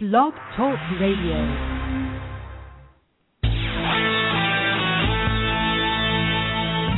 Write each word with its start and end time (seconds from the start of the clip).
Blog 0.00 0.32
Talk 0.56 0.76
Radio. 1.00 1.38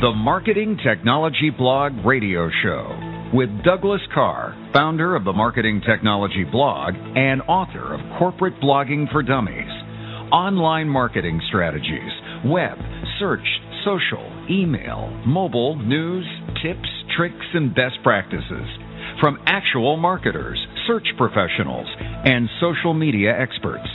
The 0.01 0.11
Marketing 0.15 0.79
Technology 0.83 1.51
Blog 1.55 1.91
Radio 2.03 2.49
Show 2.63 3.29
with 3.35 3.49
Douglas 3.63 4.01
Karr, 4.15 4.55
founder 4.73 5.15
of 5.15 5.25
the 5.25 5.31
Marketing 5.31 5.79
Technology 5.87 6.43
Blog 6.43 6.95
and 6.95 7.43
author 7.43 7.93
of 7.93 7.99
Corporate 8.17 8.59
Blogging 8.59 9.11
for 9.11 9.21
Dummies. 9.21 9.69
Online 10.31 10.89
marketing 10.89 11.39
strategies, 11.49 12.11
web, 12.45 12.79
search, 13.19 13.45
social, 13.85 14.25
email, 14.49 15.11
mobile, 15.27 15.75
news, 15.75 16.25
tips, 16.63 16.89
tricks, 17.15 17.45
and 17.53 17.75
best 17.75 18.01
practices 18.01 18.67
from 19.19 19.39
actual 19.45 19.97
marketers, 19.97 20.59
search 20.87 21.05
professionals, 21.17 21.85
and 21.99 22.49
social 22.61 22.93
media 22.93 23.37
experts. 23.37 23.87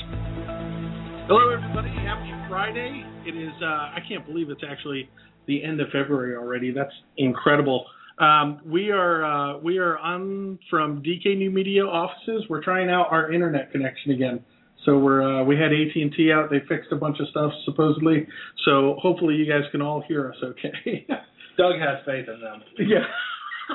Hello, 1.27 1.51
everybody. 1.51 1.89
Happy 1.89 2.30
Friday. 2.49 3.05
It 3.27 3.37
is, 3.37 3.53
uh, 3.62 3.66
I 3.66 3.99
can't 4.07 4.27
believe 4.27 4.51
it's 4.51 4.62
actually 4.69 5.09
the 5.47 5.65
end 5.65 5.80
of 5.80 5.89
February 5.89 6.37
already. 6.37 6.71
That's 6.71 6.93
incredible. 7.16 7.87
Um, 8.19 8.61
we 8.66 8.91
are 8.91 9.25
uh, 9.25 9.59
we 9.59 9.79
are 9.79 9.97
on 9.99 10.59
from 10.69 11.02
DK 11.02 11.37
New 11.37 11.51
Media 11.51 11.83
offices. 11.85 12.45
We're 12.49 12.63
trying 12.63 12.91
out 12.91 13.07
our 13.11 13.33
internet 13.33 13.73
connection 13.73 14.13
again. 14.13 14.45
So 14.85 14.99
we're 14.99 15.23
uh, 15.23 15.45
we 15.45 15.57
had 15.57 15.73
AT 15.73 15.97
and 15.97 16.13
T 16.15 16.30
out. 16.30 16.51
They 16.51 16.61
fixed 16.69 16.93
a 16.93 16.97
bunch 16.97 17.19
of 17.21 17.29
stuff 17.29 17.52
supposedly. 17.65 18.27
So 18.65 18.97
hopefully 19.01 19.37
you 19.37 19.47
guys 19.47 19.63
can 19.73 19.80
all 19.80 20.05
hear 20.07 20.30
us 20.30 20.37
okay. 20.43 21.07
Doug 21.57 21.74
has 21.79 22.05
faith 22.05 22.29
in 22.29 22.41
them. 22.41 22.63
Yeah. 22.79 23.05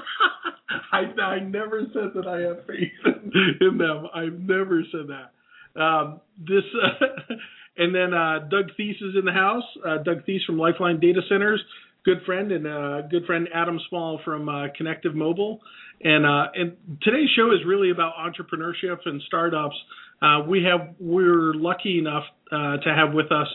I 0.91 1.21
I 1.21 1.39
never 1.39 1.81
said 1.93 2.11
that 2.15 2.27
I 2.27 2.39
have 2.41 2.65
faith 2.65 3.61
in, 3.61 3.77
them. 3.77 4.07
I've 4.13 4.39
never 4.39 4.83
said 4.91 5.07
that. 5.07 5.81
Um, 5.81 6.21
this 6.39 6.63
uh, 6.73 7.05
and 7.77 7.93
then 7.93 8.13
uh, 8.13 8.39
Doug 8.49 8.71
Thies 8.77 8.95
is 9.01 9.15
in 9.17 9.25
the 9.25 9.31
house. 9.31 9.63
Uh, 9.85 9.97
Doug 10.03 10.25
Thies 10.25 10.43
from 10.45 10.57
Lifeline 10.57 10.99
Data 10.99 11.21
Centers, 11.29 11.61
good 12.05 12.17
friend, 12.25 12.51
and 12.51 12.67
uh, 12.67 13.01
good 13.09 13.25
friend 13.25 13.47
Adam 13.53 13.79
Small 13.89 14.19
from 14.25 14.49
uh, 14.49 14.67
Connective 14.75 15.15
Mobile. 15.15 15.59
And 16.03 16.25
uh, 16.25 16.51
and 16.53 16.77
today's 17.01 17.29
show 17.35 17.51
is 17.51 17.59
really 17.65 17.91
about 17.91 18.13
entrepreneurship 18.15 18.99
and 19.05 19.21
startups. 19.27 19.75
Uh, 20.21 20.41
we 20.47 20.63
have 20.63 20.95
we're 20.99 21.53
lucky 21.53 21.99
enough 21.99 22.23
to 22.51 22.93
have 22.95 23.13
with 23.13 23.31
us 23.31 23.47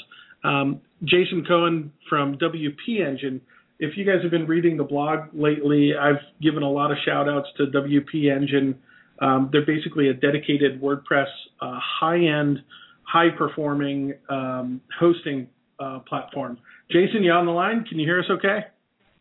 um, 0.45 0.81
Jason 1.05 1.45
Cohen 1.47 1.93
from 2.09 2.39
WP 2.39 3.07
Engine. 3.07 3.41
If 3.83 3.97
you 3.97 4.05
guys 4.05 4.23
have 4.23 4.31
been 4.31 4.47
reading 4.47 4.77
the 4.77 4.85
blog 4.85 5.31
lately, 5.33 5.91
I've 6.01 6.21
given 6.41 6.63
a 6.63 6.71
lot 6.71 6.93
of 6.93 6.99
shout 7.05 7.29
outs 7.29 7.49
to 7.57 7.67
WP 7.67 8.31
Engine. 8.33 8.79
Um, 9.19 9.49
they're 9.51 9.67
basically 9.67 10.09
a 10.09 10.15
dedicated 10.15 10.81
WordPress 10.81 11.27
uh, 11.61 11.81
high 12.01 12.25
end, 12.25 12.61
high 13.03 13.31
performing 13.37 14.15
um, 14.29 14.81
hosting 15.01 15.49
uh, 15.81 15.99
platform. 16.09 16.59
Jason, 16.93 17.25
you 17.25 17.33
on 17.33 17.45
the 17.45 17.51
line? 17.51 17.85
Can 17.85 17.99
you 17.99 18.07
hear 18.07 18.21
us 18.21 18.27
okay? 18.31 18.61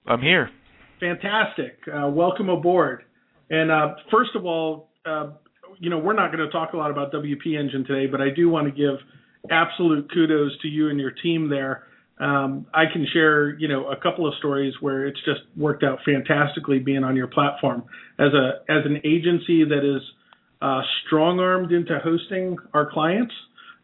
I'm 0.06 0.22
here. 0.22 0.52
Fantastic. 1.00 1.80
Uh, 1.92 2.10
welcome 2.10 2.50
aboard. 2.50 3.06
And 3.50 3.72
uh, 3.72 3.96
first 4.12 4.36
of 4.36 4.46
all, 4.46 4.92
uh, 5.08 5.32
you 5.80 5.90
know, 5.90 5.98
we're 5.98 6.14
not 6.14 6.32
going 6.32 6.46
to 6.46 6.52
talk 6.52 6.74
a 6.74 6.78
lot 6.78 6.92
about 6.92 7.12
WP 7.12 7.60
Engine 7.60 7.84
today, 7.84 8.06
but 8.06 8.22
I 8.22 8.30
do 8.30 8.48
want 8.48 8.68
to 8.68 8.72
give 8.72 9.00
absolute 9.50 10.14
kudos 10.14 10.52
to 10.62 10.68
you 10.68 10.90
and 10.90 11.00
your 11.00 11.10
team 11.10 11.50
there. 11.50 11.88
Um, 12.22 12.68
I 12.72 12.84
can 12.94 13.08
share, 13.12 13.58
you 13.58 13.68
know, 13.68 13.88
a 13.88 13.96
couple 13.96 14.28
of 14.28 14.36
stories 14.38 14.76
where 14.80 15.08
it's 15.08 15.20
just 15.26 15.42
worked 15.58 15.84
out 15.84 16.00
fantastically 16.06 16.78
being 16.78 17.04
on 17.04 17.16
your 17.16 17.26
platform 17.28 17.84
as 18.20 18.32
a 18.34 18.72
as 18.72 18.86
an 18.86 18.98
agency 19.04 19.64
that 19.64 19.84
is 19.84 20.04
uh, 20.62 20.82
strong 21.06 21.40
armed 21.40 21.72
into 21.72 21.98
hosting 22.04 22.58
our 22.76 22.92
clients, 22.92 23.34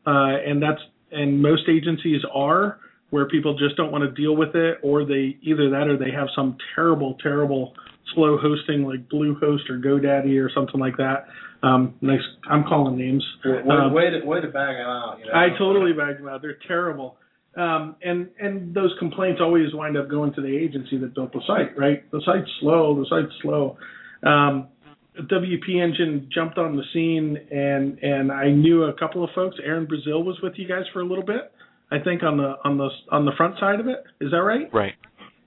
uh, 0.05 0.38
and 0.45 0.61
that's 0.61 0.81
and 1.11 1.41
most 1.41 1.63
agencies 1.67 2.21
are 2.31 2.80
where 3.09 3.27
people 3.27 3.58
just 3.58 3.75
don't 3.75 3.91
want 3.91 4.03
to 4.03 4.11
deal 4.21 4.35
with 4.35 4.53
it, 4.55 4.77
or 4.83 5.03
they 5.03 5.37
either 5.42 5.71
that 5.71 5.87
or 5.87 5.97
they 5.97 6.11
have 6.11 6.27
some 6.36 6.58
terrible, 6.76 7.17
terrible 7.23 7.73
slow 8.14 8.37
hosting 8.37 8.83
like 8.83 9.09
Bluehost 9.09 9.70
or 9.70 9.80
GoDaddy 9.80 10.39
or 10.39 10.52
something 10.53 10.80
like 10.80 10.97
that. 10.97 11.27
Um, 11.64 11.95
nice, 12.02 12.20
I'm 12.49 12.64
calling 12.65 12.97
names. 12.97 13.26
Way, 13.43 13.59
Um, 13.67 13.92
to, 13.92 14.26
way 14.26 14.42
to 14.42 14.47
bag 14.47 14.77
them 14.77 14.86
out. 14.86 15.17
You 15.20 15.26
know? 15.26 15.31
I 15.33 15.58
totally 15.58 15.93
bag 15.93 16.17
them 16.17 16.27
out. 16.27 16.42
They're 16.42 16.59
terrible. 16.67 17.17
Um, 17.58 17.95
and 18.04 18.30
and 18.40 18.73
those 18.73 18.94
complaints 19.00 19.42
always 19.42 19.73
wind 19.73 19.98
up 19.98 20.10
going 20.10 20.34
to 20.34 20.42
the 20.42 20.56
agency 20.56 20.98
that 21.00 21.16
built 21.16 21.34
the 21.34 21.42
site, 21.48 21.78
right? 21.78 22.10
The 22.12 22.22
site's 22.26 22.50
slow. 22.60 22.95
The 22.95 23.08
site's 23.10 23.34
slow. 23.42 23.78
Um, 24.23 24.68
WP 25.20 25.82
Engine 25.82 26.30
jumped 26.32 26.60
on 26.60 26.76
the 26.76 26.84
scene, 26.94 27.36
and 27.50 27.98
and 28.04 28.32
I 28.32 28.52
knew 28.52 28.84
a 28.84 28.94
couple 28.94 29.23
of 29.23 29.32
folks. 29.34 29.58
Aaron 29.64 29.88
Brazell 29.88 30.23
was 30.23 30.38
with 30.44 30.54
you 30.58 30.68
guys 30.68 30.84
for 30.94 31.02
a 31.02 31.06
little 31.06 31.26
bit, 31.26 31.52
I 31.92 32.00
think 32.00 32.23
on 32.23 32.38
the 32.38 32.56
on 32.64 32.78
the 32.78 32.90
on 33.12 33.26
the 33.26 33.32
front 33.38 33.56
side 33.60 33.80
of 33.80 33.88
it. 33.88 34.04
Is 34.22 34.32
that 34.32 34.44
right? 34.44 34.72
Right. 34.74 34.94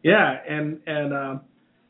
Yeah, 0.02 0.34
and 0.48 0.80
and 0.86 1.12
um, 1.12 1.40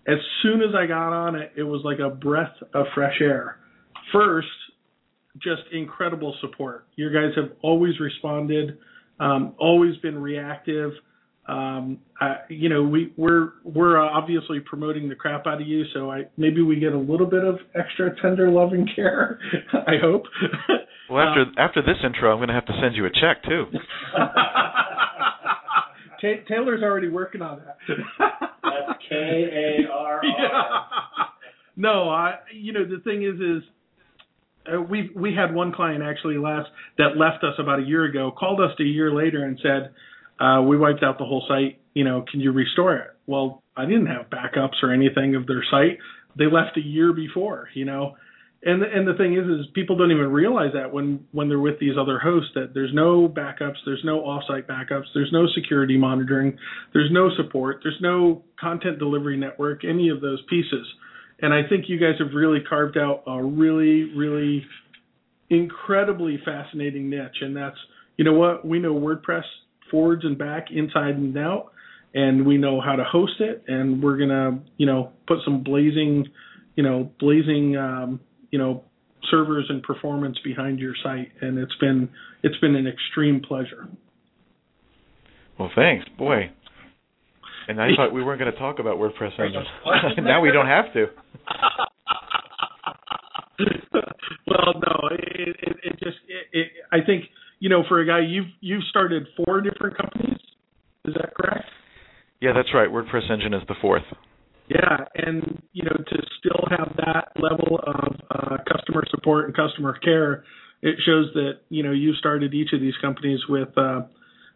as 0.07 0.19
soon 0.43 0.61
as 0.61 0.75
I 0.75 0.87
got 0.87 1.13
on 1.13 1.37
it, 1.37 1.53
it 1.57 1.63
was 1.63 1.83
like 1.85 1.99
a 1.99 2.11
breath 2.15 2.55
of 2.75 2.87
fresh 2.95 3.17
air. 3.21 3.59
First, 4.13 4.49
just 5.43 5.63
incredible 5.73 6.35
support. 6.41 6.87
You 6.97 7.11
guys 7.11 7.31
have 7.37 7.53
always 7.63 8.01
responded, 8.01 8.79
um, 9.21 9.55
always 9.59 9.97
been 9.99 10.19
reactive. 10.19 10.93
Um, 11.47 11.99
I, 12.21 12.37
you 12.49 12.69
know, 12.69 12.83
we 12.85 13.13
we're 13.17 13.51
we're 13.65 14.01
uh, 14.01 14.09
obviously 14.09 14.61
promoting 14.61 15.09
the 15.09 15.15
crap 15.17 15.47
out 15.47 15.61
of 15.61 15.67
you, 15.67 15.85
so 15.95 16.11
I 16.11 16.25
maybe 16.37 16.63
we 16.63 16.79
get 16.79 16.93
a 16.93 16.99
little 16.99 17.27
bit 17.27 17.43
of 17.45 17.59
extra 17.75 18.15
tender 18.21 18.49
loving 18.51 18.87
care. 18.95 19.39
I 19.73 19.97
hope. 20.01 20.25
Well, 21.11 21.27
after 21.27 21.43
Um, 21.43 21.55
after 21.59 21.83
this 21.83 21.97
intro, 22.05 22.31
I'm 22.31 22.39
going 22.39 22.49
to 22.49 22.55
have 22.55 22.67
to 22.67 22.79
send 22.81 22.95
you 22.95 23.05
a 23.07 23.11
check 23.11 23.43
too. 23.45 23.65
Ta- 26.21 26.45
Taylor's 26.49 26.83
already 26.83 27.09
working 27.09 27.43
on 27.43 27.61
that. 27.65 27.79
That's 28.63 28.99
K 29.09 29.15
A 29.87 29.91
R 29.93 30.21
Yeah. 30.39 30.49
R. 30.53 30.85
No, 31.77 32.11
I. 32.11 32.35
You 32.55 32.73
know, 32.73 32.85
the 32.85 33.01
thing 33.03 33.23
is, 33.25 33.41
is 33.41 33.69
we 34.79 35.11
we 35.15 35.35
had 35.35 35.55
one 35.55 35.73
client 35.73 36.03
actually 36.03 36.39
last 36.39 36.69
that 36.99 37.17
left 37.17 37.43
us 37.45 37.55
about 37.59 37.81
a 37.81 37.83
year 37.83 38.05
ago. 38.05 38.31
Called 38.31 38.61
us 38.61 38.73
a 38.79 38.85
year 38.85 39.13
later 39.13 39.45
and 39.45 39.59
said, 39.63 39.91
uh, 40.39 40.63
"We 40.63 40.77
wiped 40.77 41.03
out 41.03 41.19
the 41.19 41.25
whole 41.25 41.45
site. 41.49 41.79
You 41.95 42.05
know, 42.05 42.25
can 42.31 42.41
you 42.41 42.53
restore 42.53 42.97
it?" 42.97 43.11
Well, 43.27 43.63
I 43.77 43.85
didn't 43.87 44.07
have 44.07 44.31
backups 44.31 44.83
or 44.83 44.93
anything 44.93 45.35
of 45.35 45.47
their 45.47 45.65
site. 45.71 45.99
They 46.37 46.47
left 46.47 46.77
a 46.77 46.81
year 46.81 47.13
before. 47.13 47.69
You 47.75 47.85
know. 47.85 48.17
And 48.63 48.83
the, 48.83 48.87
and 48.93 49.09
the 49.09 49.15
thing 49.15 49.39
is, 49.39 49.47
is 49.47 49.67
people 49.75 49.97
don't 49.97 50.13
even 50.13 50.31
realize 50.31 50.73
that 50.75 50.93
when 50.93 51.25
when 51.33 51.49
they're 51.49 51.59
with 51.59 51.81
these 51.81 51.97
other 51.99 52.19
hosts 52.19 52.51
that 52.55 52.75
there's 52.75 52.93
no 52.93 53.27
backups, 53.27 53.77
there's 53.87 54.05
no 54.05 54.21
offsite 54.21 54.67
backups, 54.67 55.07
there's 55.15 55.33
no 55.33 55.47
security 55.55 55.97
monitoring, 55.97 56.59
there's 56.93 57.11
no 57.11 57.31
support, 57.39 57.81
there's 57.83 57.97
no 58.03 58.45
content 58.61 58.99
delivery 58.99 59.39
network, 59.39 59.83
any 59.83 60.11
of 60.11 60.21
those 60.21 60.43
pieces. 60.51 60.87
And 61.43 61.55
I 61.55 61.63
think 61.69 61.87
you 61.89 61.99
guys 61.99 62.15
have 62.19 62.35
really 62.35 62.61
carved 62.69 62.99
out 62.99 63.23
a 63.27 63.43
really, 63.43 64.13
really 64.15 64.65
incredibly 65.49 66.39
fascinating 66.45 67.11
niche. 67.11 67.39
And 67.41 67.57
that's, 67.57 67.77
you 68.17 68.25
know 68.25 68.35
what, 68.35 68.67
we 68.67 68.79
know 68.79 68.95
WordPress 68.95 69.45
forwards 69.91 70.25
and 70.25 70.39
back, 70.39 70.67
inside 70.71 71.17
and 71.17 71.37
out, 71.37 71.73
and 72.15 72.47
we 72.47 72.59
know 72.59 72.81
how 72.81 72.97
to 72.97 73.05
host 73.05 73.41
it. 73.41 73.65
And 73.67 74.03
we're 74.03 74.19
gonna, 74.19 74.61
you 74.77 74.87
know, 74.87 75.13
put 75.27 75.39
some 75.45 75.63
blazing, 75.63 76.27
you 76.77 76.83
know, 76.83 77.11
blazing, 77.19 77.77
um, 77.77 78.21
you 78.51 78.59
know, 78.59 78.85
servers 79.31 79.67
and 79.69 79.83
performance 79.83 80.39
behind 80.45 80.79
your 80.79 80.95
site. 81.03 81.33
And 81.41 81.59
it's 81.59 81.75
been, 81.81 82.09
it's 82.43 82.57
been 82.59 82.75
an 82.75 82.87
extreme 82.87 83.41
pleasure. 83.41 83.89
Well, 85.59 85.71
thanks, 85.75 86.07
boy. 86.17 86.51
And 87.69 87.81
I 87.81 87.89
thought 87.97 88.13
we 88.13 88.23
weren't 88.23 88.41
going 88.41 88.53
to 88.53 88.59
talk 88.59 88.79
about 88.79 88.97
WordPress 88.97 89.39
engines. 89.39 89.67
now 90.19 90.41
we 90.41 90.51
don't 90.51 90.67
have 90.67 90.93
to. 90.95 91.07
well, 94.47 94.75
no, 94.75 95.09
it, 95.13 95.57
it, 95.63 95.77
it 95.85 95.93
just, 95.99 96.17
it, 96.29 96.47
it, 96.53 96.67
I 96.93 97.05
think, 97.05 97.25
you 97.59 97.69
know, 97.69 97.85
for 97.89 98.01
a 98.01 98.07
guy, 98.07 98.21
you've 98.27 98.47
you've 98.61 98.85
started 98.89 99.27
four 99.37 99.61
different 99.61 99.97
companies. 99.97 100.39
Is 101.05 101.15
that 101.15 101.35
correct? 101.35 101.67
Yeah, 102.41 102.53
that's 102.55 102.73
right. 102.75 102.89
WordPress 102.89 103.31
engine 103.31 103.53
is 103.53 103.63
the 103.69 103.75
fourth. 103.81 104.03
Yeah, 104.69 105.05
and 105.15 105.63
you 105.73 105.83
know, 105.83 105.97
to 105.97 106.23
still 106.39 106.65
have 106.71 106.95
that 106.97 107.33
level 107.37 107.81
of 107.87 108.17
uh, 108.31 108.57
customer 108.73 109.05
support 109.11 109.47
and 109.47 109.55
customer 109.55 109.99
care, 109.99 110.45
it 110.81 110.97
shows 111.05 111.27
that 111.35 111.61
you 111.69 111.83
know 111.83 111.93
you 111.93 112.15
started 112.15 112.55
each 112.55 112.73
of 112.73 112.81
these 112.81 112.95
companies 113.03 113.41
with 113.49 113.69
uh, 113.77 114.03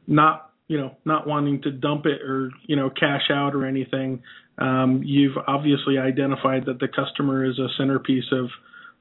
not 0.07 0.54
you 0.69 0.79
know 0.79 0.97
not 1.05 1.27
wanting 1.27 1.63
to 1.63 1.71
dump 1.71 2.07
it 2.07 2.23
or 2.23 2.51
you 2.67 2.77
know 2.77 2.91
cash 2.91 3.31
out 3.31 3.55
or 3.55 3.67
anything. 3.67 4.23
Um, 4.57 5.03
you've 5.05 5.37
obviously 5.47 5.99
identified 5.99 6.67
that 6.67 6.79
the 6.79 6.89
customer 6.89 7.45
is 7.45 7.59
a 7.59 7.69
centerpiece 7.79 8.31
of 8.33 8.47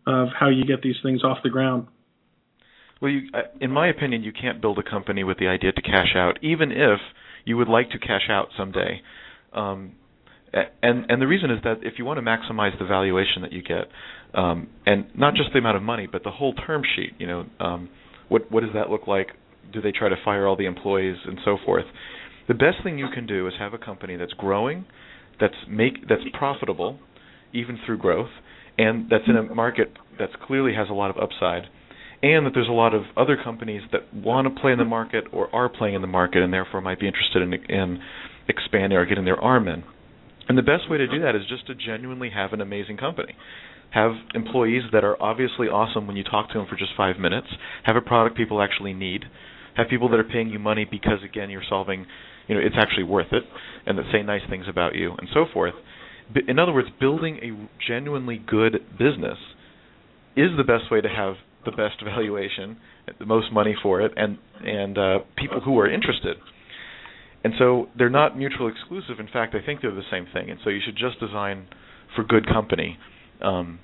of 0.06 0.30
how 0.38 0.50
you 0.50 0.66
get 0.66 0.82
these 0.82 0.98
things 1.04 1.24
off 1.24 1.38
the 1.44 1.50
ground. 1.50 1.88
Well, 3.02 3.12
you, 3.12 3.30
uh, 3.34 3.42
in 3.60 3.72
my 3.72 3.88
opinion, 3.90 4.24
you 4.24 4.32
can't 4.32 4.62
build 4.62 4.80
a 4.80 4.84
company 4.84 5.24
with 5.24 5.38
the 5.38 5.48
idea 5.48 5.72
to 5.72 5.82
cash 5.82 6.16
out, 6.16 6.40
even 6.42 6.72
if 6.72 7.00
you 7.46 7.58
would 7.58 7.68
like 7.68 7.90
to 7.92 8.00
cash 8.00 8.30
out 8.30 8.48
someday. 8.58 9.02
Um, 9.54 9.94
and 10.54 11.06
and 11.10 11.22
the 11.22 11.28
reason 11.28 11.50
is 11.50 11.60
that 11.64 11.80
if 11.82 11.96
you 11.98 12.06
want 12.06 12.18
to 12.18 12.22
maximize 12.22 12.78
the 12.78 12.86
valuation 12.86 13.42
that 13.42 13.52
you 13.52 13.64
get, 13.64 13.88
um, 14.34 14.68
and 14.86 15.06
not 15.16 15.34
just 15.36 15.52
the 15.52 15.60
amount 15.60 15.78
of 15.78 15.84
money, 15.84 16.08
but 16.12 16.24
the 16.24 16.32
whole 16.32 16.54
term 16.54 16.84
sheet, 16.96 17.14
you 17.18 17.28
know, 17.28 17.46
um, 17.60 17.90
what 18.30 18.52
what 18.52 18.62
does 18.62 18.74
that 18.74 18.90
look 18.90 19.08
like? 19.08 19.30
Do 19.72 19.82
they 19.82 19.92
try 19.92 20.10
to 20.10 20.16
fire 20.24 20.48
all 20.48 20.56
the 20.56 20.66
employees 20.66 21.18
and 21.26 21.40
so 21.46 21.58
forth? 21.66 21.86
The 22.48 22.54
best 22.54 22.78
thing 22.84 22.98
you 22.98 23.08
can 23.14 23.26
do 23.26 23.48
is 23.48 23.54
have 23.60 23.74
a 23.74 23.78
company 23.78 24.16
that's 24.16 24.34
growing, 24.34 24.86
that's 25.40 25.56
make 25.70 26.08
that's 26.08 26.24
profitable, 26.38 27.00
even 27.54 27.80
through 27.86 28.00
growth, 28.00 28.30
and 28.78 29.10
that's 29.10 29.24
in 29.28 29.36
a 29.36 29.44
market 29.56 29.94
that 30.20 30.30
clearly 30.46 30.74
has 30.76 30.90
a 30.90 30.94
lot 30.94 31.10
of 31.10 31.18
upside, 31.18 31.64
and 32.22 32.46
that 32.46 32.52
there's 32.54 32.70
a 32.70 32.72
lot 32.72 32.94
of 32.94 33.04
other 33.16 33.38
companies 33.42 33.82
that 33.92 34.14
want 34.14 34.48
to 34.48 34.62
play 34.62 34.72
in 34.72 34.78
the 34.78 34.86
market 34.86 35.26
or 35.32 35.54
are 35.56 35.70
playing 35.70 35.96
in 35.96 36.02
the 36.02 36.08
market 36.08 36.42
and 36.42 36.54
therefore 36.54 36.82
might 36.82 37.00
be 37.00 37.08
interested 37.08 37.42
in, 37.42 37.54
in 37.54 38.00
expanding 38.48 38.98
or 38.98 39.06
getting 39.06 39.26
their 39.26 39.40
arm 39.40 39.68
in. 39.68 39.84
And 40.48 40.58
the 40.58 40.62
best 40.62 40.90
way 40.90 40.98
to 40.98 41.08
do 41.08 41.22
that 41.22 41.36
is 41.36 41.44
just 41.48 41.68
to 41.68 41.76
genuinely 41.76 42.30
have 42.30 42.52
an 42.54 42.62
amazing 42.62 42.98
company. 42.98 43.36
Have 43.92 44.12
employees 44.34 44.84
that 44.92 45.04
are 45.04 45.22
obviously 45.22 45.68
awesome 45.68 46.08
when 46.08 46.16
you 46.16 46.24
talk 46.24 46.50
to 46.50 46.58
them 46.58 46.68
for 46.70 46.76
just 46.76 46.92
five 46.98 47.18
minutes. 47.18 47.48
Have 47.84 47.96
a 47.96 48.02
product 48.02 48.36
people 48.36 48.62
actually 48.62 48.94
need. 48.94 49.24
Have 49.76 49.88
people 49.90 50.10
that 50.10 50.20
are 50.20 50.24
paying 50.24 50.50
you 50.50 50.60
money 50.60 50.86
because 50.90 51.20
again 51.24 51.50
you're 51.50 51.64
solving, 51.68 52.06
you 52.48 52.56
know, 52.56 52.62
it's 52.62 52.76
actually 52.78 53.04
worth 53.04 53.32
it, 53.32 53.44
and 53.86 53.98
that 53.98 54.06
say 54.12 54.22
nice 54.22 54.42
things 54.50 54.66
about 54.70 54.96
you 54.96 55.14
and 55.18 55.28
so 55.34 55.46
forth. 55.52 55.74
In 56.48 56.60
other 56.60 56.72
words, 56.72 56.88
building 57.00 57.40
a 57.42 57.70
genuinely 57.88 58.38
good 58.38 58.80
business 58.98 59.38
is 60.36 60.50
the 60.58 60.64
best 60.64 60.92
way 60.92 61.02
to 61.02 61.10
have 61.10 61.36
the 61.66 61.72
best 61.72 62.04
valuation, 62.04 62.78
the 63.20 63.26
most 63.26 63.52
money 63.52 63.76
for 63.82 64.02
it, 64.02 64.12
and 64.16 64.38
and 64.64 64.98
uh, 64.98 65.20
people 65.38 65.62
who 65.62 65.78
are 65.80 65.90
interested. 65.90 66.38
And 67.44 67.54
so 67.60 67.88
they're 67.98 68.10
not 68.10 68.38
mutually 68.38 68.72
exclusive. 68.72 69.20
In 69.20 69.28
fact, 69.28 69.54
I 69.54 69.66
think 69.66 69.82
they're 69.82 69.94
the 69.94 70.02
same 70.10 70.28
thing. 70.34 70.50
And 70.50 70.60
so 70.64 70.70
you 70.70 70.80
should 70.84 70.96
just 70.96 71.20
design 71.20 71.68
for 72.16 72.24
good 72.24 72.48
company. 72.48 72.98
Um, 73.42 73.80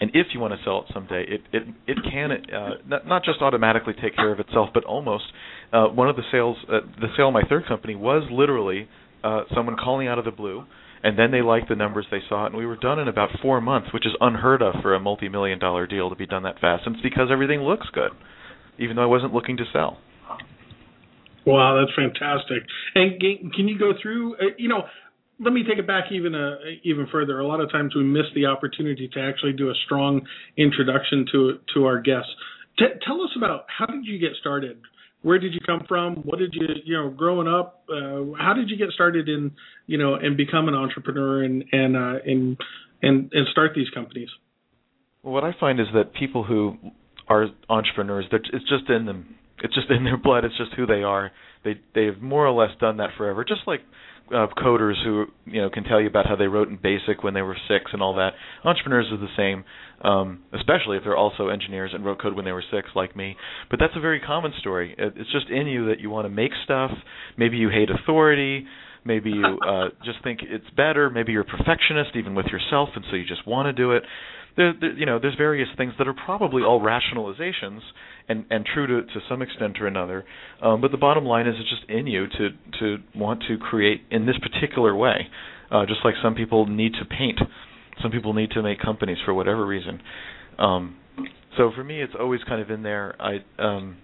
and 0.00 0.10
if 0.14 0.28
you 0.32 0.40
want 0.40 0.54
to 0.54 0.64
sell 0.64 0.80
it 0.80 0.92
someday, 0.92 1.24
it 1.28 1.40
it 1.52 1.62
it 1.86 1.98
can 2.10 2.30
uh, 2.32 2.70
not, 2.86 3.06
not 3.06 3.24
just 3.24 3.40
automatically 3.40 3.94
take 4.00 4.16
care 4.16 4.32
of 4.32 4.40
itself, 4.40 4.70
but 4.74 4.84
almost. 4.84 5.24
Uh, 5.72 5.86
one 5.86 6.08
of 6.08 6.16
the 6.16 6.22
sales, 6.30 6.56
uh, 6.68 6.80
the 7.00 7.08
sale 7.16 7.28
of 7.28 7.34
my 7.34 7.42
third 7.48 7.66
company 7.66 7.94
was 7.94 8.28
literally 8.30 8.88
uh, 9.24 9.42
someone 9.54 9.76
calling 9.76 10.08
out 10.08 10.18
of 10.18 10.24
the 10.24 10.30
blue, 10.30 10.64
and 11.02 11.18
then 11.18 11.30
they 11.30 11.40
liked 11.40 11.68
the 11.68 11.76
numbers 11.76 12.06
they 12.10 12.20
saw, 12.28 12.46
and 12.46 12.54
we 12.54 12.66
were 12.66 12.76
done 12.76 12.98
in 12.98 13.08
about 13.08 13.30
four 13.40 13.60
months, 13.60 13.88
which 13.94 14.06
is 14.06 14.12
unheard 14.20 14.62
of 14.62 14.74
for 14.82 14.94
a 14.94 15.00
multi-million 15.00 15.58
dollar 15.58 15.86
deal 15.86 16.10
to 16.10 16.16
be 16.16 16.26
done 16.26 16.42
that 16.42 16.58
fast. 16.60 16.82
And 16.86 16.96
it's 16.96 17.02
because 17.02 17.28
everything 17.30 17.60
looks 17.60 17.86
good, 17.92 18.10
even 18.78 18.96
though 18.96 19.02
I 19.02 19.06
wasn't 19.06 19.32
looking 19.32 19.56
to 19.58 19.64
sell. 19.72 19.98
Wow, 21.44 21.80
that's 21.80 21.94
fantastic. 21.96 22.62
And 22.94 23.20
can 23.52 23.66
you 23.66 23.78
go 23.78 23.92
through? 24.00 24.34
Uh, 24.34 24.54
you 24.58 24.68
know, 24.68 24.82
let 25.42 25.52
me 25.52 25.64
take 25.68 25.78
it 25.78 25.86
back 25.86 26.04
even 26.12 26.34
uh, 26.34 26.56
even 26.84 27.06
further. 27.10 27.40
A 27.40 27.46
lot 27.46 27.60
of 27.60 27.70
times 27.70 27.94
we 27.94 28.04
miss 28.04 28.26
the 28.34 28.46
opportunity 28.46 29.08
to 29.12 29.20
actually 29.20 29.52
do 29.52 29.70
a 29.70 29.74
strong 29.84 30.22
introduction 30.56 31.26
to 31.32 31.58
to 31.74 31.84
our 31.86 32.00
guests. 32.00 32.30
T- 32.78 32.86
tell 33.06 33.22
us 33.22 33.30
about 33.36 33.66
how 33.66 33.86
did 33.86 34.04
you 34.04 34.18
get 34.18 34.30
started? 34.40 34.78
Where 35.22 35.38
did 35.38 35.52
you 35.54 35.60
come 35.64 35.84
from? 35.88 36.16
What 36.24 36.38
did 36.38 36.54
you 36.54 36.66
you 36.84 36.96
know 36.96 37.10
growing 37.10 37.48
up? 37.48 37.84
Uh, 37.88 38.36
how 38.38 38.54
did 38.54 38.70
you 38.70 38.76
get 38.76 38.90
started 38.90 39.28
in 39.28 39.52
you 39.86 39.98
know 39.98 40.14
and 40.14 40.36
become 40.36 40.68
an 40.68 40.74
entrepreneur 40.74 41.42
and 41.42 41.64
and 41.72 41.96
uh, 41.96 42.18
and 42.24 42.56
and 43.02 43.30
and 43.32 43.48
start 43.50 43.72
these 43.74 43.90
companies? 43.90 44.28
What 45.22 45.44
I 45.44 45.54
find 45.58 45.80
is 45.80 45.86
that 45.94 46.14
people 46.14 46.42
who 46.42 46.76
are 47.28 47.46
entrepreneurs, 47.68 48.24
it's 48.32 48.68
just 48.68 48.88
in 48.90 49.06
them 49.06 49.36
it's 49.62 49.74
just 49.74 49.90
in 49.90 50.04
their 50.04 50.16
blood. 50.16 50.44
It's 50.44 50.56
just 50.58 50.74
who 50.74 50.86
they 50.86 51.02
are. 51.02 51.30
They 51.64 51.80
they've 51.94 52.20
more 52.20 52.46
or 52.46 52.52
less 52.52 52.76
done 52.80 52.98
that 52.98 53.10
forever. 53.16 53.44
Just 53.44 53.62
like 53.66 53.80
uh, 54.28 54.46
coders 54.56 55.02
who 55.04 55.26
you 55.46 55.60
know 55.60 55.70
can 55.70 55.84
tell 55.84 56.00
you 56.00 56.06
about 56.06 56.26
how 56.26 56.36
they 56.36 56.46
wrote 56.46 56.68
in 56.68 56.76
BASIC 56.76 57.22
when 57.22 57.34
they 57.34 57.42
were 57.42 57.56
six 57.68 57.90
and 57.92 58.02
all 58.02 58.14
that. 58.16 58.32
Entrepreneurs 58.64 59.06
are 59.10 59.18
the 59.18 59.28
same, 59.36 59.64
um, 60.02 60.42
especially 60.52 60.96
if 60.96 61.04
they're 61.04 61.16
also 61.16 61.48
engineers 61.48 61.92
and 61.94 62.04
wrote 62.04 62.20
code 62.20 62.34
when 62.34 62.44
they 62.44 62.52
were 62.52 62.64
six, 62.70 62.88
like 62.94 63.16
me. 63.16 63.36
But 63.70 63.78
that's 63.80 63.94
a 63.96 64.00
very 64.00 64.20
common 64.20 64.52
story. 64.60 64.94
It's 64.98 65.32
just 65.32 65.48
in 65.50 65.66
you 65.66 65.88
that 65.88 66.00
you 66.00 66.10
want 66.10 66.26
to 66.26 66.30
make 66.30 66.52
stuff. 66.64 66.90
Maybe 67.36 67.56
you 67.56 67.68
hate 67.68 67.88
authority. 67.90 68.66
Maybe 69.04 69.30
you 69.30 69.58
uh, 69.68 69.88
just 70.04 70.22
think 70.22 70.40
it's 70.42 70.68
better. 70.76 71.10
Maybe 71.10 71.32
you're 71.32 71.42
a 71.42 71.44
perfectionist, 71.44 72.10
even 72.14 72.34
with 72.34 72.46
yourself, 72.46 72.90
and 72.94 73.04
so 73.10 73.16
you 73.16 73.26
just 73.26 73.46
want 73.46 73.66
to 73.66 73.72
do 73.72 73.92
it 73.92 74.02
there, 74.56 74.74
there, 74.78 74.92
you 74.92 75.06
know, 75.06 75.18
there's 75.18 75.36
various 75.36 75.68
things 75.76 75.94
that 75.98 76.08
are 76.08 76.14
probably 76.14 76.62
all 76.62 76.80
rationalizations 76.80 77.80
and 78.28 78.44
and 78.50 78.66
true 78.66 78.86
to 78.86 79.06
to 79.06 79.20
some 79.28 79.42
extent 79.42 79.80
or 79.80 79.86
another. 79.86 80.24
Um, 80.62 80.80
but 80.80 80.90
the 80.90 80.96
bottom 80.96 81.24
line 81.24 81.46
is, 81.46 81.54
it's 81.58 81.70
just 81.70 81.90
in 81.90 82.06
you 82.06 82.26
to 82.26 82.48
to 82.80 82.96
want 83.14 83.42
to 83.48 83.58
create 83.58 84.02
in 84.10 84.26
this 84.26 84.36
particular 84.38 84.94
way. 84.94 85.28
Uh, 85.70 85.86
just 85.86 86.00
like 86.04 86.14
some 86.22 86.34
people 86.34 86.66
need 86.66 86.92
to 86.94 87.04
paint, 87.06 87.40
some 88.02 88.10
people 88.10 88.34
need 88.34 88.50
to 88.50 88.62
make 88.62 88.78
companies 88.80 89.18
for 89.24 89.32
whatever 89.32 89.66
reason. 89.66 90.00
Um, 90.58 90.96
so 91.56 91.70
for 91.74 91.84
me, 91.84 92.02
it's 92.02 92.12
always 92.18 92.40
kind 92.46 92.60
of 92.60 92.70
in 92.70 92.82
there. 92.82 93.14
I 93.20 93.38
um, 93.58 93.96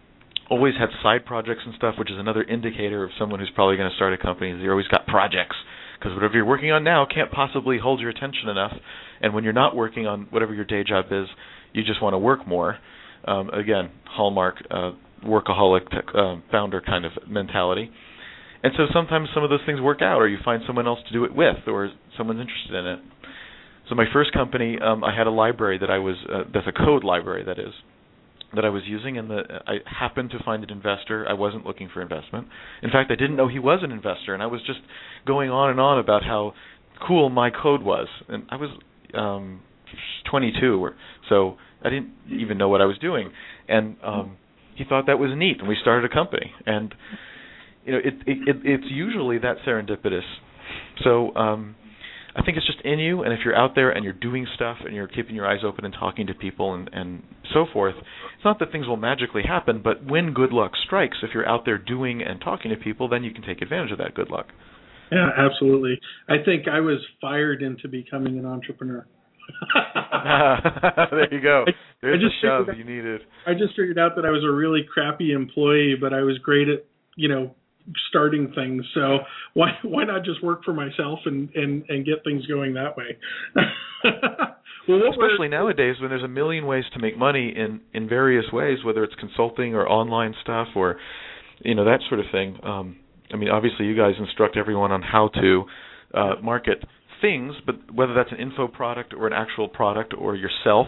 always 0.50 0.74
had 0.78 0.88
side 1.02 1.26
projects 1.26 1.60
and 1.64 1.74
stuff, 1.76 1.94
which 1.98 2.10
is 2.10 2.18
another 2.18 2.42
indicator 2.42 3.04
of 3.04 3.10
someone 3.18 3.40
who's 3.40 3.50
probably 3.54 3.76
going 3.76 3.90
to 3.90 3.96
start 3.96 4.12
a 4.12 4.18
company. 4.18 4.50
You 4.50 4.70
always 4.70 4.88
got 4.88 5.06
projects 5.06 5.56
because 5.98 6.14
whatever 6.14 6.34
you're 6.34 6.46
working 6.46 6.70
on 6.72 6.84
now 6.84 7.06
can't 7.12 7.30
possibly 7.30 7.78
hold 7.78 8.00
your 8.00 8.10
attention 8.10 8.48
enough. 8.48 8.72
And 9.20 9.34
when 9.34 9.44
you're 9.44 9.52
not 9.52 9.74
working 9.74 10.06
on 10.06 10.26
whatever 10.30 10.54
your 10.54 10.64
day 10.64 10.84
job 10.84 11.06
is, 11.10 11.26
you 11.72 11.82
just 11.84 12.02
want 12.02 12.14
to 12.14 12.18
work 12.18 12.46
more. 12.46 12.78
Um, 13.24 13.50
again, 13.50 13.90
hallmark 14.04 14.56
uh, 14.70 14.92
workaholic 15.24 15.86
uh, 16.14 16.40
founder 16.50 16.80
kind 16.80 17.04
of 17.04 17.12
mentality. 17.28 17.90
And 18.62 18.72
so 18.76 18.84
sometimes 18.92 19.28
some 19.34 19.44
of 19.44 19.50
those 19.50 19.60
things 19.66 19.80
work 19.80 20.02
out, 20.02 20.18
or 20.18 20.28
you 20.28 20.38
find 20.44 20.62
someone 20.66 20.86
else 20.86 20.98
to 21.06 21.12
do 21.12 21.24
it 21.24 21.34
with, 21.34 21.56
or 21.66 21.90
someone's 22.16 22.40
interested 22.40 22.74
in 22.74 22.86
it. 22.86 22.98
So 23.88 23.94
my 23.94 24.04
first 24.12 24.32
company, 24.32 24.78
um, 24.80 25.04
I 25.04 25.16
had 25.16 25.26
a 25.26 25.30
library 25.30 25.78
that 25.78 25.90
I 25.90 25.98
was 25.98 26.16
uh, 26.30 26.42
that's 26.52 26.66
a 26.66 26.72
code 26.72 27.04
library 27.04 27.44
that 27.44 27.58
is 27.58 27.72
that 28.54 28.64
I 28.64 28.68
was 28.68 28.82
using, 28.86 29.16
and 29.18 29.30
the 29.30 29.42
I 29.66 29.76
happened 29.86 30.30
to 30.30 30.42
find 30.42 30.62
an 30.62 30.70
investor. 30.70 31.26
I 31.28 31.34
wasn't 31.34 31.64
looking 31.64 31.88
for 31.92 32.02
investment. 32.02 32.48
In 32.82 32.90
fact, 32.90 33.10
I 33.10 33.14
didn't 33.14 33.36
know 33.36 33.48
he 33.48 33.58
was 33.58 33.80
an 33.82 33.92
investor, 33.92 34.34
and 34.34 34.42
I 34.42 34.46
was 34.46 34.60
just 34.66 34.80
going 35.26 35.50
on 35.50 35.70
and 35.70 35.80
on 35.80 35.98
about 35.98 36.22
how 36.24 36.54
cool 37.06 37.30
my 37.30 37.50
code 37.50 37.82
was. 37.82 38.08
And 38.28 38.44
I 38.50 38.56
was 38.56 38.70
um 39.14 39.60
22, 40.30 40.84
or 40.84 40.94
so 41.28 41.56
I 41.84 41.90
didn't 41.90 42.12
even 42.30 42.58
know 42.58 42.68
what 42.68 42.80
I 42.80 42.86
was 42.86 42.98
doing. 42.98 43.30
And 43.68 43.96
um 44.02 44.36
he 44.76 44.84
thought 44.84 45.06
that 45.06 45.18
was 45.18 45.30
neat, 45.36 45.58
and 45.58 45.68
we 45.68 45.76
started 45.80 46.08
a 46.10 46.14
company. 46.14 46.52
And 46.66 46.94
you 47.84 47.92
know, 47.92 47.98
it, 47.98 48.14
it, 48.26 48.48
it 48.48 48.56
it's 48.64 48.84
usually 48.88 49.38
that 49.38 49.56
serendipitous. 49.66 50.26
So 51.04 51.34
um 51.34 51.74
I 52.36 52.42
think 52.44 52.56
it's 52.56 52.66
just 52.66 52.80
in 52.84 53.00
you, 53.00 53.22
and 53.22 53.32
if 53.32 53.40
you're 53.44 53.56
out 53.56 53.74
there 53.74 53.90
and 53.90 54.04
you're 54.04 54.12
doing 54.12 54.46
stuff 54.54 54.76
and 54.84 54.94
you're 54.94 55.08
keeping 55.08 55.34
your 55.34 55.46
eyes 55.46 55.60
open 55.64 55.84
and 55.84 55.92
talking 55.92 56.28
to 56.28 56.34
people 56.34 56.74
and, 56.74 56.88
and 56.92 57.22
so 57.52 57.66
forth, 57.72 57.96
it's 57.98 58.44
not 58.44 58.60
that 58.60 58.70
things 58.70 58.86
will 58.86 58.96
magically 58.96 59.42
happen, 59.42 59.80
but 59.82 60.04
when 60.04 60.32
good 60.34 60.52
luck 60.52 60.72
strikes, 60.86 61.16
if 61.22 61.30
you're 61.34 61.48
out 61.48 61.64
there 61.64 61.78
doing 61.78 62.22
and 62.22 62.40
talking 62.40 62.70
to 62.70 62.76
people, 62.76 63.08
then 63.08 63.24
you 63.24 63.32
can 63.32 63.42
take 63.42 63.60
advantage 63.60 63.90
of 63.90 63.98
that 63.98 64.14
good 64.14 64.30
luck. 64.30 64.46
Yeah, 65.10 65.28
absolutely. 65.36 65.98
I 66.28 66.36
think 66.44 66.68
I 66.68 66.80
was 66.80 66.98
fired 67.20 67.62
into 67.62 67.88
becoming 67.88 68.38
an 68.38 68.46
entrepreneur. 68.46 69.06
there 71.10 71.34
you 71.34 71.40
go. 71.40 71.64
There's 72.02 72.20
I 72.20 72.22
just 72.22 72.36
the 72.42 72.48
shove 72.48 72.68
out, 72.68 72.76
you 72.76 72.84
needed. 72.84 73.22
I 73.46 73.52
just 73.54 73.74
figured 73.76 73.98
out 73.98 74.16
that 74.16 74.24
I 74.24 74.30
was 74.30 74.44
a 74.44 74.52
really 74.52 74.86
crappy 74.92 75.32
employee, 75.32 75.94
but 76.00 76.12
I 76.12 76.22
was 76.22 76.38
great 76.38 76.68
at, 76.68 76.84
you 77.16 77.28
know, 77.28 77.54
starting 78.08 78.52
things. 78.54 78.84
So 78.94 79.18
why 79.54 79.70
why 79.82 80.04
not 80.04 80.24
just 80.24 80.42
work 80.42 80.64
for 80.64 80.72
myself 80.72 81.20
and 81.24 81.48
and 81.54 81.84
and 81.88 82.04
get 82.04 82.24
things 82.24 82.46
going 82.46 82.74
that 82.74 82.96
way? 82.96 83.16
well, 84.88 85.00
especially 85.10 85.48
nowadays 85.48 85.96
when 86.00 86.10
there's 86.10 86.22
a 86.22 86.28
million 86.28 86.66
ways 86.66 86.84
to 86.94 87.00
make 87.00 87.16
money 87.16 87.52
in 87.54 87.80
in 87.92 88.08
various 88.08 88.44
ways, 88.52 88.78
whether 88.84 89.04
it's 89.04 89.14
consulting 89.16 89.74
or 89.74 89.88
online 89.88 90.34
stuff 90.42 90.68
or 90.76 90.96
you 91.60 91.74
know 91.74 91.84
that 91.84 92.00
sort 92.08 92.20
of 92.20 92.26
thing. 92.30 92.58
Um, 92.62 92.96
I 93.32 93.36
mean, 93.36 93.50
obviously, 93.50 93.86
you 93.86 93.96
guys 93.96 94.14
instruct 94.18 94.56
everyone 94.56 94.92
on 94.92 95.02
how 95.02 95.28
to 95.40 95.64
uh, 96.14 96.34
market 96.42 96.82
things, 97.20 97.54
but 97.64 97.94
whether 97.94 98.14
that's 98.14 98.32
an 98.32 98.38
info 98.38 98.68
product 98.68 99.14
or 99.14 99.26
an 99.26 99.32
actual 99.32 99.68
product 99.68 100.14
or 100.16 100.36
yourself 100.36 100.86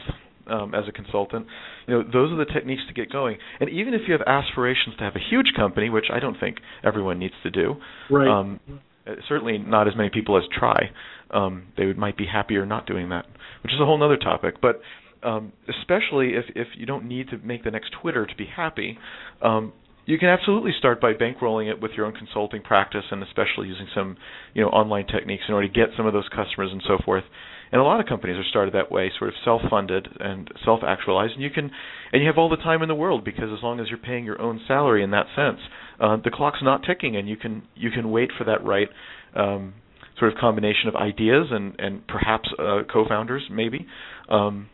um, 0.51 0.75
as 0.75 0.85
a 0.89 0.93
consultant. 0.93 1.47
You 1.87 1.95
know, 1.95 2.03
those 2.03 2.33
are 2.33 2.37
the 2.37 2.51
techniques 2.53 2.83
to 2.89 2.95
get 2.95 3.11
going. 3.11 3.39
And 3.61 3.71
even 3.71 3.95
if 3.95 4.03
you 4.07 4.13
have 4.13 4.23
aspirations 4.27 4.97
to 4.99 5.05
have 5.05 5.15
a 5.15 5.21
huge 5.31 5.53
company, 5.57 5.91
which 5.91 6.07
I 6.13 6.21
don't 6.21 6.39
think 6.39 6.59
everyone 6.85 7.19
needs 7.19 7.35
to 7.43 7.51
do, 7.51 7.77
right. 8.11 8.29
um, 8.29 8.61
uh, 9.07 9.13
certainly 9.29 9.59
not 9.59 9.89
as 9.89 9.97
many 9.97 10.11
people 10.11 10.37
as 10.37 10.45
try. 10.57 10.91
Um, 11.31 11.69
they 11.77 11.87
would, 11.87 11.99
might 11.99 12.17
be 12.17 12.27
happier 12.27 12.67
not 12.67 12.87
doing 12.87 13.11
that, 13.11 13.27
which 13.63 13.73
is 13.73 13.81
a 13.81 13.85
whole 13.85 14.03
other 14.03 14.17
topic. 14.17 14.57
But 14.61 14.81
um, 15.23 15.53
especially 15.69 16.31
if 16.31 16.45
if 16.57 16.69
you 16.77 16.87
don't 16.87 17.07
need 17.07 17.29
to 17.29 17.39
make 17.39 17.63
the 17.63 17.71
next 17.71 17.93
Twitter 18.01 18.27
to 18.27 18.37
be 18.37 18.47
happy, 18.47 18.99
um, 19.43 19.73
you 20.11 20.19
can 20.19 20.29
absolutely 20.29 20.73
start 20.79 21.01
by 21.01 21.13
bankrolling 21.13 21.71
it 21.71 21.81
with 21.81 21.93
your 21.97 22.07
own 22.07 22.15
consulting 22.15 22.63
practice, 22.63 23.05
and 23.11 23.23
especially 23.23 23.69
using 23.69 23.87
some 23.95 24.17
you 24.55 24.63
know 24.63 24.69
online 24.69 25.07
techniques 25.07 25.45
in 25.49 25.55
order 25.55 25.69
to 25.69 25.73
get 25.73 25.89
some 25.97 26.07
of 26.07 26.13
those 26.13 26.29
customers 26.29 26.71
and 26.73 26.83
so 26.87 26.99
forth 27.05 27.25
and 27.73 27.81
a 27.81 27.85
lot 27.85 28.01
of 28.01 28.07
companies 28.07 28.37
are 28.37 28.49
started 28.49 28.75
that 28.75 28.91
way, 28.91 29.11
sort 29.17 29.29
of 29.29 29.35
self-funded 29.45 30.09
and 30.19 30.51
self-actualized, 30.65 31.35
and 31.35 31.43
you 31.43 31.51
can, 31.51 31.71
and 32.13 32.21
you 32.21 32.27
have 32.27 32.37
all 32.37 32.49
the 32.49 32.57
time 32.57 32.83
in 32.83 32.89
the 32.89 32.95
world 32.95 33.25
because 33.25 33.49
as 33.57 33.63
long 33.63 33.79
as 33.79 33.87
you're 33.89 33.99
paying 33.99 34.25
your 34.25 34.41
own 34.41 34.61
salary 34.67 35.05
in 35.05 35.11
that 35.13 35.27
sense, 35.37 35.61
uh, 36.01 36.17
the 36.23 36.31
clock's 36.31 36.59
not 36.63 36.83
ticking, 36.83 37.17
and 37.17 37.29
you 37.29 37.37
can 37.37 37.63
you 37.77 37.91
can 37.91 38.11
wait 38.11 38.31
for 38.37 38.45
that 38.45 38.65
right 38.65 38.89
um, 39.37 39.75
sort 40.19 40.33
of 40.33 40.39
combination 40.39 40.89
of 40.89 40.97
ideas 40.97 41.47
and 41.51 41.79
and 41.79 42.07
perhaps 42.09 42.49
uh, 42.59 42.81
co-founders 42.93 43.43
maybe, 43.51 43.87
um, 44.29 44.69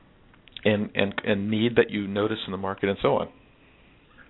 and 0.64 0.90
and 0.94 1.14
and 1.24 1.50
need 1.50 1.76
that 1.76 1.90
you 1.90 2.06
notice 2.08 2.38
in 2.46 2.52
the 2.52 2.58
market 2.58 2.88
and 2.88 2.98
so 3.02 3.16
on. 3.16 3.28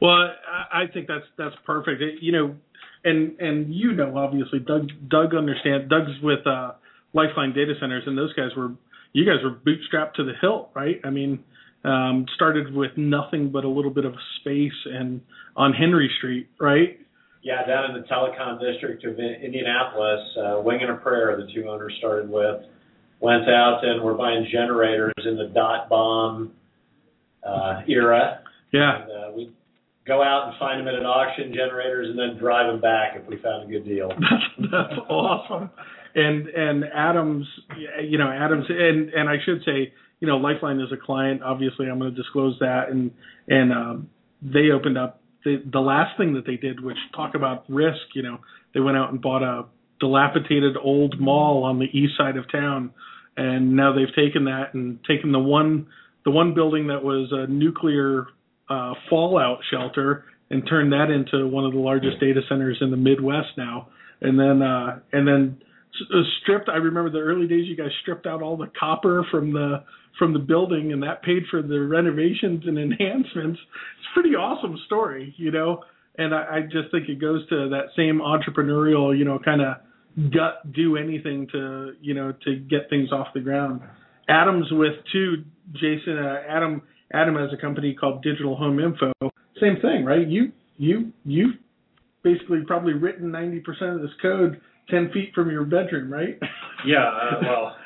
Well, 0.01 0.13
I, 0.13 0.83
I 0.83 0.87
think 0.93 1.09
that's 1.09 1.25
that's 1.39 1.55
perfect. 1.65 2.03
It, 2.03 2.23
you 2.23 2.33
know, 2.33 2.57
and 3.05 3.39
and 3.41 3.75
you 3.75 3.93
know, 3.93 4.17
obviously, 4.17 4.59
Doug 4.59 4.89
Doug 5.09 5.35
understands. 5.35 5.89
Doug's 5.89 6.21
with 6.23 6.47
uh, 6.47 6.73
Lifeline 7.13 7.53
Data 7.53 7.75
Centers, 7.81 8.05
and 8.07 8.17
those 8.17 8.33
guys 8.35 8.51
were 8.57 8.73
you 9.13 9.25
guys 9.25 9.43
were 9.43 9.51
bootstrapped 9.53 10.15
to 10.15 10.25
the 10.25 10.33
hilt, 10.41 10.71
right? 10.75 11.01
I 11.03 11.11
mean, 11.11 11.43
um, 11.85 12.27
started 12.35 12.75
with 12.75 12.91
nothing 12.97 13.51
but 13.51 13.65
a 13.65 13.69
little 13.69 13.91
bit 13.91 14.05
of 14.05 14.15
space 14.41 14.77
and 14.85 15.23
on 15.57 15.73
Henry 15.73 16.11
Street, 16.19 16.49
right? 16.61 16.99
Yeah, 17.43 17.65
down 17.65 17.95
in 17.95 18.03
the 18.03 18.07
telecom 18.09 18.61
district 18.61 19.05
of 19.05 19.19
Indianapolis, 19.19 20.21
uh, 20.37 20.61
Wing 20.63 20.81
and 20.83 20.91
a 20.91 20.97
Prayer, 20.97 21.37
the 21.37 21.51
two 21.55 21.69
owners 21.69 21.95
started 21.99 22.29
with, 22.29 22.63
went 23.21 23.49
out 23.49 23.81
and 23.85 24.03
were 24.03 24.15
buying 24.15 24.47
generators 24.53 25.15
in 25.25 25.37
the 25.37 25.51
dot 25.55 25.89
bomb 25.89 26.53
uh, 27.47 27.83
era. 27.89 28.41
Yeah. 28.73 29.03
And, 29.03 29.11
uh, 29.11 29.37
we 29.37 29.53
go 30.07 30.23
out 30.23 30.49
and 30.49 30.59
find 30.59 30.81
them 30.81 30.89
at 30.89 30.95
an 30.95 31.07
auction, 31.07 31.53
generators, 31.53 32.09
and 32.09 32.19
then 32.19 32.39
drive 32.39 32.73
them 32.73 32.81
back 32.81 33.17
if 33.17 33.27
we 33.27 33.37
found 33.43 33.69
a 33.69 33.73
good 33.73 33.85
deal. 33.85 34.09
That's, 34.59 35.01
awesome. 35.09 35.71
And 36.15 36.47
and 36.49 36.85
Adams, 36.95 37.47
you 38.03 38.19
know, 38.19 38.31
Adams, 38.31 38.65
and 38.69 39.11
and 39.11 39.29
I 39.29 39.37
should 39.45 39.63
say, 39.65 39.93
you 40.21 40.29
know, 40.29 40.37
Lifeline 40.37 40.81
is 40.81 40.93
a 40.93 40.97
client. 40.97 41.43
Obviously, 41.43 41.89
I'm 41.89 41.99
going 41.99 42.15
to 42.15 42.17
disclose 42.17 42.57
that, 42.61 42.89
and 42.91 43.11
and 43.49 43.73
um, 43.73 44.11
they 44.41 44.71
opened 44.71 44.97
up 44.97 45.21
the 45.45 45.63
the 45.71 45.81
last 45.81 46.17
thing 46.17 46.35
that 46.35 46.47
they 46.47 46.57
did, 46.57 46.83
which 46.83 46.97
talk 47.15 47.35
about 47.35 47.65
risk. 47.69 48.01
You 48.15 48.23
know, 48.23 48.39
they 48.73 48.81
went 48.81 48.97
out 48.97 49.11
and 49.11 49.21
bought 49.21 49.43
a 49.43 49.67
dilapidated 50.01 50.77
old 50.83 51.21
mall 51.21 51.65
on 51.65 51.79
the 51.79 51.87
east 51.87 52.15
side 52.17 52.37
of 52.37 52.51
town, 52.51 52.93
and 53.37 53.77
now 53.77 53.95
they've 53.95 54.15
taken 54.15 54.45
that 54.45 54.73
and 54.73 54.99
taken 55.05 55.33
the 55.33 55.39
one 55.39 55.89
the 56.25 56.31
one 56.31 56.55
building 56.55 56.89
that 56.89 57.05
was 57.05 57.29
a 57.31 57.47
nuclear 57.47 58.27
uh, 58.69 58.95
fallout 59.09 59.59
shelter 59.71 60.25
and 60.51 60.67
turned 60.69 60.93
that 60.93 61.11
into 61.11 61.47
one 61.49 61.65
of 61.65 61.73
the 61.73 61.79
largest 61.79 62.21
data 62.21 62.41
centers 62.49 62.79
in 62.81 62.91
the 62.91 62.97
Midwest 62.97 63.49
now. 63.57 63.89
And 64.21 64.39
then 64.39 64.63
uh, 64.63 65.01
and 65.13 65.27
then 65.27 65.59
uh, 66.15 66.23
stripped. 66.43 66.69
I 66.69 66.77
remember 66.77 67.11
the 67.11 67.19
early 67.19 67.47
days. 67.47 67.67
You 67.67 67.77
guys 67.77 67.91
stripped 68.03 68.27
out 68.27 68.43
all 68.43 68.57
the 68.57 68.71
copper 68.79 69.27
from 69.31 69.53
the 69.53 69.85
from 70.19 70.33
the 70.33 70.39
building, 70.39 70.93
and 70.93 71.03
that 71.03 71.23
paid 71.23 71.43
for 71.51 71.61
the 71.63 71.81
renovations 71.81 72.65
and 72.67 72.79
enhancements. 72.79 73.61
It's 73.61 74.09
a 74.11 74.15
pretty 74.15 74.35
awesome 74.35 74.79
story, 74.87 75.35
you 75.37 75.51
know. 75.51 75.85
And 76.19 76.35
I, 76.35 76.57
I 76.57 76.61
just 76.63 76.91
think 76.91 77.11
it 77.11 77.21
goes 77.21 77.47
to 77.51 77.69
that 77.69 77.89
same 77.95 78.21
entrepreneurial, 78.21 79.17
you 79.17 79.27
know, 79.27 79.39
kind 79.39 79.61
of 79.61 79.77
gut 80.33 80.73
do 80.73 80.97
anything 80.97 81.47
to 81.53 81.93
you 82.01 82.15
know 82.15 82.33
to 82.45 82.57
get 82.57 82.89
things 82.89 83.13
off 83.13 83.29
the 83.35 83.41
ground. 83.41 83.83
Adam's 84.29 84.67
with 84.71 84.95
two 85.13 85.45
Jason. 85.73 86.19
Uh, 86.19 86.43
Adam 86.49 86.83
Adam 87.13 87.37
has 87.37 87.51
a 87.53 87.61
company 87.61 87.95
called 87.95 88.23
Digital 88.23 88.57
Home 88.57 88.81
Info. 88.81 89.13
Same 89.61 89.77
thing, 89.81 90.05
right? 90.05 90.27
You 90.27 90.53
you 90.77 91.13
you've 91.25 91.57
basically 92.23 92.61
probably 92.67 92.93
written 92.95 93.31
ninety 93.31 93.61
percent 93.61 93.97
of 93.97 94.03
this 94.03 94.11
code 94.21 94.61
ten 94.91 95.11
feet 95.13 95.33
from 95.35 95.51
your 95.51 95.65
bedroom, 95.65 96.13
right? 96.13 96.39
Yeah, 96.87 97.09
uh, 97.09 97.41
well, 97.43 97.77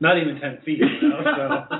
not 0.00 0.16
even 0.16 0.40
ten 0.40 0.58
feet, 0.64 0.78
you 0.78 1.08
know. 1.08 1.20
So 1.22 1.76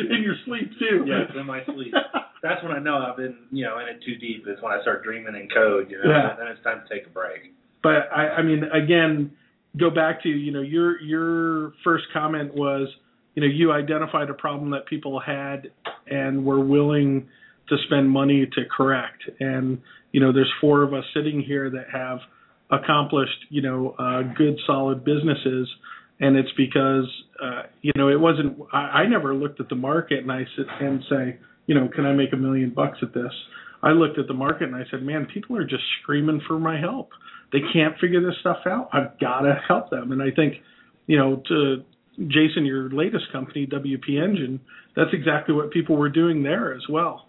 in 0.14 0.22
your 0.22 0.34
sleep 0.44 0.70
too. 0.78 1.02
yes, 1.06 1.32
in 1.34 1.46
my 1.46 1.64
sleep. 1.64 1.94
That's 2.42 2.62
when 2.62 2.72
I 2.72 2.78
know 2.78 2.98
I've 2.98 3.16
been, 3.16 3.34
you 3.50 3.64
know, 3.64 3.78
in 3.78 3.88
it 3.88 4.04
too 4.04 4.16
deep. 4.16 4.44
Is 4.46 4.62
when 4.62 4.70
I 4.70 4.82
start 4.82 5.02
dreaming 5.02 5.34
in 5.34 5.48
code, 5.48 5.90
you 5.90 5.96
know. 5.96 6.10
Yeah. 6.10 6.36
Then 6.38 6.48
it's 6.48 6.62
time 6.62 6.82
to 6.86 6.94
take 6.94 7.06
a 7.06 7.10
break. 7.10 7.54
But 7.82 8.12
I, 8.14 8.28
I 8.28 8.42
mean, 8.42 8.64
again, 8.64 9.32
go 9.80 9.90
back 9.90 10.22
to 10.24 10.28
you 10.28 10.52
know 10.52 10.60
your 10.60 11.00
your 11.00 11.72
first 11.82 12.04
comment 12.12 12.54
was 12.54 12.88
you 13.34 13.42
know 13.42 13.48
you 13.48 13.72
identified 13.72 14.30
a 14.30 14.34
problem 14.34 14.70
that 14.70 14.86
people 14.86 15.20
had 15.20 15.70
and 16.06 16.44
were 16.44 16.60
willing 16.60 17.28
to 17.68 17.76
spend 17.86 18.10
money 18.10 18.46
to 18.46 18.62
correct. 18.76 19.22
And 19.40 19.80
you 20.12 20.20
know 20.20 20.32
there's 20.32 20.52
four 20.60 20.82
of 20.82 20.94
us 20.94 21.04
sitting 21.14 21.42
here 21.42 21.70
that 21.70 21.86
have 21.92 22.18
accomplished 22.70 23.46
you 23.50 23.62
know 23.62 23.94
uh, 23.98 24.22
good 24.36 24.58
solid 24.66 25.04
businesses. 25.04 25.68
And 26.20 26.36
it's 26.36 26.52
because 26.56 27.06
uh, 27.42 27.62
you 27.82 27.92
know 27.96 28.08
it 28.08 28.20
wasn't 28.20 28.58
I, 28.72 28.78
I 29.02 29.06
never 29.06 29.34
looked 29.34 29.60
at 29.60 29.68
the 29.68 29.74
market 29.74 30.20
and 30.20 30.30
I 30.30 30.44
sit 30.56 30.66
and 30.80 31.02
say 31.10 31.38
you 31.66 31.74
know 31.74 31.88
can 31.94 32.06
I 32.06 32.12
make 32.12 32.32
a 32.32 32.36
million 32.36 32.70
bucks 32.70 32.98
at 33.02 33.12
this? 33.12 33.32
I 33.82 33.90
looked 33.90 34.18
at 34.18 34.28
the 34.28 34.34
market 34.34 34.64
and 34.64 34.76
I 34.76 34.84
said 34.90 35.02
man 35.02 35.26
people 35.32 35.56
are 35.56 35.64
just 35.64 35.82
screaming 36.02 36.40
for 36.46 36.58
my 36.58 36.78
help. 36.78 37.10
They 37.52 37.60
can't 37.72 37.98
figure 38.00 38.20
this 38.20 38.36
stuff 38.40 38.58
out. 38.66 38.88
I've 38.92 39.18
got 39.20 39.40
to 39.40 39.60
help 39.66 39.90
them. 39.90 40.12
And 40.12 40.22
I 40.22 40.30
think 40.34 40.54
you 41.06 41.18
know 41.18 41.42
to 41.48 41.84
Jason 42.18 42.64
your 42.64 42.90
latest 42.90 43.24
company 43.32 43.66
WP 43.66 44.22
Engine 44.22 44.60
that's 44.96 45.10
exactly 45.12 45.54
what 45.54 45.70
people 45.70 45.96
were 45.96 46.10
doing 46.10 46.42
there 46.42 46.74
as 46.74 46.82
well 46.88 47.28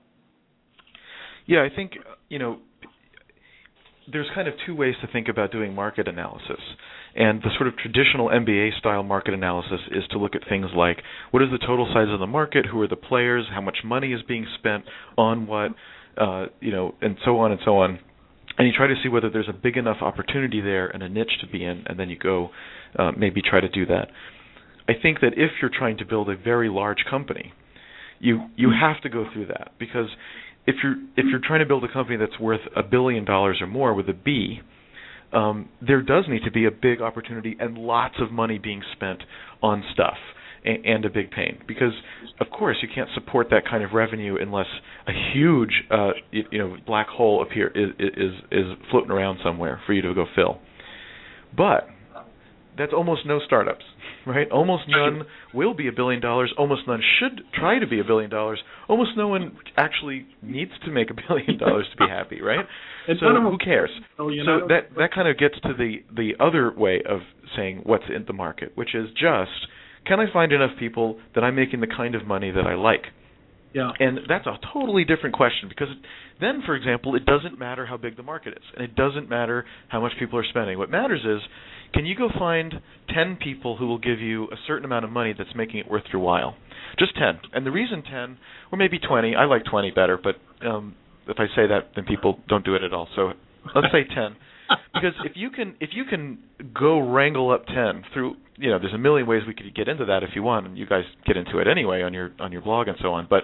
Yeah, 1.48 1.64
I 1.64 1.76
think 1.76 1.94
you 2.30 2.40
know 2.40 2.60
there's 4.12 4.28
kind 4.36 4.48
of 4.48 4.54
two 4.66 4.76
ways 4.76 4.96
to 5.02 5.08
think 5.08 5.28
about 5.28 5.52
doing 5.52 5.74
market 5.74 6.08
analysis. 6.08 6.60
And 7.16 7.42
the 7.42 7.50
sort 7.58 7.68
of 7.68 7.78
traditional 7.78 8.28
MBA 8.28 8.78
style 8.80 9.04
market 9.04 9.34
analysis 9.34 9.80
is 9.92 10.04
to 10.12 10.18
look 10.18 10.36
at 10.36 10.42
things 10.48 10.68
like 10.76 11.02
what 11.32 11.42
is 11.42 11.50
the 11.52 11.66
total 11.66 11.90
size 11.94 12.08
of 12.12 12.20
the 12.20 12.28
market, 12.28 12.66
who 12.66 12.82
are 12.82 12.88
the 12.88 12.98
players, 12.98 13.46
how 13.52 13.62
much 13.62 13.78
money 13.84 14.12
is 14.12 14.22
being 14.28 14.46
spent 14.60 14.84
on 15.18 15.48
what, 15.48 15.72
uh, 16.18 16.48
you 16.60 16.72
know, 16.72 16.94
and 17.02 17.18
so 17.24 17.40
on 17.40 17.52
and 17.52 17.62
so 17.64 17.78
on. 17.78 18.00
And 18.58 18.68
you 18.68 18.74
try 18.76 18.88
to 18.88 18.96
see 19.02 19.10
whether 19.10 19.30
there's 19.30 19.50
a 19.50 19.54
big 19.54 19.76
enough 19.78 19.98
opportunity 20.02 20.62
there 20.62 20.88
and 20.88 21.02
a 21.04 21.10
niche 21.10 21.40
to 21.42 21.48
be 21.48 21.64
in, 21.64 21.84
and 21.88 22.00
then 22.00 22.10
you 22.10 22.18
go 22.18 22.50
uh, 22.98 23.12
maybe 23.18 23.42
try 23.42 23.60
to 23.60 23.70
do 23.70 23.86
that. 23.88 24.10
I 24.88 24.94
think 25.02 25.22
that 25.22 25.34
if 25.36 25.52
you're 25.62 25.72
trying 25.76 25.98
to 25.98 26.06
build 26.06 26.30
a 26.30 26.36
very 26.36 26.70
large 26.70 27.06
company, 27.10 27.54
you 28.20 28.48
you 28.56 28.72
have 28.72 29.02
to 29.02 29.10
go 29.10 29.26
through 29.34 29.48
that 29.48 29.72
because 29.80 30.08
if 30.68 30.76
you're 30.84 30.96
if 31.18 31.26
you're 31.30 31.42
trying 31.44 31.60
to 31.60 31.66
build 31.66 31.84
a 31.84 31.92
company 31.92 32.18
that's 32.18 32.40
worth 32.40 32.62
a 32.76 32.84
billion 32.84 33.26
dollars 33.26 33.60
or 33.62 33.68
more 33.68 33.94
with 33.94 34.10
a 34.10 34.14
B, 34.14 34.60
um, 35.34 35.70
there 35.86 36.02
does 36.02 36.26
need 36.28 36.44
to 36.44 36.52
be 36.52 36.66
a 36.66 36.72
big 36.72 37.02
opportunity 37.02 37.56
and 37.60 37.78
lots 37.78 38.16
of 38.20 38.32
money 38.32 38.58
being 38.58 38.82
spent 38.96 39.22
on 39.62 39.84
stuff 39.94 40.18
and, 40.64 40.86
and 40.86 41.06
a 41.06 41.10
big 41.10 41.32
pain 41.32 41.58
because 41.68 41.94
of 42.40 42.48
course 42.50 42.78
you 42.82 42.88
can't 42.94 43.10
support 43.14 43.48
that 43.52 43.64
kind 43.70 43.84
of 43.84 43.92
revenue 43.94 44.38
unless 44.40 44.68
a 45.08 45.12
huge 45.34 45.84
uh, 45.92 46.12
you, 46.32 46.44
you 46.52 46.60
know 46.60 46.78
black 46.86 47.08
hole 47.08 47.42
appear 47.44 47.68
is, 47.70 47.90
is 48.00 48.34
is 48.52 48.66
floating 48.92 49.12
around 49.12 49.40
somewhere 49.44 49.82
for 49.86 49.94
you 49.94 50.02
to 50.02 50.14
go 50.14 50.26
fill. 50.36 50.60
But 51.56 51.88
that's 52.78 52.94
almost 52.94 53.26
no 53.26 53.40
startups, 53.46 53.84
right? 54.28 54.50
Almost 54.52 54.84
none 54.88 55.24
will 55.54 55.74
be 55.74 55.88
a 55.88 55.92
billion 55.92 56.22
dollars. 56.22 56.54
Almost 56.58 56.82
none 56.88 57.02
should 57.20 57.42
try 57.54 57.80
to 57.80 57.88
be 57.88 58.00
a 58.00 58.04
billion 58.04 58.30
dollars. 58.30 58.60
Almost 58.88 59.12
no 59.18 59.28
one 59.28 59.58
actually 59.78 60.26
needs 60.42 60.72
to 60.86 60.92
make 60.92 61.10
a 61.10 61.14
billion 61.28 61.58
dollars 61.58 61.86
to 61.92 61.98
be 61.98 62.10
happy, 62.10 62.42
right? 62.42 62.66
And 63.08 63.18
so 63.20 63.28
none 63.28 63.38
of 63.38 63.44
them- 63.44 63.52
who 63.52 63.58
cares? 63.60 63.92
So 64.18 64.30
that 64.70 64.96
that 64.98 65.12
kind 65.14 65.28
of 65.28 65.38
gets 65.38 65.56
to 65.62 65.74
the 65.78 65.98
the 66.16 66.34
other 66.44 66.74
way 66.76 67.04
of 67.08 67.20
saying 67.56 67.82
what's 67.84 68.06
in 68.14 68.26
the 68.26 68.34
market, 68.34 68.72
which 68.76 68.96
is 68.96 69.10
just 69.12 69.68
can 70.08 70.20
I 70.20 70.26
find 70.32 70.52
enough 70.52 70.72
people 70.80 71.20
that 71.36 71.44
I'm 71.44 71.56
making 71.56 71.82
the 71.82 71.88
kind 71.88 72.16
of 72.16 72.26
money 72.26 72.52
that 72.52 72.66
I 72.66 72.74
like? 72.76 73.06
yeah 73.74 73.92
And 74.00 74.20
that's 74.28 74.48
a 74.48 74.58
totally 74.74 75.04
different 75.04 75.36
question 75.36 75.70
because 75.70 75.90
then, 76.40 76.62
for 76.66 76.76
example, 76.76 77.16
it 77.16 77.26
doesn't 77.26 77.58
matter 77.60 77.86
how 77.86 77.98
big 77.98 78.18
the 78.18 78.24
market 78.24 78.54
is, 78.54 78.64
and 78.76 78.84
it 78.84 78.96
doesn't 78.96 79.30
matter 79.30 79.66
how 79.90 80.00
much 80.02 80.14
people 80.20 80.38
are 80.40 80.46
spending. 80.50 80.78
What 80.78 80.90
matters 80.90 81.22
is, 81.26 81.42
can 81.96 82.06
you 82.06 82.16
go 82.16 82.30
find 82.38 82.74
10 83.14 83.38
people 83.42 83.78
who 83.78 83.88
will 83.88 83.98
give 83.98 84.20
you 84.20 84.46
a 84.46 84.58
certain 84.68 84.84
amount 84.84 85.06
of 85.06 85.12
money 85.12 85.34
that's 85.36 85.56
making 85.56 85.80
it 85.80 85.90
worth 85.90 86.04
your 86.12 86.22
while? 86.22 86.56
Just 87.00 87.16
10. 87.16 87.40
And 87.54 87.66
the 87.66 87.72
reason 87.72 88.04
10, 88.04 88.38
or 88.72 88.78
maybe 88.78 89.00
20, 89.00 89.34
I 89.34 89.46
like 89.46 89.64
20 89.64 89.92
better, 89.92 90.20
but 90.22 90.36
um, 90.68 90.96
if 91.28 91.38
I 91.40 91.48
say 91.56 91.68
that, 91.68 91.92
then 91.96 92.04
people 92.06 92.40
don't 92.50 92.66
do 92.66 92.76
it 92.76 92.84
at 92.84 92.94
all. 92.94 93.08
So 93.16 93.32
let's 93.74 93.88
say 93.92 94.04
10. 94.04 94.36
Because 94.96 95.14
if 95.24 95.34
you 95.36 95.52
can 95.52 95.76
if 95.80 95.92
you 95.94 96.06
can 96.06 96.40
go 96.74 96.98
wrangle 96.98 97.52
up 97.52 97.68
10 97.68 98.04
through 98.14 98.36
you 98.58 98.72
know 98.72 98.80
there's 98.80 98.96
a 98.96 98.98
million 98.98 99.28
ways 99.28 99.44
we 99.46 99.54
could 99.54 99.76
get 99.76 99.88
into 99.88 100.06
that 100.06 100.24
if 100.24 100.30
you 100.34 100.42
want 100.42 100.66
and 100.66 100.76
you 100.76 100.88
guys 100.88 101.04
get 101.28 101.38
into 101.38 101.60
it 101.60 101.68
anyway 101.68 102.02
on 102.02 102.16
your 102.16 102.32
on 102.40 102.52
your 102.52 102.62
blog 102.62 102.88
and 102.88 102.98
so 103.00 103.14
on 103.14 103.28
but 103.30 103.44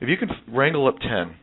if 0.00 0.08
you 0.08 0.16
can 0.16 0.30
wrangle 0.48 0.88
up 0.88 0.94
10 1.00 1.36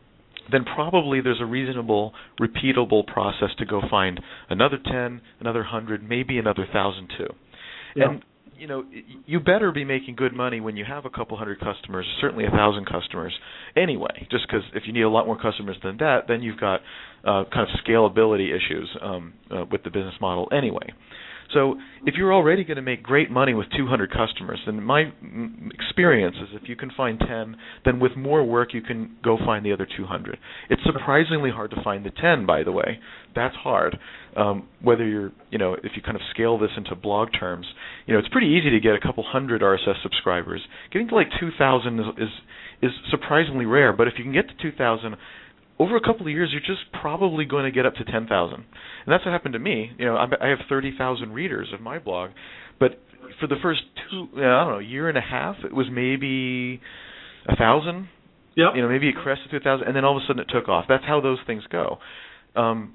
then 0.52 0.64
probably 0.64 1.22
there's 1.22 1.42
a 1.42 1.46
reasonable 1.46 2.14
repeatable 2.40 3.06
process 3.06 3.50
to 3.58 3.66
go 3.66 3.82
find 3.90 4.20
another 4.50 4.78
10 4.84 5.22
another 5.40 5.60
100 5.60 6.08
maybe 6.08 6.38
another 6.38 6.64
1000 6.64 7.10
too. 7.18 7.34
Yeah. 7.96 8.10
and 8.10 8.26
you 8.58 8.68
know 8.68 8.86
you 9.26 9.40
better 9.40 9.72
be 9.72 9.84
making 9.84 10.16
good 10.16 10.34
money 10.34 10.62
when 10.62 10.78
you 10.78 10.86
have 10.86 11.06
a 11.06 11.10
couple 11.10 11.38
hundred 11.38 11.60
customers 11.60 12.06
certainly 12.20 12.46
a 12.46 12.52
thousand 12.52 12.86
customers 12.86 13.34
anyway. 13.76 14.28
Just 14.30 14.46
because 14.48 14.64
if 14.74 14.84
you 14.86 14.94
need 14.94 15.02
a 15.02 15.10
lot 15.10 15.26
more 15.26 15.40
customers 15.40 15.78
than 15.84 15.98
that 15.98 16.28
then 16.28 16.42
you've 16.42 16.60
got 16.60 16.82
uh, 17.24 17.44
kind 17.54 17.68
of 17.68 17.70
scalability 17.86 18.50
issues 18.50 18.90
um, 19.02 19.34
uh, 19.50 19.66
with 19.72 19.84
the 19.84 19.90
business 19.90 20.16
model 20.20 20.48
anyway 20.52 20.88
So 21.54 21.76
if 22.06 22.16
you're 22.16 22.34
already 22.34 22.64
going 22.64 22.78
to 22.78 22.82
make 22.82 23.04
great 23.04 23.30
money 23.30 23.54
with 23.54 23.68
200 23.76 24.12
customers, 24.12 24.60
then 24.66 24.82
my 24.84 25.12
experience 25.74 26.36
is 26.42 26.50
if 26.62 26.70
you 26.70 26.76
can 26.76 26.92
find 26.96 27.20
10, 27.20 27.56
then 27.86 28.00
with 28.00 28.16
more 28.16 28.44
work 28.44 28.74
you 28.74 28.82
can 28.82 29.18
go 29.24 29.38
find 29.38 29.66
the 29.66 29.74
other 29.74 29.88
200. 29.98 30.38
It's 30.70 30.82
surprisingly 30.86 31.52
hard 31.52 31.72
to 31.72 31.84
find 31.84 32.06
the 32.06 32.12
10, 32.12 32.46
by 32.46 32.64
the 32.64 32.72
way. 32.72 33.00
That's 33.36 33.56
hard. 33.56 33.98
Um, 34.36 34.68
whether 34.82 35.06
you're, 35.06 35.32
you 35.50 35.58
know, 35.58 35.74
if 35.74 35.92
you 35.96 36.02
kind 36.02 36.16
of 36.16 36.22
scale 36.32 36.58
this 36.58 36.72
into 36.78 36.96
blog 36.96 37.30
terms, 37.38 37.66
you 38.06 38.14
know, 38.14 38.20
it's 38.20 38.30
pretty 38.30 38.48
easy 38.48 38.70
to 38.70 38.80
get 38.80 38.94
a 38.96 39.00
couple 39.00 39.24
hundred 39.28 39.62
RSS 39.62 40.02
subscribers. 40.04 40.62
Getting 40.92 41.10
to 41.10 41.16
like 41.16 41.28
2,000 41.40 42.00
is, 42.00 42.06
is 42.18 42.30
is 42.82 42.92
surprisingly 43.10 43.66
rare. 43.66 43.94
But 43.94 44.08
if 44.08 44.16
you 44.18 44.24
can 44.24 44.34
get 44.34 44.48
to 44.48 44.56
2,000, 44.62 45.16
over 45.80 45.96
a 45.96 46.02
couple 46.02 46.22
of 46.22 46.32
years, 46.32 46.50
you're 46.52 46.62
just 46.62 46.92
probably 47.02 47.46
going 47.46 47.66
to 47.66 47.72
get 47.72 47.86
up 47.86 47.96
to 47.96 48.04
10,000. 48.04 48.54
And 48.54 48.66
that's 49.08 49.26
what 49.26 49.32
happened 49.32 49.54
to 49.54 49.60
me. 49.60 49.92
You 49.98 50.06
know, 50.06 50.16
I 50.16 50.48
have 50.48 50.60
30,000 50.70 51.32
readers 51.32 51.70
of 51.74 51.82
my 51.82 52.00
blog, 52.00 52.32
but 52.80 53.02
for 53.40 53.48
the 53.48 53.56
first 53.62 53.82
two, 54.10 54.28
I 54.36 54.64
don't 54.64 54.74
know, 54.74 54.80
year 54.80 55.10
and 55.10 55.18
a 55.18 55.22
half, 55.22 55.56
it 55.64 55.74
was 55.74 55.88
maybe 55.92 56.82
a 57.48 57.56
thousand. 57.56 58.10
Yep. 58.56 58.72
You 58.76 58.82
know, 58.82 58.90
maybe 58.90 59.10
it 59.10 59.16
crested 59.16 59.50
to 59.52 59.58
a 59.58 59.60
thousand, 59.60 59.88
and 59.88 59.96
then 59.96 60.04
all 60.04 60.18
of 60.18 60.24
a 60.24 60.28
sudden 60.28 60.42
it 60.42 60.52
took 60.54 60.68
off. 60.68 60.86
That's 60.88 61.06
how 61.06 61.22
those 61.22 61.40
things 61.48 61.64
go. 61.72 61.98
Um, 62.56 62.94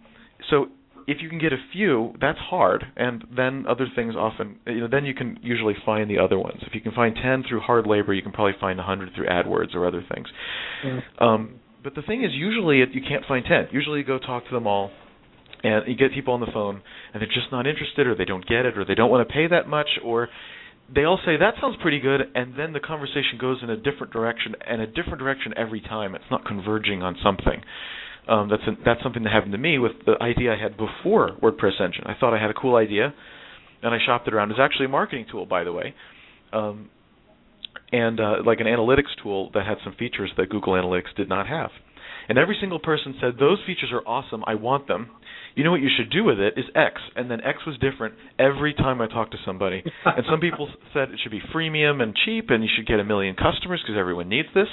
so 0.50 0.66
if 1.06 1.18
you 1.22 1.28
can 1.28 1.38
get 1.38 1.52
a 1.52 1.58
few, 1.72 2.14
that's 2.20 2.38
hard, 2.38 2.84
and 2.96 3.24
then 3.34 3.64
other 3.68 3.86
things 3.94 4.14
often, 4.16 4.56
you 4.66 4.80
know, 4.80 4.88
then 4.90 5.04
you 5.04 5.14
can 5.14 5.38
usually 5.42 5.74
find 5.84 6.10
the 6.10 6.18
other 6.18 6.38
ones. 6.38 6.58
If 6.62 6.74
you 6.74 6.80
can 6.80 6.92
find 6.92 7.14
ten 7.14 7.44
through 7.48 7.60
hard 7.60 7.86
labor, 7.86 8.12
you 8.12 8.22
can 8.22 8.32
probably 8.32 8.54
find 8.60 8.78
a 8.78 8.82
hundred 8.82 9.14
through 9.14 9.26
AdWords 9.26 9.74
or 9.74 9.86
other 9.86 10.04
things. 10.12 10.28
Yeah. 10.84 11.00
Um, 11.20 11.60
but 11.86 11.94
the 11.94 12.02
thing 12.02 12.24
is, 12.24 12.32
usually 12.34 12.80
it, 12.80 12.88
you 12.92 13.00
can't 13.00 13.24
find 13.26 13.44
ten. 13.44 13.68
Usually 13.70 14.00
you 14.00 14.04
go 14.04 14.18
talk 14.18 14.44
to 14.48 14.50
them 14.52 14.66
all, 14.66 14.90
and 15.62 15.86
you 15.86 15.94
get 15.94 16.12
people 16.12 16.34
on 16.34 16.40
the 16.40 16.50
phone, 16.52 16.82
and 17.14 17.20
they're 17.20 17.28
just 17.28 17.52
not 17.52 17.64
interested, 17.64 18.08
or 18.08 18.16
they 18.16 18.24
don't 18.24 18.44
get 18.44 18.66
it, 18.66 18.76
or 18.76 18.84
they 18.84 18.96
don't 18.96 19.08
want 19.08 19.26
to 19.26 19.32
pay 19.32 19.46
that 19.46 19.68
much, 19.68 19.86
or 20.04 20.28
they 20.92 21.04
all 21.04 21.20
say 21.24 21.36
that 21.36 21.54
sounds 21.60 21.76
pretty 21.80 22.00
good, 22.00 22.22
and 22.34 22.58
then 22.58 22.72
the 22.72 22.80
conversation 22.80 23.38
goes 23.40 23.58
in 23.62 23.70
a 23.70 23.76
different 23.76 24.12
direction, 24.12 24.56
and 24.66 24.82
a 24.82 24.86
different 24.88 25.18
direction 25.20 25.54
every 25.56 25.80
time. 25.80 26.16
It's 26.16 26.24
not 26.28 26.44
converging 26.44 27.04
on 27.04 27.16
something. 27.22 27.62
Um, 28.26 28.48
that's 28.48 28.62
a, 28.66 28.72
that's 28.84 29.00
something 29.04 29.22
that 29.22 29.32
happened 29.32 29.52
to 29.52 29.58
me 29.58 29.78
with 29.78 29.92
the 30.06 30.20
idea 30.20 30.54
I 30.54 30.60
had 30.60 30.76
before 30.76 31.36
WordPress 31.40 31.80
Engine. 31.80 32.02
I 32.06 32.14
thought 32.18 32.34
I 32.34 32.42
had 32.42 32.50
a 32.50 32.54
cool 32.54 32.74
idea, 32.74 33.14
and 33.84 33.94
I 33.94 33.98
shopped 34.04 34.26
it 34.26 34.34
around. 34.34 34.50
It's 34.50 34.58
actually 34.60 34.86
a 34.86 34.88
marketing 34.88 35.26
tool, 35.30 35.46
by 35.46 35.62
the 35.62 35.72
way, 35.72 35.94
um, 36.52 36.90
and 37.96 38.20
uh, 38.20 38.34
like 38.44 38.60
an 38.60 38.66
analytics 38.66 39.14
tool 39.22 39.50
that 39.54 39.66
had 39.66 39.78
some 39.82 39.94
features 39.98 40.30
that 40.36 40.50
Google 40.50 40.74
Analytics 40.74 41.14
did 41.16 41.28
not 41.28 41.46
have. 41.46 41.70
And 42.28 42.38
every 42.38 42.56
single 42.60 42.78
person 42.78 43.14
said 43.20 43.34
those 43.38 43.58
features 43.66 43.90
are 43.92 44.06
awesome. 44.06 44.42
I 44.46 44.56
want 44.56 44.88
them. 44.88 45.10
You 45.54 45.64
know 45.64 45.70
what 45.70 45.80
you 45.80 45.88
should 45.96 46.10
do 46.10 46.24
with 46.24 46.38
it 46.38 46.54
is 46.56 46.66
X, 46.74 47.00
and 47.14 47.30
then 47.30 47.40
X 47.40 47.58
was 47.66 47.78
different 47.78 48.14
every 48.38 48.74
time 48.74 49.00
I 49.00 49.06
talked 49.06 49.30
to 49.32 49.38
somebody. 49.46 49.82
and 50.04 50.26
some 50.28 50.40
people 50.40 50.68
said 50.92 51.10
it 51.10 51.20
should 51.22 51.32
be 51.32 51.40
freemium 51.54 52.02
and 52.02 52.14
cheap, 52.24 52.50
and 52.50 52.62
you 52.62 52.68
should 52.76 52.86
get 52.86 53.00
a 53.00 53.04
million 53.04 53.34
customers 53.34 53.80
because 53.82 53.98
everyone 53.98 54.28
needs 54.28 54.48
this. 54.54 54.68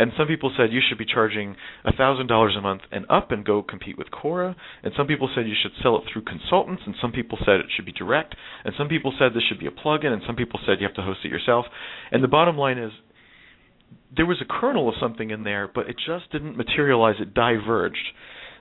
And 0.00 0.12
some 0.16 0.26
people 0.26 0.50
said 0.56 0.72
you 0.72 0.80
should 0.88 0.96
be 0.96 1.04
charging 1.04 1.56
$1,000 1.84 2.58
a 2.58 2.60
month 2.62 2.80
and 2.90 3.04
up 3.10 3.32
and 3.32 3.44
go 3.44 3.62
compete 3.62 3.98
with 3.98 4.06
Quora. 4.10 4.56
And 4.82 4.94
some 4.96 5.06
people 5.06 5.28
said 5.34 5.46
you 5.46 5.54
should 5.60 5.72
sell 5.82 5.98
it 5.98 6.04
through 6.10 6.22
consultants. 6.22 6.82
And 6.86 6.94
some 7.02 7.12
people 7.12 7.36
said 7.44 7.56
it 7.56 7.66
should 7.76 7.84
be 7.84 7.92
direct. 7.92 8.34
And 8.64 8.72
some 8.78 8.88
people 8.88 9.12
said 9.18 9.34
this 9.34 9.42
should 9.46 9.60
be 9.60 9.66
a 9.66 9.70
plugin. 9.70 10.06
And 10.06 10.22
some 10.26 10.36
people 10.36 10.58
said 10.64 10.80
you 10.80 10.86
have 10.86 10.96
to 10.96 11.02
host 11.02 11.20
it 11.24 11.28
yourself. 11.28 11.66
And 12.10 12.24
the 12.24 12.28
bottom 12.28 12.56
line 12.56 12.78
is 12.78 12.92
there 14.16 14.24
was 14.24 14.40
a 14.40 14.46
kernel 14.48 14.88
of 14.88 14.94
something 14.98 15.28
in 15.28 15.44
there, 15.44 15.68
but 15.72 15.86
it 15.86 15.96
just 16.06 16.32
didn't 16.32 16.56
materialize. 16.56 17.16
It 17.20 17.34
diverged. 17.34 17.98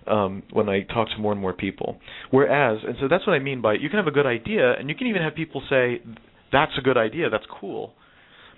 Um, 0.08 0.43
when 0.51 0.69
I 0.69 0.81
talk 0.81 1.08
to 1.10 1.17
more 1.19 1.34
and 1.34 1.41
more 1.41 1.53
people. 1.53 2.00
Whereas, 2.31 2.79
and 2.88 2.96
so 3.00 3.08
that's 3.08 3.27
what 3.27 3.34
I 3.34 3.39
mean 3.39 3.62
by 3.62 3.74
you 3.74 3.89
can 3.89 3.98
have 3.98 4.08
a 4.08 4.12
good 4.12 4.25
idea, 4.25 4.74
and 4.74 4.89
you 4.89 4.96
can 4.96 5.08
even 5.08 5.22
have 5.22 5.36
people 5.36 5.62
say, 5.69 6.01
"That's 6.51 6.72
a 6.79 6.81
good 6.81 6.98
idea. 6.98 7.29
That's 7.29 7.46
cool." 7.60 7.93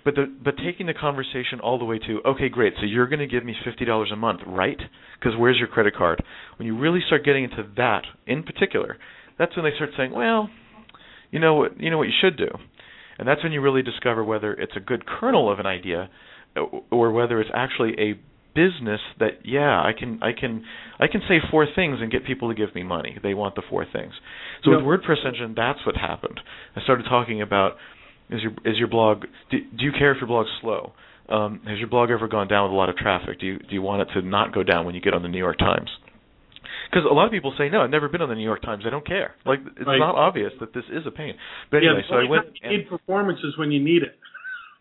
But 0.04 0.16
the 0.16 0.26
but 0.42 0.56
taking 0.56 0.86
the 0.86 0.94
conversation 0.94 1.60
all 1.62 1.78
the 1.78 1.84
way 1.84 1.98
to 1.98 2.20
okay, 2.26 2.48
great. 2.48 2.74
So 2.80 2.86
you're 2.86 3.06
going 3.06 3.20
to 3.20 3.26
give 3.26 3.44
me 3.44 3.54
fifty 3.64 3.84
dollars 3.84 4.10
a 4.12 4.16
month, 4.16 4.40
right? 4.46 4.78
Because 5.18 5.38
where's 5.38 5.58
your 5.58 5.68
credit 5.68 5.94
card? 5.94 6.22
When 6.58 6.66
you 6.66 6.76
really 6.76 7.00
start 7.06 7.24
getting 7.24 7.44
into 7.44 7.64
that 7.76 8.02
in 8.26 8.42
particular, 8.42 8.98
that's 9.38 9.54
when 9.56 9.64
they 9.64 9.74
start 9.76 9.90
saying, 9.96 10.12
well, 10.12 10.50
you 11.30 11.38
know 11.38 11.54
what 11.54 11.80
you 11.80 11.90
know 11.90 11.98
what 11.98 12.08
you 12.08 12.14
should 12.20 12.36
do, 12.36 12.48
and 13.18 13.28
that's 13.28 13.42
when 13.42 13.52
you 13.52 13.60
really 13.60 13.82
discover 13.82 14.24
whether 14.24 14.52
it's 14.52 14.76
a 14.76 14.80
good 14.80 15.06
kernel 15.06 15.50
of 15.52 15.60
an 15.60 15.66
idea, 15.66 16.10
uh, 16.56 16.62
or 16.90 17.12
whether 17.12 17.40
it's 17.40 17.50
actually 17.54 17.94
a 17.98 18.18
business 18.54 19.00
that 19.18 19.44
yeah 19.44 19.80
I 19.80 19.92
can 19.98 20.20
I 20.22 20.32
can 20.38 20.64
I 20.98 21.06
can 21.06 21.22
say 21.28 21.36
four 21.50 21.66
things 21.74 21.98
and 22.00 22.10
get 22.10 22.26
people 22.26 22.48
to 22.48 22.54
give 22.54 22.74
me 22.74 22.82
money. 22.82 23.18
They 23.22 23.34
want 23.34 23.54
the 23.54 23.62
four 23.68 23.86
things. 23.90 24.12
So 24.64 24.70
yep. 24.70 24.80
with 24.80 24.86
WordPress 24.86 25.26
Engine, 25.26 25.54
that's 25.56 25.78
what 25.86 25.96
happened. 25.96 26.40
I 26.76 26.82
started 26.82 27.06
talking 27.08 27.40
about 27.40 27.72
is 28.30 28.40
your 28.42 28.52
is 28.64 28.78
your 28.78 28.88
blog? 28.88 29.24
Do, 29.50 29.58
do 29.60 29.84
you 29.84 29.92
care 29.92 30.12
if 30.12 30.18
your 30.20 30.28
blog's 30.28 30.50
slow? 30.60 30.92
Um, 31.28 31.60
has 31.66 31.78
your 31.78 31.88
blog 31.88 32.10
ever 32.10 32.28
gone 32.28 32.48
down 32.48 32.64
with 32.64 32.72
a 32.72 32.76
lot 32.76 32.88
of 32.88 32.96
traffic? 32.96 33.40
Do 33.40 33.46
you 33.46 33.58
do 33.58 33.74
you 33.74 33.82
want 33.82 34.02
it 34.02 34.12
to 34.14 34.26
not 34.26 34.54
go 34.54 34.62
down 34.62 34.86
when 34.86 34.94
you 34.94 35.00
get 35.00 35.14
on 35.14 35.22
the 35.22 35.28
New 35.28 35.38
York 35.38 35.58
Times? 35.58 35.88
Because 36.90 37.06
a 37.10 37.14
lot 37.14 37.24
of 37.24 37.32
people 37.32 37.54
say, 37.56 37.70
no, 37.70 37.80
I've 37.80 37.90
never 37.90 38.08
been 38.08 38.20
on 38.20 38.28
the 38.28 38.34
New 38.34 38.44
York 38.44 38.60
Times. 38.60 38.84
I 38.86 38.90
don't 38.90 39.06
care. 39.06 39.34
Like 39.46 39.60
it's 39.64 39.86
right. 39.86 39.98
not 39.98 40.14
obvious 40.14 40.52
that 40.60 40.74
this 40.74 40.84
is 40.92 41.06
a 41.06 41.10
pain. 41.10 41.34
But 41.70 41.78
anyway, 41.78 42.02
yeah, 42.04 42.10
so 42.10 42.16
I 42.16 42.28
went. 42.28 42.46
And, 42.62 42.76
need 42.76 42.88
performances 42.88 43.54
when 43.58 43.72
you 43.72 43.82
need 43.82 44.02
it. 44.02 44.18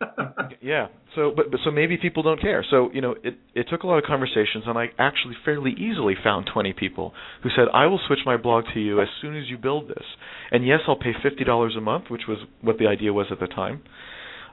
yeah. 0.62 0.88
So, 1.16 1.32
but, 1.36 1.52
but 1.52 1.60
so 1.64 1.72
maybe 1.72 1.98
people 1.98 2.24
don't 2.24 2.40
care. 2.40 2.66
So 2.70 2.90
you 2.94 3.02
know, 3.02 3.16
it 3.24 3.36
it 3.54 3.68
took 3.70 3.84
a 3.84 3.88
lot 3.88 3.98
of 3.98 4.04
conversations, 4.06 4.64
and 4.66 4.78
I 4.78 4.88
actually 4.98 5.36
fairly 5.44 5.72
easily 5.72 6.16
found 6.24 6.50
20 6.52 6.74
people 6.74 7.14
who 7.44 7.50
said, 7.50 7.66
"I 7.74 7.88
will 7.88 8.00
switch 8.08 8.20
my 8.26 8.38
blog 8.38 8.66
to 8.74 8.80
you 8.80 9.02
as 9.02 9.08
soon 9.22 9.38
as 9.38 9.50
you 9.50 9.58
build 9.58 9.90
this." 9.90 10.06
And 10.52 10.66
yes, 10.66 10.80
I'll 10.88 10.96
pay 10.96 11.14
fifty 11.22 11.44
dollars 11.44 11.76
a 11.78 11.82
month, 11.82 12.06
which 12.10 12.24
was 12.28 12.38
what 12.62 12.78
the 12.78 12.88
idea 12.88 13.14
was 13.14 13.28
at 13.32 13.40
the 13.40 13.48
time. 13.48 13.82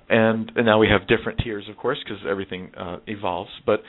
And 0.09 0.51
and 0.57 0.67
now 0.67 0.79
we 0.79 0.89
have 0.89 1.07
different 1.07 1.41
tiers, 1.45 1.65
of 1.69 1.77
course, 1.77 1.99
because 2.03 2.25
everything 2.29 2.71
uh, 2.77 2.99
evolves. 3.07 3.51
But 3.67 3.83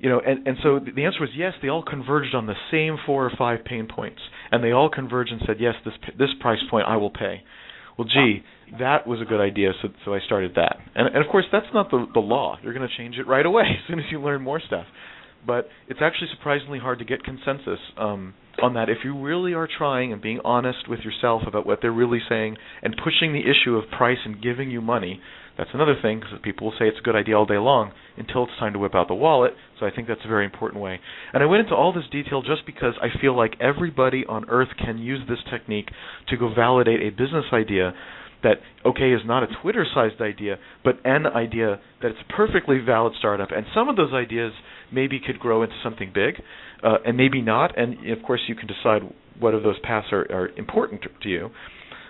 you 0.00 0.08
know, 0.08 0.20
and 0.24 0.46
and 0.46 0.56
so 0.62 0.80
the 0.80 1.04
answer 1.04 1.20
was 1.20 1.30
yes. 1.36 1.52
They 1.62 1.68
all 1.68 1.82
converged 1.82 2.34
on 2.34 2.46
the 2.46 2.54
same 2.70 2.96
four 3.06 3.24
or 3.24 3.32
five 3.36 3.64
pain 3.64 3.86
points, 3.86 4.20
and 4.50 4.62
they 4.64 4.72
all 4.72 4.88
converged 4.90 5.32
and 5.32 5.42
said, 5.46 5.56
"Yes, 5.60 5.74
this 5.84 5.94
this 6.18 6.30
price 6.40 6.58
point 6.70 6.86
I 6.88 6.96
will 6.96 7.10
pay." 7.10 7.42
Well, 7.96 8.08
gee, 8.08 8.42
that 8.78 9.06
was 9.06 9.20
a 9.20 9.24
good 9.24 9.40
idea, 9.40 9.72
so 9.82 9.88
so 10.04 10.14
I 10.14 10.20
started 10.20 10.52
that. 10.56 10.76
And 10.94 11.08
and 11.08 11.24
of 11.24 11.30
course, 11.30 11.46
that's 11.52 11.66
not 11.72 11.90
the 11.90 12.06
the 12.12 12.20
law. 12.20 12.58
You're 12.62 12.74
going 12.74 12.88
to 12.88 12.96
change 12.96 13.16
it 13.18 13.26
right 13.26 13.44
away 13.44 13.64
as 13.70 13.88
soon 13.88 13.98
as 13.98 14.06
you 14.10 14.20
learn 14.20 14.42
more 14.42 14.60
stuff. 14.60 14.86
But 15.46 15.68
it's 15.88 16.00
actually 16.02 16.28
surprisingly 16.36 16.78
hard 16.78 17.00
to 17.00 17.04
get 17.04 17.22
consensus 17.22 17.78
um, 17.98 18.32
on 18.62 18.74
that. 18.74 18.88
If 18.88 18.98
you 19.04 19.20
really 19.20 19.52
are 19.52 19.68
trying 19.68 20.12
and 20.12 20.22
being 20.22 20.40
honest 20.42 20.88
with 20.88 21.00
yourself 21.00 21.42
about 21.46 21.66
what 21.66 21.80
they're 21.82 21.92
really 21.92 22.20
saying 22.28 22.56
and 22.82 22.96
pushing 22.96 23.34
the 23.34 23.40
issue 23.40 23.76
of 23.76 23.90
price 23.90 24.18
and 24.24 24.42
giving 24.42 24.70
you 24.70 24.80
money, 24.80 25.20
that's 25.56 25.70
another 25.72 25.94
thing 26.00 26.20
because 26.20 26.38
people 26.42 26.66
will 26.66 26.74
say 26.78 26.88
it's 26.88 26.98
a 26.98 27.02
good 27.02 27.14
idea 27.14 27.36
all 27.36 27.46
day 27.46 27.58
long 27.58 27.92
until 28.16 28.44
it's 28.44 28.52
time 28.58 28.72
to 28.72 28.78
whip 28.78 28.94
out 28.94 29.08
the 29.08 29.14
wallet. 29.14 29.52
So 29.78 29.86
I 29.86 29.90
think 29.90 30.08
that's 30.08 30.24
a 30.24 30.28
very 30.28 30.44
important 30.44 30.82
way. 30.82 30.98
And 31.32 31.42
I 31.42 31.46
went 31.46 31.62
into 31.62 31.74
all 31.74 31.92
this 31.92 32.04
detail 32.10 32.42
just 32.42 32.66
because 32.66 32.94
I 33.00 33.08
feel 33.20 33.36
like 33.36 33.54
everybody 33.60 34.24
on 34.28 34.46
earth 34.48 34.70
can 34.82 34.98
use 34.98 35.20
this 35.28 35.38
technique 35.50 35.90
to 36.28 36.36
go 36.36 36.52
validate 36.52 37.02
a 37.02 37.10
business 37.10 37.44
idea 37.52 37.92
that 38.44 38.58
okay 38.86 39.12
is 39.12 39.20
not 39.24 39.42
a 39.42 39.46
Twitter 39.60 39.84
sized 39.92 40.20
idea, 40.20 40.58
but 40.84 40.96
an 41.04 41.26
idea 41.26 41.80
that 42.00 42.12
it's 42.12 42.20
a 42.28 42.32
perfectly 42.32 42.78
valid 42.78 43.14
startup. 43.18 43.50
And 43.50 43.66
some 43.74 43.88
of 43.88 43.96
those 43.96 44.12
ideas 44.12 44.52
maybe 44.92 45.18
could 45.18 45.40
grow 45.40 45.62
into 45.62 45.74
something 45.82 46.12
big, 46.14 46.36
uh, 46.84 46.98
and 47.04 47.16
maybe 47.16 47.42
not. 47.42 47.76
And 47.76 48.08
of 48.10 48.22
course, 48.22 48.42
you 48.46 48.54
can 48.54 48.68
decide 48.68 49.02
what 49.40 49.54
of 49.54 49.62
those 49.64 49.78
paths 49.82 50.08
are, 50.12 50.26
are 50.30 50.48
important 50.56 51.02
to, 51.02 51.08
to 51.22 51.28
you. 51.28 51.50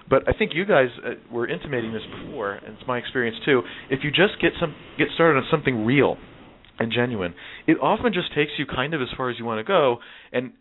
But 0.08 0.28
I 0.28 0.32
think 0.36 0.52
you 0.54 0.66
guys 0.66 0.88
uh, 1.04 1.12
were 1.32 1.48
intimating 1.48 1.92
this 1.92 2.02
before, 2.20 2.52
and 2.52 2.76
it's 2.76 2.86
my 2.86 2.98
experience 2.98 3.36
too. 3.44 3.62
If 3.88 4.00
you 4.04 4.10
just 4.10 4.40
get 4.40 4.52
some 4.60 4.74
get 4.98 5.08
started 5.14 5.38
on 5.38 5.44
something 5.50 5.86
real 5.86 6.18
and 6.78 6.92
genuine, 6.92 7.34
it 7.66 7.78
often 7.80 8.12
just 8.12 8.34
takes 8.34 8.52
you 8.58 8.66
kind 8.66 8.92
of 8.92 9.00
as 9.00 9.08
far 9.16 9.30
as 9.30 9.38
you 9.38 9.44
want 9.46 9.60
to 9.60 9.64
go, 9.64 9.98
and 10.32 10.52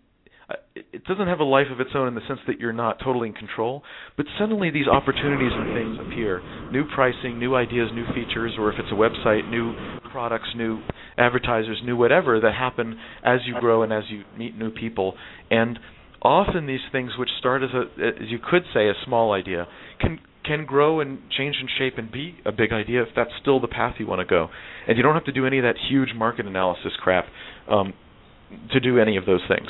it 0.75 1.03
doesn't 1.05 1.27
have 1.27 1.39
a 1.39 1.43
life 1.43 1.67
of 1.71 1.79
its 1.79 1.91
own 1.95 2.07
in 2.07 2.15
the 2.15 2.21
sense 2.27 2.39
that 2.47 2.59
you're 2.59 2.73
not 2.73 2.99
totally 3.03 3.29
in 3.29 3.33
control, 3.33 3.83
but 4.17 4.25
suddenly 4.39 4.69
these 4.69 4.87
opportunities 4.87 5.51
and 5.53 5.73
things 5.73 5.97
appear. 6.07 6.41
New 6.71 6.83
pricing, 6.93 7.39
new 7.39 7.55
ideas, 7.55 7.89
new 7.93 8.05
features, 8.13 8.53
or 8.57 8.71
if 8.71 8.79
it's 8.79 8.91
a 8.91 8.95
website, 8.95 9.49
new 9.49 9.73
products, 10.11 10.49
new 10.55 10.81
advertisers, 11.17 11.81
new 11.85 11.95
whatever 11.95 12.39
that 12.39 12.53
happen 12.53 12.97
as 13.23 13.39
you 13.45 13.55
grow 13.59 13.83
and 13.83 13.93
as 13.93 14.03
you 14.09 14.23
meet 14.37 14.57
new 14.57 14.71
people. 14.71 15.15
And 15.49 15.79
often 16.21 16.67
these 16.67 16.79
things 16.91 17.11
which 17.17 17.29
start 17.39 17.63
as 17.63 17.69
a 17.73 17.81
as 18.01 18.29
you 18.29 18.39
could 18.39 18.63
say 18.73 18.87
a 18.87 18.93
small 19.05 19.33
idea 19.33 19.67
can 19.99 20.19
can 20.43 20.65
grow 20.65 20.99
and 20.99 21.19
change 21.37 21.55
in 21.61 21.67
shape 21.77 21.97
and 21.97 22.11
be 22.11 22.35
a 22.45 22.51
big 22.51 22.73
idea 22.73 23.01
if 23.01 23.09
that's 23.15 23.31
still 23.41 23.59
the 23.61 23.67
path 23.67 23.95
you 23.97 24.07
want 24.07 24.19
to 24.19 24.25
go. 24.25 24.49
And 24.87 24.97
you 24.97 25.03
don't 25.03 25.13
have 25.13 25.25
to 25.25 25.31
do 25.31 25.45
any 25.45 25.57
of 25.57 25.63
that 25.63 25.75
huge 25.89 26.09
market 26.15 26.45
analysis 26.45 26.91
crap 27.01 27.25
um, 27.69 27.93
to 28.71 28.79
do 28.79 28.99
any 28.99 29.15
of 29.15 29.25
those 29.25 29.41
things. 29.47 29.67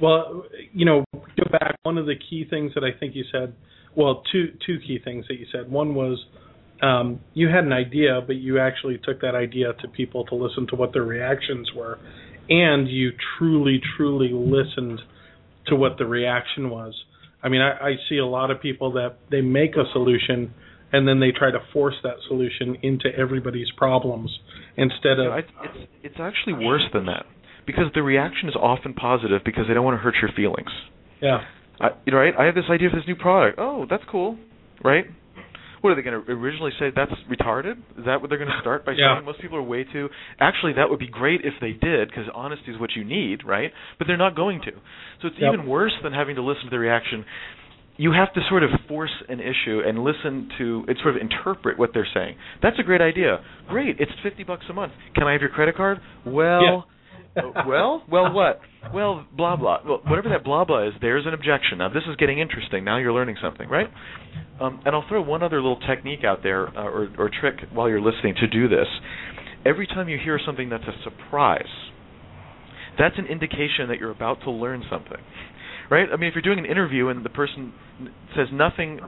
Well, 0.00 0.44
you 0.72 0.84
know, 0.84 1.04
go 1.12 1.50
back. 1.50 1.76
One 1.82 1.98
of 1.98 2.06
the 2.06 2.14
key 2.30 2.46
things 2.48 2.72
that 2.74 2.84
I 2.84 2.98
think 2.98 3.14
you 3.14 3.24
said, 3.30 3.54
well, 3.96 4.22
two 4.32 4.52
two 4.66 4.78
key 4.86 4.98
things 5.02 5.26
that 5.28 5.38
you 5.38 5.46
said. 5.52 5.70
One 5.70 5.94
was 5.94 6.24
um, 6.82 7.20
you 7.34 7.48
had 7.48 7.64
an 7.64 7.72
idea, 7.72 8.20
but 8.26 8.36
you 8.36 8.58
actually 8.58 9.00
took 9.04 9.20
that 9.20 9.34
idea 9.34 9.72
to 9.80 9.88
people 9.88 10.24
to 10.26 10.34
listen 10.34 10.66
to 10.68 10.76
what 10.76 10.92
their 10.92 11.04
reactions 11.04 11.70
were, 11.74 11.98
and 12.48 12.88
you 12.88 13.12
truly, 13.38 13.80
truly 13.96 14.30
listened 14.32 15.00
to 15.68 15.76
what 15.76 15.98
the 15.98 16.06
reaction 16.06 16.70
was. 16.70 16.94
I 17.42 17.48
mean, 17.48 17.60
I, 17.60 17.70
I 17.72 17.92
see 18.08 18.18
a 18.18 18.26
lot 18.26 18.50
of 18.50 18.60
people 18.60 18.92
that 18.92 19.16
they 19.30 19.40
make 19.40 19.76
a 19.76 19.84
solution 19.92 20.52
and 20.92 21.08
then 21.08 21.20
they 21.20 21.32
try 21.32 21.50
to 21.50 21.58
force 21.72 21.94
that 22.02 22.16
solution 22.28 22.76
into 22.82 23.06
everybody's 23.16 23.70
problems 23.76 24.30
instead 24.76 25.18
of. 25.18 25.32
Yeah, 25.32 25.40
it's 25.64 25.90
it's 26.02 26.16
actually 26.18 26.64
worse 26.64 26.82
than 26.92 27.06
that 27.06 27.24
because 27.66 27.84
the 27.94 28.02
reaction 28.02 28.48
is 28.48 28.54
often 28.56 28.94
positive 28.94 29.42
because 29.44 29.64
they 29.68 29.74
don't 29.74 29.84
want 29.84 29.96
to 29.98 30.02
hurt 30.02 30.14
your 30.20 30.30
feelings. 30.34 30.70
Yeah. 31.20 31.40
I, 31.80 31.90
you 32.06 32.12
know, 32.12 32.18
right? 32.18 32.34
I 32.38 32.44
have 32.44 32.54
this 32.54 32.64
idea 32.70 32.88
of 32.88 32.94
this 32.94 33.04
new 33.06 33.16
product. 33.16 33.58
Oh, 33.60 33.86
that's 33.88 34.02
cool, 34.10 34.38
right? 34.84 35.04
What 35.80 35.90
are 35.90 35.94
they 35.96 36.02
going 36.02 36.24
to 36.24 36.30
originally 36.32 36.70
say? 36.78 36.90
That's 36.94 37.10
retarded. 37.28 37.72
Is 37.98 38.04
that 38.06 38.20
what 38.20 38.30
they're 38.30 38.38
going 38.38 38.50
to 38.50 38.60
start 38.60 38.86
by 38.86 38.92
Yeah. 38.96 39.16
saying? 39.16 39.24
Most 39.26 39.40
people 39.40 39.58
are 39.58 39.62
way 39.62 39.84
too. 39.84 40.08
Actually, 40.38 40.74
that 40.74 40.88
would 40.90 41.00
be 41.00 41.08
great 41.08 41.40
if 41.42 41.54
they 41.60 41.72
did, 41.72 42.08
because 42.08 42.26
honesty 42.34 42.70
is 42.70 42.78
what 42.80 42.90
you 42.94 43.04
need, 43.04 43.44
right? 43.44 43.72
But 43.98 44.06
they're 44.06 44.16
not 44.16 44.36
going 44.36 44.60
to. 44.60 44.70
So 45.20 45.28
it's 45.28 45.36
Yep. 45.40 45.54
even 45.54 45.66
worse 45.66 45.92
than 46.04 46.12
having 46.12 46.36
to 46.36 46.42
listen 46.42 46.64
to 46.64 46.70
the 46.70 46.78
reaction. 46.78 47.24
You 47.96 48.12
have 48.12 48.32
to 48.34 48.40
sort 48.48 48.62
of 48.62 48.70
force 48.88 49.10
an 49.28 49.40
issue 49.40 49.80
and 49.84 50.02
listen 50.04 50.48
to 50.58 50.84
it, 50.88 50.96
sort 51.02 51.16
of 51.16 51.20
interpret 51.20 51.78
what 51.78 51.90
they're 51.92 52.06
saying. 52.14 52.36
That's 52.62 52.78
a 52.78 52.82
great 52.84 53.00
idea. 53.00 53.40
Great, 53.68 53.96
it's 53.98 54.12
fifty 54.22 54.44
bucks 54.44 54.64
a 54.70 54.72
month. 54.72 54.92
Can 55.16 55.24
I 55.26 55.32
have 55.32 55.40
your 55.40 55.50
credit 55.50 55.76
card? 55.76 55.98
Well. 56.24 56.84
Uh, 56.86 56.91
well, 57.66 58.02
well, 58.10 58.32
what? 58.32 58.60
Well, 58.92 59.26
blah 59.36 59.56
blah. 59.56 59.78
Well, 59.86 60.00
whatever 60.06 60.28
that 60.28 60.44
blah 60.44 60.64
blah 60.64 60.88
is, 60.88 60.92
there's 61.00 61.26
an 61.26 61.34
objection. 61.34 61.78
Now 61.78 61.88
this 61.88 62.02
is 62.08 62.16
getting 62.16 62.38
interesting. 62.38 62.84
Now 62.84 62.98
you're 62.98 63.12
learning 63.12 63.36
something, 63.42 63.68
right? 63.68 63.88
Um, 64.60 64.80
and 64.84 64.94
I'll 64.94 65.04
throw 65.08 65.22
one 65.22 65.42
other 65.42 65.56
little 65.56 65.80
technique 65.80 66.24
out 66.24 66.42
there, 66.42 66.68
uh, 66.68 66.82
or, 66.84 67.08
or 67.18 67.30
trick 67.40 67.56
while 67.72 67.88
you're 67.88 68.00
listening 68.00 68.34
to 68.40 68.46
do 68.46 68.68
this. 68.68 68.86
Every 69.64 69.86
time 69.86 70.08
you 70.08 70.18
hear 70.22 70.38
something 70.44 70.68
that's 70.68 70.84
a 70.84 71.02
surprise, 71.04 71.64
that's 72.98 73.14
an 73.18 73.26
indication 73.26 73.88
that 73.88 73.98
you're 73.98 74.10
about 74.10 74.40
to 74.42 74.50
learn 74.50 74.84
something, 74.90 75.18
right? 75.90 76.08
I 76.12 76.16
mean, 76.16 76.28
if 76.28 76.34
you're 76.34 76.42
doing 76.42 76.58
an 76.58 76.70
interview 76.70 77.08
and 77.08 77.24
the 77.24 77.30
person 77.30 77.72
says 78.36 78.48
nothing 78.52 79.00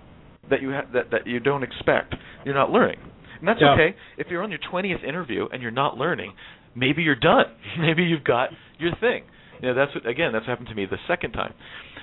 that 0.50 0.62
you 0.62 0.70
ha- 0.72 0.86
that 0.92 1.10
that 1.10 1.26
you 1.26 1.40
don't 1.40 1.62
expect, 1.62 2.14
you're 2.44 2.54
not 2.54 2.70
learning, 2.70 2.98
and 3.38 3.48
that's 3.48 3.60
Yeah. 3.60 3.72
okay. 3.74 3.94
If 4.16 4.28
you're 4.30 4.42
on 4.42 4.50
your 4.50 4.60
20th 4.72 5.04
interview 5.04 5.46
and 5.52 5.60
you're 5.62 5.70
not 5.70 5.96
learning, 5.98 6.32
maybe 6.74 7.02
you're 7.02 7.14
done. 7.18 7.46
maybe 7.78 8.02
you've 8.04 8.24
got 8.24 8.50
your 8.78 8.92
thing. 9.00 9.24
You 9.62 9.68
know, 9.68 9.74
that's 9.74 9.94
what, 9.94 10.06
again, 10.06 10.32
that's 10.32 10.46
happened 10.46 10.68
to 10.68 10.74
me 10.74 10.86
the 10.86 10.98
second 11.08 11.32
time. 11.32 11.54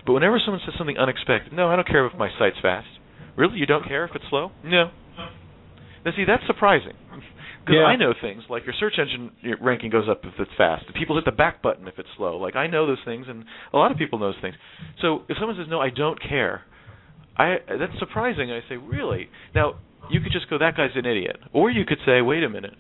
But 0.05 0.13
whenever 0.13 0.39
someone 0.43 0.61
says 0.65 0.73
something 0.77 0.97
unexpected, 0.97 1.53
no, 1.53 1.67
I 1.67 1.75
don't 1.75 1.87
care 1.87 2.05
if 2.07 2.13
my 2.17 2.29
site's 2.39 2.57
fast. 2.61 2.87
Really, 3.37 3.57
you 3.59 3.65
don't 3.65 3.85
care 3.87 4.05
if 4.05 4.11
it's 4.15 4.25
slow? 4.29 4.51
No. 4.63 4.89
Now, 6.05 6.11
see, 6.15 6.25
that's 6.25 6.43
surprising. 6.47 6.93
Because 7.63 7.75
Yeah. 7.77 7.85
I 7.85 7.95
know 7.95 8.11
things 8.19 8.41
like 8.49 8.65
your 8.65 8.73
search 8.79 8.93
engine 8.97 9.29
ranking 9.61 9.91
goes 9.91 10.09
up 10.09 10.21
if 10.25 10.33
it's 10.39 10.49
fast. 10.57 10.85
People 10.97 11.15
hit 11.15 11.25
the 11.25 11.31
back 11.31 11.61
button 11.61 11.87
if 11.87 11.99
it's 11.99 12.09
slow. 12.17 12.37
Like 12.37 12.55
I 12.55 12.65
know 12.65 12.87
those 12.87 12.97
things, 13.05 13.27
and 13.29 13.45
a 13.71 13.77
lot 13.77 13.91
of 13.91 13.99
people 13.99 14.17
know 14.17 14.31
those 14.31 14.41
things. 14.41 14.55
So 14.99 15.21
if 15.29 15.37
someone 15.37 15.55
says 15.55 15.67
no, 15.69 15.79
I 15.79 15.91
don't 15.91 16.19
care, 16.19 16.63
I 17.37 17.57
that's 17.67 17.93
surprising. 17.99 18.51
I 18.51 18.61
say 18.67 18.77
really. 18.77 19.29
Now 19.53 19.75
you 20.09 20.21
could 20.21 20.31
just 20.31 20.49
go, 20.49 20.57
that 20.57 20.75
guy's 20.75 20.89
an 20.95 21.05
idiot, 21.05 21.37
or 21.53 21.69
you 21.69 21.85
could 21.85 21.99
say, 22.03 22.21
wait 22.21 22.41
a 22.43 22.49
minute, 22.49 22.73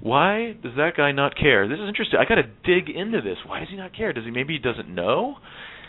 why 0.00 0.54
does 0.62 0.72
that 0.76 0.96
guy 0.96 1.12
not 1.12 1.36
care? 1.36 1.68
This 1.68 1.78
is 1.78 1.88
interesting. 1.88 2.18
I 2.20 2.24
got 2.28 2.36
to 2.36 2.48
dig 2.64 2.88
into 2.94 3.20
this. 3.20 3.36
Why 3.46 3.60
does 3.60 3.68
he 3.70 3.76
not 3.76 3.94
care? 3.96 4.12
Does 4.12 4.24
he 4.24 4.30
maybe 4.30 4.54
he 4.54 4.58
doesn't 4.58 4.88
know? 4.88 5.36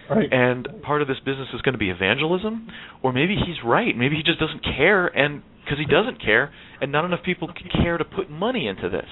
Right. 0.10 0.28
and 0.34 0.68
part 0.82 1.04
of 1.04 1.08
this 1.08 1.20
business 1.24 1.50
is 1.54 1.62
going 1.62 1.74
to 1.74 1.78
be 1.78 1.92
evangelism 1.92 2.68
or 3.04 3.14
maybe 3.14 3.36
he's 3.36 3.58
right 3.64 3.96
maybe 3.96 4.16
he 4.16 4.24
just 4.24 4.40
doesn't 4.40 4.64
care 4.64 5.06
and 5.06 5.44
because 5.64 5.78
he 5.78 5.86
doesn't 5.86 6.20
care 6.20 6.52
and 6.82 6.92
not 6.92 7.06
enough 7.06 7.20
people 7.24 7.48
care 7.84 7.96
to 8.00 8.04
put 8.04 8.28
money 8.28 8.66
into 8.68 8.90
this 8.90 9.06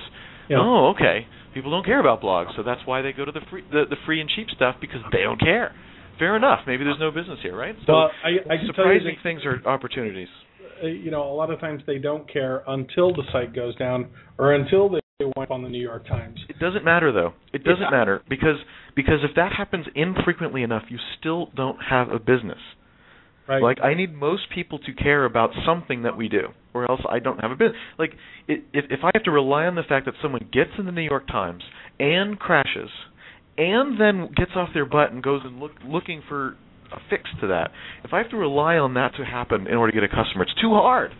Yeah. 0.49 0.57
oh 0.59 0.95
okay 0.95 1.27
people 1.53 1.69
don't 1.69 1.85
care 1.85 1.99
about 1.99 2.19
blogs 2.23 2.55
so 2.55 2.63
that's 2.63 2.81
why 2.85 3.03
they 3.03 3.11
go 3.13 3.25
to 3.25 3.31
the 3.31 3.41
free 3.47 3.61
the, 3.71 3.83
the 3.87 3.95
free 4.07 4.21
and 4.21 4.27
cheap 4.35 4.47
stuff 4.49 4.77
because 4.81 5.01
they 5.11 5.21
don't 5.21 5.39
care 5.39 5.71
fair 6.17 6.35
enough 6.35 6.61
maybe 6.65 6.83
there's 6.83 6.97
no 6.99 7.11
business 7.11 7.37
here 7.43 7.55
right 7.55 7.75
so 7.85 7.93
Well, 7.93 8.09
I, 8.25 8.29
I 8.29 8.57
can 8.57 8.73
tell 8.73 8.89
you 8.89 8.97
surprising 9.03 9.17
things 9.21 9.41
are 9.45 9.61
opportunities 9.69 10.29
Uh, 10.83 10.87
you 10.87 11.11
know, 11.11 11.23
a 11.23 11.33
lot 11.33 11.49
of 11.51 11.59
times 11.59 11.81
they 11.87 11.97
don't 11.97 12.31
care 12.31 12.63
until 12.67 13.13
the 13.13 13.23
site 13.31 13.53
goes 13.53 13.75
down 13.77 14.07
or 14.37 14.53
until 14.53 14.89
they 14.89 14.99
wipe 15.35 15.51
on 15.51 15.63
the 15.63 15.69
New 15.69 15.81
York 15.81 16.07
Times. 16.07 16.39
It 16.49 16.59
doesn't 16.59 16.83
matter 16.85 17.11
though. 17.11 17.33
It 17.53 17.63
doesn't 17.63 17.81
Yeah. 17.81 17.89
matter 17.89 18.21
because 18.29 18.57
because 18.95 19.23
if 19.23 19.35
that 19.35 19.53
happens 19.53 19.85
infrequently 19.95 20.63
enough, 20.63 20.83
you 20.89 20.97
still 21.19 21.47
don't 21.55 21.81
have 21.83 22.11
a 22.11 22.19
business. 22.19 22.59
Right. 23.47 23.61
Like 23.61 23.81
I 23.81 23.93
need 23.93 24.13
most 24.13 24.49
people 24.49 24.77
to 24.79 24.93
care 24.93 25.25
about 25.25 25.51
something 25.65 26.03
that 26.03 26.17
we 26.17 26.27
do, 26.27 26.49
or 26.73 26.89
else 26.89 27.01
I 27.09 27.19
don't 27.19 27.39
have 27.39 27.51
a 27.51 27.55
business. 27.55 27.79
Like 27.97 28.13
if 28.47 28.61
if 28.73 29.03
I 29.03 29.11
have 29.13 29.23
to 29.23 29.31
rely 29.31 29.65
on 29.65 29.75
the 29.75 29.83
fact 29.83 30.05
that 30.05 30.15
someone 30.21 30.47
gets 30.51 30.71
in 30.77 30.85
the 30.85 30.91
New 30.91 31.01
York 31.01 31.27
Times 31.27 31.63
and 31.99 32.37
crashes, 32.37 32.89
and 33.57 33.99
then 33.99 34.29
gets 34.35 34.51
off 34.55 34.69
their 34.73 34.85
butt 34.85 35.11
and 35.11 35.23
goes 35.23 35.41
and 35.43 35.59
look 35.59 35.71
looking 35.85 36.21
for 36.27 36.57
a 36.93 36.99
fix 37.09 37.23
to 37.41 37.47
that, 37.47 37.71
if 38.03 38.13
I 38.13 38.17
have 38.19 38.29
to 38.31 38.37
rely 38.37 38.77
on 38.77 38.93
that 38.95 39.11
to 39.17 39.25
happen 39.25 39.67
in 39.67 39.75
order 39.75 39.91
to 39.91 39.99
get 39.99 40.03
a 40.03 40.13
customer, 40.13 40.43
it's 40.43 40.53
too 40.61 40.73
hard. 40.73 41.11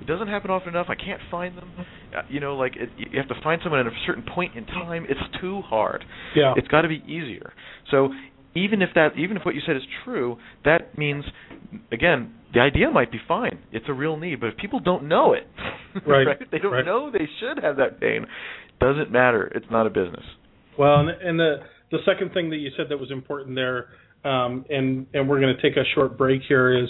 It 0.00 0.06
doesn't 0.06 0.26
happen 0.28 0.50
often 0.50 0.70
enough. 0.70 0.86
I 0.88 0.96
can't 0.96 1.20
find 1.30 1.56
them. 1.56 1.70
Uh, 1.78 2.22
You 2.28 2.40
know, 2.40 2.56
like 2.56 2.74
it, 2.76 2.90
you 2.96 3.18
have 3.20 3.28
to 3.28 3.40
find 3.42 3.60
someone 3.62 3.80
at 3.80 3.86
a 3.86 3.96
certain 4.06 4.24
point 4.34 4.56
in 4.56 4.66
time. 4.66 5.06
It's 5.08 5.20
too 5.40 5.60
hard. 5.62 6.04
yeah. 6.34 6.54
It's 6.56 6.66
got 6.68 6.82
to 6.82 6.88
be 6.88 7.02
easier. 7.06 7.52
So 7.90 8.08
even 8.56 8.82
if 8.82 8.90
that, 8.96 9.10
even 9.16 9.36
if 9.36 9.44
what 9.44 9.54
you 9.54 9.60
said 9.64 9.76
is 9.76 9.82
true, 10.04 10.38
that 10.64 10.98
means, 10.98 11.24
again, 11.92 12.34
the 12.52 12.60
idea 12.60 12.90
might 12.90 13.12
be 13.12 13.18
fine. 13.28 13.60
It's 13.70 13.86
a 13.88 13.92
real 13.94 14.16
need, 14.16 14.40
but 14.40 14.48
if 14.48 14.56
people 14.56 14.80
don't 14.80 15.04
know 15.08 15.32
it, 15.34 15.46
Right, 16.06 16.26
They 16.50 16.58
don't 16.58 16.72
right. 16.72 16.84
know 16.84 17.10
they 17.10 17.28
should 17.40 17.62
have 17.62 17.76
that 17.76 18.00
pain. 18.00 18.26
Doesn't 18.80 19.12
matter. 19.12 19.52
It's 19.54 19.66
not 19.70 19.86
a 19.86 19.90
business. 19.90 20.24
Well, 20.78 21.00
and, 21.00 21.10
and 21.10 21.38
the 21.38 21.56
the 21.92 21.98
second 22.06 22.32
thing 22.32 22.50
that 22.50 22.56
you 22.56 22.70
said 22.76 22.86
that 22.88 22.98
was 22.98 23.10
important 23.10 23.54
there, 23.54 23.88
um, 24.24 24.64
and 24.70 25.06
and 25.14 25.28
we're 25.28 25.40
going 25.40 25.54
to 25.54 25.62
take 25.62 25.76
a 25.76 25.84
short 25.94 26.16
break 26.16 26.42
here 26.48 26.82
is 26.82 26.88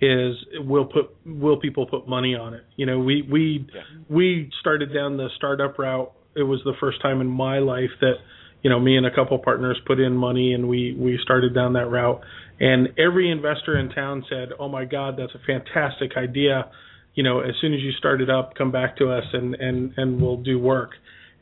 is 0.00 0.34
will 0.66 0.84
put 0.84 1.14
will 1.24 1.58
people 1.58 1.86
put 1.86 2.08
money 2.08 2.34
on 2.34 2.54
it? 2.54 2.64
You 2.76 2.86
know, 2.86 2.98
we 2.98 3.22
we 3.22 3.66
Yeah. 3.74 3.82
we 4.08 4.50
started 4.60 4.92
down 4.92 5.16
the 5.16 5.28
startup 5.36 5.78
route. 5.78 6.12
It 6.36 6.42
was 6.42 6.60
the 6.64 6.74
first 6.80 7.00
time 7.00 7.20
in 7.20 7.28
my 7.28 7.58
life 7.58 7.90
that 8.00 8.14
you 8.62 8.70
know 8.70 8.80
me 8.80 8.96
and 8.96 9.06
a 9.06 9.14
couple 9.14 9.38
partners 9.38 9.78
put 9.86 10.00
in 10.00 10.16
money 10.16 10.52
and 10.52 10.68
we 10.68 10.94
we 10.98 11.18
started 11.22 11.54
down 11.54 11.74
that 11.74 11.90
route. 11.90 12.20
And 12.60 12.88
every 12.98 13.30
investor 13.30 13.78
in 13.78 13.88
town 13.90 14.24
said, 14.28 14.50
"Oh 14.58 14.68
my 14.68 14.84
God, 14.84 15.16
that's 15.16 15.34
a 15.34 15.40
fantastic 15.46 16.16
idea." 16.16 16.70
You 17.14 17.22
know, 17.22 17.40
as 17.40 17.54
soon 17.60 17.72
as 17.72 17.80
you 17.80 17.92
start 17.92 18.20
it 18.20 18.28
up, 18.28 18.54
come 18.56 18.72
back 18.72 18.96
to 18.98 19.10
us 19.10 19.24
and 19.32 19.54
and 19.54 19.92
and 19.96 20.20
we'll 20.20 20.36
do 20.42 20.58
work 20.58 20.90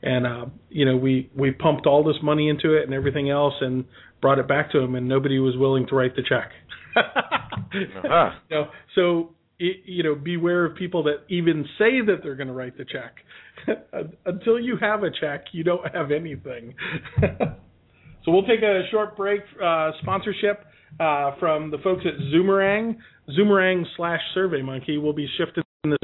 and 0.02 0.26
uh, 0.26 0.46
you 0.68 0.84
know 0.84 0.96
we 0.96 1.30
we 1.36 1.50
pumped 1.52 1.86
all 1.86 2.02
this 2.04 2.16
money 2.22 2.48
into 2.48 2.74
it 2.76 2.84
and 2.84 2.92
everything 2.94 3.30
else 3.30 3.54
and 3.60 3.84
brought 4.20 4.38
it 4.38 4.46
back 4.48 4.70
to 4.72 4.78
him 4.78 4.94
and 4.94 5.08
nobody 5.08 5.38
was 5.38 5.56
willing 5.56 5.86
to 5.86 5.94
write 5.94 6.14
the 6.16 6.22
check 6.28 6.50
Uh-huh. 6.96 8.30
you 8.50 8.56
know, 8.56 8.68
so 8.94 9.30
y- 9.60 9.80
you 9.84 10.02
know 10.02 10.14
beware 10.14 10.64
of 10.64 10.76
people 10.76 11.02
that 11.04 11.24
even 11.28 11.64
say 11.78 12.00
that 12.06 12.18
they're 12.22 12.36
going 12.36 12.48
to 12.48 12.52
write 12.54 12.76
the 12.76 12.84
check 12.84 13.14
until 14.26 14.58
you 14.60 14.76
have 14.80 15.02
a 15.02 15.10
check 15.20 15.44
you 15.52 15.64
don't 15.64 15.84
have 15.94 16.10
anything 16.10 16.74
so 18.24 18.30
we'll 18.32 18.42
take 18.46 18.62
a 18.62 18.82
short 18.90 19.16
break 19.16 19.40
uh, 19.62 19.90
sponsorship 20.02 20.64
uh, 21.00 21.32
from 21.40 21.70
the 21.70 21.78
folks 21.78 22.02
at 22.06 22.18
Zoomerang 22.34 22.96
Zoomerang 23.38 23.84
slash 23.96 24.20
Survey 24.34 24.62
Monkey 24.62 24.98
will 24.98 25.12
be 25.14 25.28
shifting 25.38 25.62
the. 25.84 25.96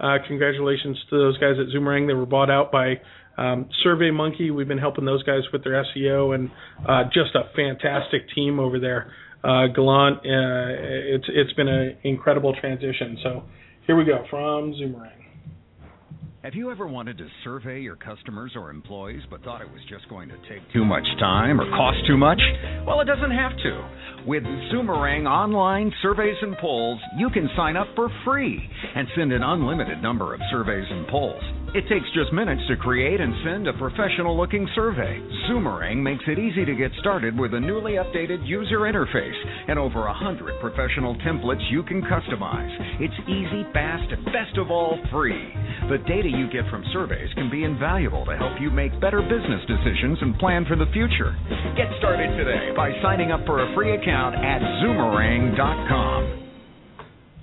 Uh, 0.00 0.16
congratulations 0.26 0.98
to 1.10 1.16
those 1.18 1.38
guys 1.38 1.54
at 1.60 1.66
Zoomerang. 1.72 2.08
They 2.08 2.14
were 2.14 2.26
bought 2.26 2.50
out 2.50 2.72
by 2.72 2.94
um, 3.36 3.68
Survey 3.82 4.10
Monkey. 4.10 4.50
We've 4.50 4.68
been 4.68 4.78
helping 4.78 5.04
those 5.04 5.22
guys 5.22 5.42
with 5.52 5.64
their 5.64 5.84
SEO 5.84 6.34
and 6.34 6.50
uh, 6.88 7.04
just 7.04 7.34
a 7.34 7.50
fantastic 7.54 8.22
team 8.34 8.58
over 8.58 8.78
there. 8.78 9.12
Uh, 9.44 9.66
Gallant, 9.74 10.18
uh, 10.18 11.12
it's 11.14 11.24
it's 11.28 11.52
been 11.54 11.68
an 11.68 11.96
incredible 12.04 12.54
transition. 12.60 13.18
So 13.22 13.42
here 13.86 13.96
we 13.96 14.04
go 14.04 14.24
from 14.30 14.72
Zoomerang. 14.74 15.22
Have 16.44 16.54
you 16.54 16.72
ever 16.72 16.88
wanted 16.88 17.18
to 17.18 17.28
survey 17.44 17.80
your 17.80 17.94
customers 17.94 18.54
or 18.56 18.70
employees 18.70 19.22
but 19.30 19.44
thought 19.44 19.60
it 19.60 19.70
was 19.70 19.80
just 19.88 20.08
going 20.08 20.28
to 20.28 20.34
take 20.48 20.60
too 20.72 20.84
much 20.84 21.04
time 21.20 21.60
or 21.60 21.70
cost 21.70 21.98
too 22.08 22.16
much? 22.16 22.40
Well, 22.84 23.00
it 23.00 23.04
doesn't 23.04 23.30
have 23.30 23.52
to. 23.58 24.24
With 24.26 24.42
Zoomerang 24.42 25.30
online 25.30 25.92
surveys 26.02 26.34
and 26.42 26.56
polls, 26.58 26.98
you 27.16 27.30
can 27.30 27.48
sign 27.56 27.76
up 27.76 27.86
for 27.94 28.08
free 28.24 28.58
and 28.96 29.06
send 29.16 29.32
an 29.32 29.44
unlimited 29.44 30.02
number 30.02 30.34
of 30.34 30.40
surveys 30.50 30.86
and 30.90 31.06
polls. 31.06 31.42
It 31.72 31.88
takes 31.88 32.04
just 32.12 32.28
minutes 32.36 32.60
to 32.68 32.76
create 32.76 33.18
and 33.18 33.32
send 33.48 33.64
a 33.66 33.72
professional 33.72 34.36
looking 34.36 34.68
survey. 34.74 35.16
Zoomerang 35.48 36.04
makes 36.04 36.20
it 36.28 36.38
easy 36.38 36.66
to 36.66 36.74
get 36.76 36.92
started 37.00 37.32
with 37.32 37.54
a 37.54 37.60
newly 37.60 37.92
updated 37.96 38.46
user 38.46 38.84
interface 38.84 39.32
and 39.68 39.78
over 39.78 40.04
a 40.04 40.12
hundred 40.12 40.52
professional 40.60 41.16
templates 41.24 41.64
you 41.72 41.82
can 41.82 42.02
customize. 42.02 42.68
It's 43.00 43.16
easy, 43.24 43.64
fast, 43.72 44.04
and 44.12 44.22
best 44.26 44.60
of 44.60 44.70
all, 44.70 45.00
free. 45.10 45.32
The 45.88 45.96
data 46.04 46.28
you 46.28 46.44
get 46.52 46.68
from 46.68 46.84
surveys 46.92 47.32
can 47.40 47.48
be 47.50 47.64
invaluable 47.64 48.26
to 48.26 48.36
help 48.36 48.60
you 48.60 48.68
make 48.68 48.92
better 49.00 49.22
business 49.22 49.64
decisions 49.64 50.18
and 50.20 50.36
plan 50.36 50.66
for 50.68 50.76
the 50.76 50.92
future. 50.92 51.32
Get 51.72 51.88
started 52.04 52.36
today 52.36 52.76
by 52.76 52.92
signing 53.00 53.32
up 53.32 53.46
for 53.46 53.64
a 53.64 53.74
free 53.74 53.96
account 53.96 54.36
at 54.36 54.60
zoomerang.com. 54.84 56.42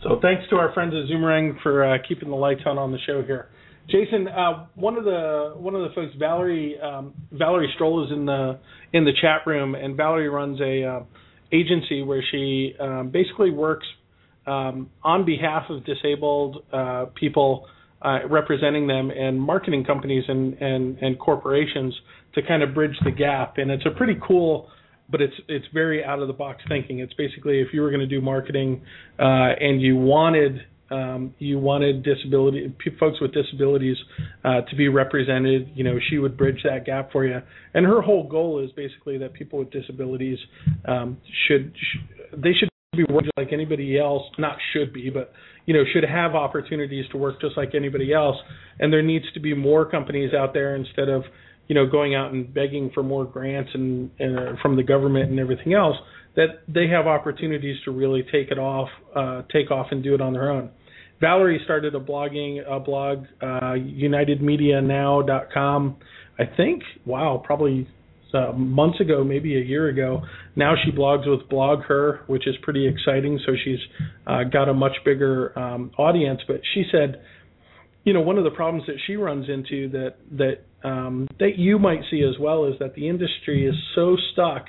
So 0.03 0.19
thanks 0.21 0.43
to 0.51 0.57
our 0.57 0.71
friends 0.73 0.93
at 0.93 1.09
Zoomerang 1.09 1.61
for 1.61 1.83
uh, 1.83 1.97
keeping 2.07 2.29
the 2.29 2.35
lights 2.35 2.61
on 2.65 2.77
on 2.77 2.91
the 2.91 2.99
show 3.05 3.21
here. 3.23 3.49
Jason, 3.89 4.27
uh, 4.27 4.67
one 4.75 4.97
of 4.97 5.03
the 5.03 5.53
one 5.57 5.73
of 5.75 5.81
the 5.81 5.95
folks, 5.95 6.13
Valerie 6.17 6.79
um, 6.79 7.13
Valerie 7.31 7.71
Stroll, 7.75 8.05
is 8.05 8.11
in 8.11 8.25
the 8.25 8.59
in 8.93 9.03
the 9.05 9.13
chat 9.19 9.41
room, 9.47 9.75
and 9.75 9.97
Valerie 9.97 10.29
runs 10.29 10.59
a 10.61 10.83
uh, 10.83 11.03
agency 11.51 12.03
where 12.03 12.23
she 12.31 12.75
um, 12.79 13.09
basically 13.09 13.51
works 13.51 13.85
um, 14.45 14.89
on 15.03 15.25
behalf 15.25 15.63
of 15.69 15.85
disabled 15.85 16.63
uh, 16.73 17.05
people, 17.15 17.67
uh, 18.01 18.19
representing 18.29 18.87
them, 18.87 19.11
and 19.11 19.39
marketing 19.39 19.83
companies 19.83 20.23
and, 20.27 20.53
and, 20.55 20.97
and 20.99 21.19
corporations 21.19 21.93
to 22.33 22.41
kind 22.41 22.63
of 22.63 22.73
bridge 22.73 22.95
the 23.03 23.11
gap. 23.11 23.57
And 23.57 23.69
it's 23.71 23.85
a 23.85 23.91
pretty 23.91 24.17
cool, 24.25 24.69
but 25.09 25.21
it's 25.21 25.33
it's 25.47 25.65
very 25.73 26.03
out 26.03 26.19
of 26.19 26.27
the 26.27 26.33
box 26.33 26.63
thinking. 26.67 26.99
It's 26.99 27.13
basically 27.13 27.59
if 27.59 27.69
you 27.73 27.81
were 27.81 27.89
going 27.89 28.01
to 28.01 28.07
do 28.07 28.21
marketing 28.21 28.81
uh, 29.19 29.53
and 29.59 29.81
you 29.81 29.95
wanted 29.95 30.61
um, 30.91 31.33
you 31.37 31.59
wanted 31.59 32.03
disability 32.03 32.73
folks 32.99 33.21
with 33.21 33.33
disabilities 33.33 33.97
uh, 34.43 34.61
to 34.61 34.75
be 34.75 34.87
represented. 34.87 35.71
You 35.75 35.83
know, 35.83 35.97
she 36.09 36.17
would 36.17 36.37
bridge 36.37 36.61
that 36.63 36.85
gap 36.85 37.11
for 37.11 37.25
you. 37.25 37.39
And 37.73 37.85
her 37.85 38.01
whole 38.01 38.27
goal 38.27 38.63
is 38.63 38.71
basically 38.71 39.17
that 39.19 39.33
people 39.33 39.59
with 39.59 39.71
disabilities 39.71 40.39
um, 40.87 41.17
should 41.47 41.73
sh- 41.75 41.99
they 42.35 42.53
should 42.53 42.69
be 42.95 43.03
working 43.03 43.31
like 43.37 43.53
anybody 43.53 43.99
else. 43.99 44.23
Not 44.37 44.57
should 44.73 44.93
be, 44.93 45.09
but 45.09 45.31
you 45.65 45.73
know, 45.73 45.83
should 45.93 46.03
have 46.03 46.33
opportunities 46.33 47.05
to 47.11 47.17
work 47.17 47.39
just 47.41 47.55
like 47.55 47.75
anybody 47.75 48.13
else. 48.13 48.37
And 48.79 48.91
there 48.91 49.03
needs 49.03 49.25
to 49.33 49.39
be 49.39 49.53
more 49.53 49.89
companies 49.89 50.33
out 50.33 50.53
there 50.53 50.75
instead 50.75 51.09
of 51.09 51.23
you 51.67 51.75
know 51.75 51.85
going 51.85 52.15
out 52.15 52.31
and 52.31 52.51
begging 52.51 52.89
for 52.93 53.03
more 53.03 53.25
grants 53.25 53.69
and, 53.73 54.09
and 54.19 54.39
uh, 54.39 54.51
from 54.61 54.75
the 54.75 54.83
government 54.83 55.29
and 55.29 55.39
everything 55.39 55.73
else 55.73 55.97
that 56.35 56.61
they 56.67 56.87
have 56.87 57.07
opportunities 57.07 57.75
to 57.85 57.91
really 57.91 58.23
take 58.23 58.51
it 58.51 58.57
off, 58.59 58.87
uh, 59.15 59.41
take 59.51 59.71
off 59.71 59.87
and 59.91 60.03
do 60.03 60.13
it 60.13 60.21
on 60.21 60.33
their 60.33 60.49
own. 60.49 60.69
Valerie 61.19 61.59
started 61.65 61.95
a 61.95 61.99
blogging 61.99 62.61
a 62.69 62.79
blog, 62.79 63.25
uh, 63.41 63.75
UnitedMediaNow.com. 63.75 65.97
I 66.37 66.43
think, 66.55 66.83
wow, 67.05 67.41
probably 67.43 67.87
uh, 68.33 68.51
months 68.53 68.99
ago, 69.01 69.23
maybe 69.23 69.57
a 69.57 69.63
year 69.63 69.89
ago. 69.89 70.21
Now 70.55 70.75
she 70.83 70.91
blogs 70.91 71.27
with 71.27 71.47
BlogHer, 71.49 72.27
which 72.27 72.47
is 72.47 72.55
pretty 72.61 72.87
exciting. 72.87 73.39
So 73.45 73.53
she's 73.63 73.79
uh, 74.27 74.43
got 74.43 74.69
a 74.69 74.73
much 74.73 74.93
bigger 75.03 75.57
um, 75.57 75.91
audience. 75.97 76.41
But 76.47 76.61
she 76.73 76.83
said, 76.91 77.23
you 78.03 78.13
know, 78.13 78.21
one 78.21 78.37
of 78.37 78.43
the 78.43 78.51
problems 78.51 78.85
that 78.87 78.97
she 79.07 79.15
runs 79.15 79.49
into 79.49 79.89
that 79.89 80.15
that 80.37 80.59
um, 80.87 81.27
that 81.39 81.57
you 81.57 81.79
might 81.79 82.01
see 82.09 82.23
as 82.23 82.39
well 82.39 82.65
is 82.65 82.75
that 82.79 82.95
the 82.95 83.09
industry 83.09 83.65
is 83.65 83.75
so 83.95 84.15
stuck 84.31 84.67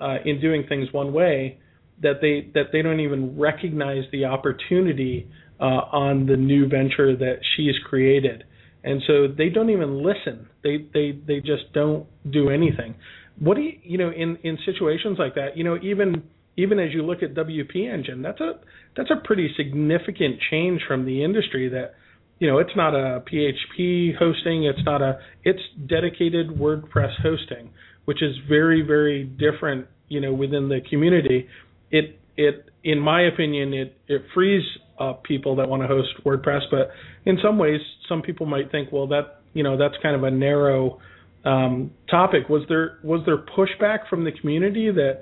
uh, 0.00 0.16
in 0.24 0.40
doing 0.40 0.64
things 0.68 0.88
one 0.92 1.12
way 1.12 1.58
that 2.02 2.20
they 2.20 2.50
that 2.54 2.72
they 2.72 2.82
don't 2.82 3.00
even 3.00 3.38
recognize 3.38 4.04
the 4.12 4.24
opportunity 4.24 5.28
uh, 5.60 5.64
on 5.92 6.26
the 6.26 6.36
new 6.36 6.68
venture 6.68 7.16
that 7.16 7.38
she's 7.56 7.74
created, 7.88 8.44
and 8.84 9.02
so 9.06 9.26
they 9.28 9.48
don't 9.48 9.70
even 9.70 10.02
listen. 10.02 10.48
They 10.62 10.86
they 10.92 11.18
they 11.26 11.40
just 11.40 11.72
don't 11.72 12.06
do 12.30 12.50
anything. 12.50 12.94
What 13.38 13.56
do 13.56 13.62
you 13.62 13.72
you 13.82 13.98
know 13.98 14.10
in 14.10 14.38
in 14.42 14.58
situations 14.64 15.18
like 15.18 15.34
that? 15.34 15.56
You 15.56 15.64
know 15.64 15.78
even 15.82 16.22
even 16.56 16.78
as 16.78 16.92
you 16.92 17.02
look 17.02 17.22
at 17.22 17.34
WP 17.34 17.92
Engine, 17.92 18.22
that's 18.22 18.40
a 18.40 18.54
that's 18.96 19.10
a 19.10 19.26
pretty 19.26 19.50
significant 19.56 20.36
change 20.50 20.80
from 20.86 21.04
the 21.04 21.22
industry 21.22 21.68
that 21.68 21.94
you 22.38 22.48
know 22.48 22.58
it's 22.58 22.74
not 22.76 22.94
a 22.94 23.22
PHP 23.30 24.16
hosting, 24.16 24.64
it's 24.64 24.84
not 24.84 25.02
a 25.02 25.18
it's 25.44 25.60
dedicated 25.86 26.48
WordPress 26.48 27.12
hosting, 27.22 27.70
which 28.06 28.22
is 28.22 28.34
very 28.48 28.82
very 28.82 29.24
different 29.24 29.86
you 30.08 30.20
know 30.20 30.32
within 30.32 30.68
the 30.68 30.80
community. 30.88 31.46
It 31.90 32.18
it 32.36 32.70
in 32.82 33.00
my 33.00 33.22
opinion 33.22 33.74
it 33.74 33.96
it 34.08 34.22
frees 34.34 34.62
uh, 34.98 35.14
people 35.24 35.56
that 35.56 35.68
want 35.68 35.82
to 35.82 35.88
host 35.88 36.08
WordPress. 36.24 36.62
But 36.70 36.90
in 37.24 37.38
some 37.42 37.58
ways, 37.58 37.80
some 38.08 38.22
people 38.22 38.46
might 38.46 38.70
think, 38.70 38.92
well, 38.92 39.06
that 39.08 39.40
you 39.52 39.62
know 39.62 39.76
that's 39.76 39.94
kind 40.02 40.16
of 40.16 40.22
a 40.22 40.30
narrow 40.30 40.98
um, 41.44 41.92
topic. 42.10 42.48
Was 42.48 42.62
there 42.68 42.98
was 43.02 43.22
there 43.26 43.38
pushback 43.38 44.08
from 44.08 44.24
the 44.24 44.32
community 44.32 44.90
that 44.90 45.20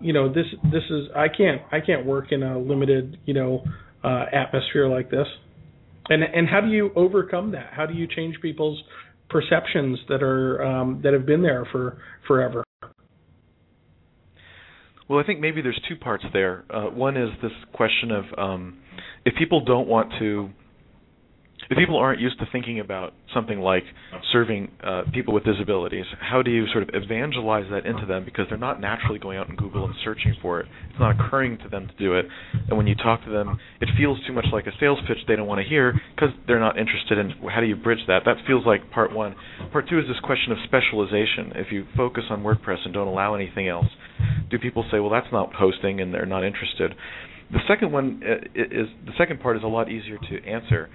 you 0.00 0.12
know 0.12 0.28
this 0.28 0.46
this 0.64 0.82
is 0.90 1.08
I 1.14 1.28
can't 1.28 1.62
I 1.72 1.80
can't 1.80 2.04
work 2.04 2.32
in 2.32 2.42
a 2.42 2.58
limited 2.58 3.18
you 3.24 3.34
know 3.34 3.64
uh, 4.04 4.24
atmosphere 4.32 4.88
like 4.88 5.10
this? 5.10 5.26
And 6.08 6.22
and 6.22 6.48
how 6.48 6.60
do 6.60 6.68
you 6.68 6.90
overcome 6.96 7.52
that? 7.52 7.72
How 7.72 7.86
do 7.86 7.94
you 7.94 8.06
change 8.06 8.36
people's 8.42 8.82
perceptions 9.28 9.98
that 10.08 10.22
are 10.22 10.62
um, 10.64 11.00
that 11.04 11.12
have 11.12 11.24
been 11.26 11.42
there 11.42 11.66
for 11.70 11.98
forever? 12.26 12.64
Well, 15.08 15.18
I 15.18 15.24
think 15.24 15.40
maybe 15.40 15.60
there's 15.60 15.80
two 15.88 15.96
parts 15.96 16.24
there. 16.32 16.64
Uh, 16.70 16.84
one 16.84 17.16
is 17.16 17.30
this 17.42 17.50
question 17.72 18.12
of 18.12 18.24
um, 18.38 18.78
if 19.24 19.34
people 19.36 19.64
don't 19.64 19.88
want 19.88 20.12
to 20.18 20.50
if 21.70 21.78
people 21.78 21.96
aren't 21.96 22.20
used 22.20 22.36
to 22.40 22.46
thinking 22.50 22.80
about 22.80 23.12
something 23.32 23.60
like 23.60 23.84
serving 24.32 24.72
uh, 24.82 25.02
people 25.14 25.32
with 25.32 25.44
disabilities, 25.44 26.04
how 26.18 26.42
do 26.42 26.50
you 26.50 26.66
sort 26.72 26.82
of 26.82 26.90
evangelize 26.94 27.64
that 27.70 27.86
into 27.86 28.06
them 28.06 28.24
because 28.24 28.46
they're 28.48 28.58
not 28.58 28.80
naturally 28.80 29.20
going 29.20 29.38
out 29.38 29.48
in 29.48 29.54
Google 29.54 29.84
and 29.84 29.94
searching 30.02 30.34
for 30.42 30.58
it? 30.58 30.66
It's 30.90 30.98
not 30.98 31.14
occurring 31.14 31.58
to 31.58 31.68
them 31.68 31.86
to 31.86 31.94
do 31.94 32.14
it. 32.14 32.26
And 32.68 32.76
when 32.76 32.88
you 32.88 32.96
talk 32.96 33.24
to 33.24 33.30
them, 33.30 33.60
it 33.80 33.88
feels 33.96 34.18
too 34.26 34.32
much 34.32 34.46
like 34.52 34.66
a 34.66 34.72
sales 34.80 34.98
pitch 35.06 35.18
they 35.28 35.36
don't 35.36 35.46
want 35.46 35.60
to 35.60 35.68
hear 35.68 35.94
because 36.16 36.30
they're 36.48 36.58
not 36.58 36.76
interested 36.76 37.18
in 37.18 37.30
how 37.48 37.60
do 37.60 37.66
you 37.66 37.76
bridge 37.76 38.04
that? 38.08 38.22
That 38.24 38.38
feels 38.48 38.66
like 38.66 38.90
part 38.90 39.12
one. 39.14 39.36
Part 39.70 39.88
two 39.88 40.00
is 40.00 40.06
this 40.08 40.18
question 40.24 40.50
of 40.50 40.58
specialization. 40.64 41.52
If 41.54 41.70
you 41.70 41.86
focus 41.96 42.24
on 42.30 42.42
WordPress 42.42 42.78
and 42.84 42.92
don't 42.92 43.06
allow 43.06 43.34
anything 43.34 43.68
else, 43.68 43.86
do 44.50 44.58
people 44.58 44.84
say, 44.90 44.98
well, 44.98 45.10
that's 45.10 45.32
not 45.32 45.54
hosting 45.54 46.00
and 46.00 46.12
they're 46.12 46.26
not 46.26 46.42
interested? 46.42 46.94
The 47.52 47.60
second 47.66 47.92
one 47.92 48.22
uh, 48.24 48.36
is 48.54 48.86
the 49.04 49.12
second 49.18 49.40
part 49.40 49.56
is 49.56 49.62
a 49.62 49.68
lot 49.68 49.90
easier 49.90 50.18
to 50.18 50.48
answer. 50.48 50.88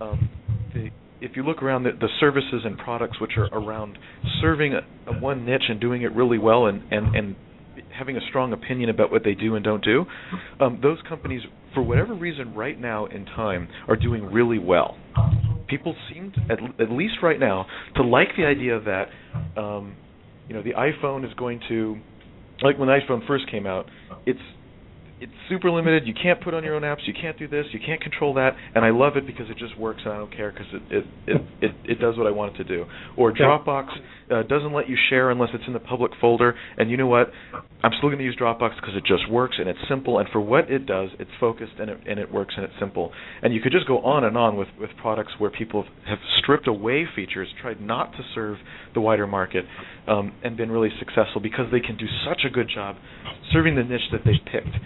Um, 0.00 0.28
the, 0.74 0.90
if 1.20 1.36
you 1.36 1.42
look 1.42 1.62
around 1.62 1.84
the, 1.84 1.90
the, 1.92 2.08
services 2.18 2.62
and 2.64 2.78
products 2.78 3.20
which 3.20 3.32
are 3.36 3.46
around 3.52 3.98
serving 4.40 4.72
a, 4.74 4.80
a 5.10 5.20
one 5.20 5.44
niche 5.44 5.64
and 5.68 5.80
doing 5.80 6.02
it 6.02 6.14
really 6.14 6.38
well 6.38 6.66
and, 6.66 6.82
and, 6.90 7.14
and 7.14 7.36
having 7.96 8.16
a 8.16 8.20
strong 8.28 8.52
opinion 8.52 8.90
about 8.90 9.10
what 9.10 9.22
they 9.24 9.34
do 9.34 9.54
and 9.54 9.64
don't 9.64 9.84
do, 9.84 10.04
um, 10.60 10.80
those 10.82 10.98
companies, 11.08 11.42
for 11.74 11.82
whatever 11.82 12.14
reason, 12.14 12.54
right 12.54 12.80
now 12.80 13.06
in 13.06 13.24
time, 13.26 13.68
are 13.88 13.96
doing 13.96 14.24
really 14.24 14.58
well. 14.58 14.96
People 15.68 15.94
seem, 16.12 16.32
to, 16.32 16.40
at, 16.52 16.80
at 16.80 16.90
least 16.90 17.14
right 17.22 17.38
now, 17.38 17.66
to 17.96 18.02
like 18.02 18.28
the 18.36 18.44
idea 18.44 18.80
that 18.80 19.60
um, 19.60 19.94
you 20.48 20.54
know 20.54 20.62
the 20.62 20.72
iPhone 20.72 21.24
is 21.24 21.32
going 21.34 21.60
to, 21.68 21.96
like 22.62 22.78
when 22.78 22.88
the 22.88 22.98
iPhone 22.98 23.26
first 23.26 23.48
came 23.50 23.66
out, 23.66 23.86
it's 24.26 24.40
it's 25.20 25.32
super 25.50 25.70
limited. 25.70 26.06
You 26.06 26.14
can't 26.14 26.42
put 26.42 26.54
on 26.54 26.64
your 26.64 26.74
own 26.74 26.82
apps. 26.82 27.06
You 27.06 27.12
can't 27.12 27.38
do 27.38 27.46
this. 27.46 27.66
You 27.72 27.80
can't 27.84 28.00
control 28.00 28.34
that. 28.34 28.56
And 28.74 28.84
I 28.84 28.90
love 28.90 29.16
it 29.16 29.26
because 29.26 29.50
it 29.50 29.58
just 29.58 29.78
works, 29.78 30.00
and 30.04 30.14
I 30.14 30.16
don't 30.16 30.34
care 30.34 30.50
because 30.50 30.66
it 30.72 30.82
it, 30.90 31.04
it 31.26 31.42
it 31.60 31.70
it 31.84 32.00
does 32.00 32.16
what 32.16 32.26
I 32.26 32.30
want 32.30 32.54
it 32.54 32.58
to 32.58 32.64
do. 32.64 32.86
Or 33.16 33.32
Dropbox 33.32 33.88
uh, 34.30 34.42
doesn't 34.44 34.72
let 34.72 34.88
you 34.88 34.96
share 35.10 35.30
unless 35.30 35.50
it's 35.52 35.64
in 35.66 35.74
the 35.74 35.80
public 35.80 36.12
folder. 36.20 36.54
And 36.78 36.90
you 36.90 36.96
know 36.96 37.06
what? 37.06 37.30
I'm 37.82 37.92
still 37.98 38.08
going 38.08 38.18
to 38.18 38.24
use 38.24 38.36
Dropbox 38.40 38.76
because 38.76 38.94
it 38.96 39.04
just 39.06 39.30
works 39.30 39.56
and 39.58 39.68
it's 39.68 39.78
simple. 39.88 40.18
And 40.18 40.28
for 40.30 40.40
what 40.40 40.70
it 40.70 40.86
does, 40.86 41.10
it's 41.18 41.30
focused 41.38 41.72
and 41.78 41.90
it 41.90 41.98
and 42.08 42.18
it 42.18 42.32
works 42.32 42.54
and 42.56 42.64
it's 42.64 42.74
simple. 42.80 43.12
And 43.42 43.52
you 43.52 43.60
could 43.60 43.72
just 43.72 43.86
go 43.86 43.98
on 44.00 44.24
and 44.24 44.36
on 44.38 44.56
with 44.56 44.68
with 44.80 44.90
products 45.00 45.32
where 45.38 45.50
people 45.50 45.84
have 46.08 46.18
stripped 46.42 46.66
away 46.66 47.06
features, 47.14 47.48
tried 47.60 47.80
not 47.80 48.12
to 48.12 48.18
serve 48.34 48.56
the 48.94 49.00
wider 49.00 49.26
market, 49.26 49.64
um, 50.08 50.32
and 50.42 50.56
been 50.56 50.70
really 50.70 50.90
successful 50.98 51.40
because 51.42 51.66
they 51.70 51.80
can 51.80 51.96
do 51.96 52.06
such 52.26 52.42
a 52.46 52.50
good 52.50 52.70
job 52.72 52.96
serving 53.52 53.74
the 53.74 53.82
niche 53.82 54.08
that 54.12 54.20
they've 54.24 54.44
picked 54.50 54.76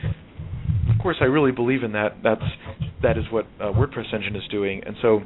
of 0.90 1.01
course, 1.03 1.16
I 1.20 1.25
really 1.25 1.53
believe 1.53 1.83
in 1.83 1.92
that. 1.92 2.16
That's 2.23 2.42
that 3.03 3.18
is 3.18 3.25
what 3.31 3.47
uh, 3.61 3.64
WordPress 3.64 4.12
engine 4.14 4.37
is 4.37 4.42
doing, 4.51 4.83
and 4.85 4.97
so 5.03 5.20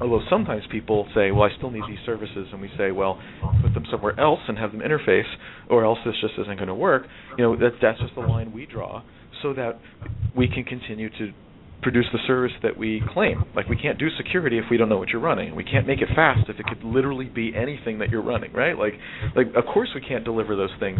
although 0.00 0.20
sometimes 0.28 0.62
people 0.70 1.06
say, 1.14 1.30
well, 1.30 1.42
I 1.42 1.56
still 1.56 1.70
need 1.70 1.84
these 1.88 1.98
services, 2.04 2.48
and 2.52 2.60
we 2.60 2.70
say, 2.76 2.90
well, 2.90 3.20
put 3.62 3.74
them 3.74 3.84
somewhere 3.90 4.18
else 4.18 4.40
and 4.48 4.58
have 4.58 4.72
them 4.72 4.80
interface, 4.80 5.28
or 5.68 5.84
else 5.84 5.98
this 6.04 6.14
just 6.20 6.34
isn't 6.38 6.56
going 6.56 6.68
to 6.68 6.74
work. 6.74 7.04
You 7.36 7.44
know, 7.44 7.56
that 7.56 7.72
that's 7.80 8.00
just 8.00 8.14
the 8.14 8.20
line 8.22 8.52
we 8.52 8.66
draw, 8.66 9.02
so 9.42 9.52
that 9.54 9.78
we 10.36 10.48
can 10.48 10.64
continue 10.64 11.10
to 11.10 11.32
produce 11.82 12.06
the 12.12 12.18
service 12.26 12.52
that 12.62 12.76
we 12.76 13.02
claim. 13.12 13.44
Like 13.54 13.68
we 13.68 13.76
can't 13.76 13.98
do 13.98 14.08
security 14.16 14.58
if 14.58 14.64
we 14.70 14.76
don't 14.76 14.88
know 14.88 14.98
what 14.98 15.10
you're 15.10 15.20
running. 15.22 15.54
We 15.54 15.64
can't 15.64 15.86
make 15.86 16.00
it 16.00 16.08
fast 16.14 16.48
if 16.48 16.58
it 16.58 16.66
could 16.66 16.82
literally 16.82 17.26
be 17.26 17.52
anything 17.54 18.00
that 18.00 18.10
you're 18.10 18.22
running, 18.22 18.52
right? 18.52 18.76
Like, 18.76 18.94
like 19.36 19.46
of 19.54 19.64
course 19.72 19.88
we 19.94 20.00
can't 20.00 20.24
deliver 20.24 20.56
those 20.56 20.72
things. 20.80 20.98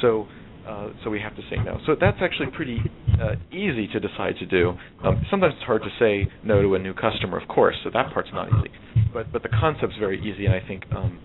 So 0.00 0.28
uh, 0.70 0.90
so 1.02 1.10
we 1.10 1.20
have 1.20 1.34
to 1.34 1.42
say 1.50 1.56
no. 1.56 1.80
So 1.86 1.96
that's 2.00 2.18
actually 2.20 2.50
pretty 2.54 2.78
uh, 3.20 3.34
easy 3.50 3.88
to 3.88 3.98
decide 4.00 4.36
to 4.38 4.46
do. 4.46 4.74
Um, 5.02 5.20
sometimes 5.30 5.54
it's 5.56 5.64
hard 5.64 5.82
to 5.82 5.90
say 5.98 6.30
no 6.44 6.62
to 6.62 6.74
a 6.74 6.78
new 6.78 6.94
customer, 6.94 7.38
of 7.40 7.48
course. 7.48 7.74
So 7.82 7.90
that 7.92 8.12
part's 8.12 8.30
not 8.32 8.48
easy. 8.48 8.70
But 9.12 9.32
but 9.32 9.42
the 9.42 9.48
concept's 9.48 9.96
very 9.98 10.20
easy, 10.20 10.46
and 10.46 10.54
I 10.54 10.66
think 10.66 10.84
um, 10.94 11.18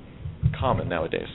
common 0.60 0.90
nowadays. 0.90 1.28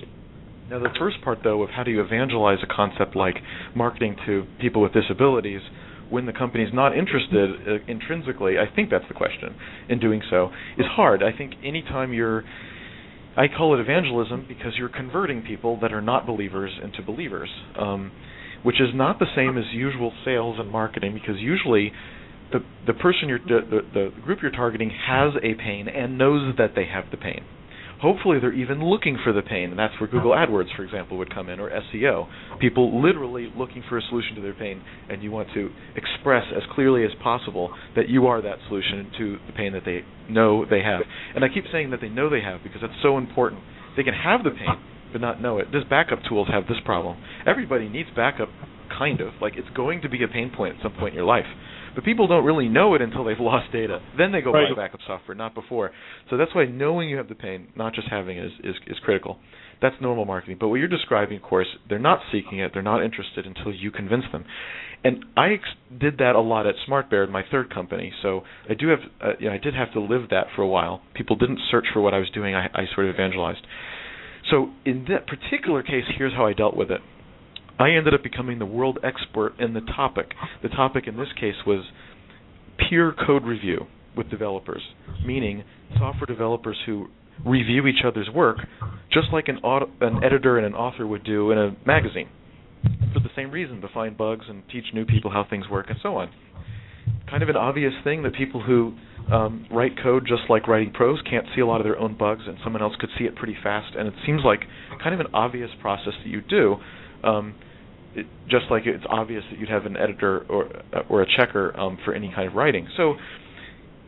Now 0.68 0.80
the 0.80 0.90
first 0.98 1.22
part, 1.22 1.38
though, 1.44 1.62
of 1.62 1.70
how 1.70 1.82
do 1.84 1.90
you 1.90 2.02
evangelize 2.02 2.58
a 2.62 2.74
concept 2.74 3.14
like 3.14 3.36
marketing 3.74 4.16
to 4.26 4.46
people 4.60 4.82
with 4.82 4.92
disabilities 4.92 5.60
when 6.10 6.26
the 6.26 6.32
company's 6.32 6.72
not 6.74 6.96
interested 6.96 7.50
uh, 7.66 7.84
intrinsically, 7.86 8.54
I 8.58 8.72
think 8.74 8.90
that's 8.90 9.06
the 9.06 9.14
question, 9.14 9.54
in 9.88 10.00
doing 10.00 10.22
so, 10.28 10.50
is 10.76 10.86
hard. 10.86 11.22
I 11.22 11.36
think 11.36 11.54
anytime 11.64 12.12
you're 12.12 12.44
I 13.36 13.46
call 13.48 13.74
it 13.74 13.80
evangelism 13.80 14.46
because 14.48 14.72
you're 14.76 14.88
converting 14.88 15.42
people 15.42 15.78
that 15.80 15.92
are 15.92 16.00
not 16.02 16.26
believers 16.26 16.72
into 16.82 17.02
believers, 17.02 17.48
um, 17.78 18.10
which 18.62 18.80
is 18.80 18.88
not 18.94 19.18
the 19.18 19.26
same 19.36 19.56
as 19.56 19.64
usual 19.72 20.12
sales 20.24 20.56
and 20.58 20.70
marketing 20.70 21.14
because 21.14 21.40
usually 21.40 21.92
the 22.52 22.58
the 22.86 22.94
person 22.94 23.28
you're 23.28 23.38
the, 23.38 23.60
the, 23.70 23.80
the 23.94 24.20
group 24.22 24.40
you're 24.42 24.50
targeting 24.50 24.90
has 25.06 25.32
a 25.42 25.54
pain 25.54 25.88
and 25.88 26.18
knows 26.18 26.54
that 26.58 26.72
they 26.74 26.86
have 26.86 27.04
the 27.10 27.16
pain. 27.16 27.44
Hopefully, 28.00 28.38
they're 28.40 28.52
even 28.52 28.82
looking 28.82 29.18
for 29.22 29.32
the 29.32 29.42
pain, 29.42 29.70
and 29.70 29.78
that's 29.78 29.92
where 30.00 30.08
Google 30.08 30.30
AdWords, 30.30 30.74
for 30.74 30.82
example, 30.84 31.18
would 31.18 31.32
come 31.34 31.50
in, 31.50 31.60
or 31.60 31.70
SEO. 31.70 32.28
People 32.58 33.02
literally 33.02 33.52
looking 33.56 33.82
for 33.88 33.98
a 33.98 34.02
solution 34.08 34.34
to 34.36 34.40
their 34.40 34.54
pain, 34.54 34.82
and 35.10 35.22
you 35.22 35.30
want 35.30 35.48
to 35.52 35.70
express 35.94 36.44
as 36.56 36.62
clearly 36.74 37.04
as 37.04 37.10
possible 37.22 37.74
that 37.96 38.08
you 38.08 38.26
are 38.26 38.40
that 38.40 38.56
solution 38.68 39.10
to 39.18 39.38
the 39.46 39.52
pain 39.52 39.72
that 39.74 39.84
they 39.84 40.00
know 40.32 40.64
they 40.64 40.80
have. 40.82 41.02
And 41.34 41.44
I 41.44 41.48
keep 41.48 41.64
saying 41.70 41.90
that 41.90 42.00
they 42.00 42.08
know 42.08 42.30
they 42.30 42.40
have 42.40 42.62
because 42.62 42.80
that's 42.80 43.02
so 43.02 43.18
important. 43.18 43.60
They 43.96 44.02
can 44.02 44.14
have 44.14 44.44
the 44.44 44.50
pain, 44.50 44.80
but 45.12 45.20
not 45.20 45.42
know 45.42 45.58
it. 45.58 45.70
Does 45.70 45.84
backup 45.84 46.20
tools 46.26 46.48
have 46.50 46.66
this 46.68 46.78
problem? 46.84 47.18
Everybody 47.46 47.88
needs 47.88 48.08
backup, 48.16 48.48
kind 48.96 49.20
of. 49.20 49.34
Like 49.42 49.54
it's 49.56 49.68
going 49.76 50.00
to 50.02 50.08
be 50.08 50.22
a 50.24 50.28
pain 50.28 50.50
point 50.54 50.76
at 50.76 50.82
some 50.82 50.92
point 50.92 51.12
in 51.12 51.16
your 51.16 51.26
life. 51.26 51.46
But 51.94 52.05
people 52.05 52.26
don't 52.26 52.44
really 52.44 52.68
know 52.68 52.94
it 52.94 53.03
until 53.03 53.24
they've 53.24 53.37
lost 53.40 53.72
data. 53.72 54.00
Then 54.16 54.33
they 54.33 54.40
go 54.40 54.53
right. 54.53 54.68
buy 54.74 54.83
backup 54.83 55.00
software, 55.07 55.35
not 55.35 55.55
before. 55.55 55.90
So 56.29 56.37
that's 56.37 56.55
why 56.55 56.66
knowing 56.66 57.09
you 57.09 57.16
have 57.16 57.29
the 57.29 57.35
pain, 57.35 57.68
not 57.76 57.94
just 57.94 58.09
having 58.09 58.37
it, 58.38 58.46
is, 58.46 58.53
is, 58.62 58.74
is 58.87 58.96
critical. 59.03 59.38
That's 59.83 59.96
normal 60.00 60.26
marketing. 60.26 60.59
But 60.61 60.68
what 60.68 60.76
you're 60.76 60.88
describing, 60.88 61.38
of 61.38 61.42
course, 61.42 61.66
they're 61.88 61.98
not 61.98 62.20
seeking 62.31 62.59
it. 62.59 62.72
They're 62.74 62.83
not 62.83 63.03
interested 63.03 63.46
until 63.46 63.72
you 63.72 63.90
convince 63.90 64.24
them. 64.31 64.44
And 65.03 65.24
I 65.37 65.55
ex- 65.55 65.98
did 65.98 66.18
that 66.18 66.37
a 66.37 66.40
lot 66.40 66.66
at 66.66 66.74
SmartBear, 66.87 67.31
my 67.31 67.42
third 67.50 67.72
company. 67.72 68.12
So 68.22 68.42
I 68.68 68.74
do 68.74 68.88
have, 68.88 68.98
uh, 69.22 69.33
you 69.38 69.48
know, 69.48 69.55
I 69.55 69.59
did 69.59 69.74
have 69.74 69.92
to 69.94 70.00
live 70.00 70.29
that 70.31 70.48
for 70.55 70.62
a 70.62 70.68
while. 70.68 71.00
People 71.14 71.37
didn't 71.37 71.61
search 71.70 71.87
for 71.94 72.03
what 72.03 72.12
I 72.12 72.18
was 72.18 72.29
doing. 72.31 72.55
I, 72.55 72.66
I 72.74 72.85
sort 72.94 73.07
of 73.09 73.14
evangelized. 73.14 73.66
So 74.50 74.70
in 74.85 75.07
that 75.09 75.26
particular 75.26 75.83
case, 75.83 76.05
here's 76.18 76.35
how 76.35 76.46
I 76.46 76.53
dealt 76.53 76.76
with 76.76 76.90
it. 76.90 77.00
I 77.80 77.92
ended 77.92 78.12
up 78.12 78.22
becoming 78.22 78.58
the 78.58 78.66
world 78.66 78.98
expert 79.02 79.54
in 79.58 79.72
the 79.72 79.80
topic. 79.80 80.32
The 80.62 80.68
topic 80.68 81.04
in 81.06 81.16
this 81.16 81.28
case 81.40 81.54
was 81.66 81.82
peer 82.76 83.14
code 83.26 83.44
review 83.44 83.86
with 84.14 84.28
developers, 84.28 84.82
meaning 85.24 85.64
software 85.98 86.26
developers 86.26 86.76
who 86.84 87.08
review 87.46 87.86
each 87.86 88.04
other's 88.04 88.28
work 88.34 88.58
just 89.10 89.28
like 89.32 89.48
an, 89.48 89.56
auto, 89.58 89.90
an 90.02 90.22
editor 90.22 90.58
and 90.58 90.66
an 90.66 90.74
author 90.74 91.06
would 91.06 91.24
do 91.24 91.52
in 91.52 91.58
a 91.58 91.74
magazine 91.86 92.28
for 93.14 93.20
the 93.20 93.30
same 93.34 93.50
reason 93.50 93.80
to 93.80 93.88
find 93.88 94.16
bugs 94.16 94.44
and 94.48 94.62
teach 94.70 94.84
new 94.92 95.06
people 95.06 95.30
how 95.30 95.46
things 95.48 95.64
work 95.70 95.86
and 95.88 95.98
so 96.02 96.16
on. 96.16 96.30
Kind 97.30 97.42
of 97.42 97.48
an 97.48 97.56
obvious 97.56 97.94
thing 98.04 98.22
that 98.24 98.34
people 98.34 98.62
who 98.62 98.94
um, 99.32 99.66
write 99.72 99.92
code 100.02 100.26
just 100.28 100.42
like 100.50 100.68
writing 100.68 100.92
prose 100.92 101.20
can't 101.28 101.46
see 101.54 101.62
a 101.62 101.66
lot 101.66 101.80
of 101.80 101.84
their 101.84 101.98
own 101.98 102.14
bugs 102.16 102.42
and 102.46 102.58
someone 102.62 102.82
else 102.82 102.92
could 103.00 103.10
see 103.18 103.24
it 103.24 103.36
pretty 103.36 103.56
fast 103.62 103.94
and 103.96 104.06
it 104.06 104.14
seems 104.26 104.42
like 104.44 104.60
kind 105.02 105.14
of 105.14 105.20
an 105.20 105.32
obvious 105.32 105.70
process 105.80 106.12
that 106.22 106.28
you 106.28 106.42
do. 106.42 106.76
Um, 107.24 107.54
it, 108.14 108.26
just 108.48 108.64
like 108.70 108.82
it's 108.86 109.04
obvious 109.08 109.44
that 109.50 109.58
you'd 109.58 109.68
have 109.68 109.86
an 109.86 109.96
editor 109.96 110.44
or 110.48 110.68
or 111.08 111.22
a 111.22 111.26
checker 111.36 111.78
um, 111.78 111.98
for 112.04 112.14
any 112.14 112.32
kind 112.34 112.48
of 112.48 112.54
writing. 112.54 112.88
So 112.96 113.14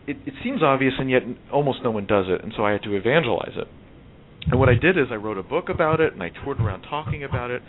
it, 0.07 0.17
it 0.27 0.35
seems 0.43 0.63
obvious, 0.63 0.95
and 0.99 1.11
yet 1.11 1.23
almost 1.53 1.81
no 1.85 1.91
one 1.91 2.07
does 2.07 2.27
it, 2.29 2.43
and 2.43 2.53
so 2.57 2.65
I 2.65 2.73
had 2.73 2.83
to 2.83 2.95
evangelize 2.95 3.55
it. 3.57 3.69
And 4.51 4.59
what 4.59 4.69
I 4.69 4.75
did 4.75 4.99
is 4.99 5.07
I 5.11 5.15
wrote 5.15 5.39
a 5.39 5.43
book 5.43 5.69
about 5.69 6.01
it, 6.01 6.13
and 6.13 6.23
I 6.23 6.31
toured 6.31 6.61
around 6.61 6.83
talking 6.83 7.23
about 7.23 7.51
it. 7.51 7.63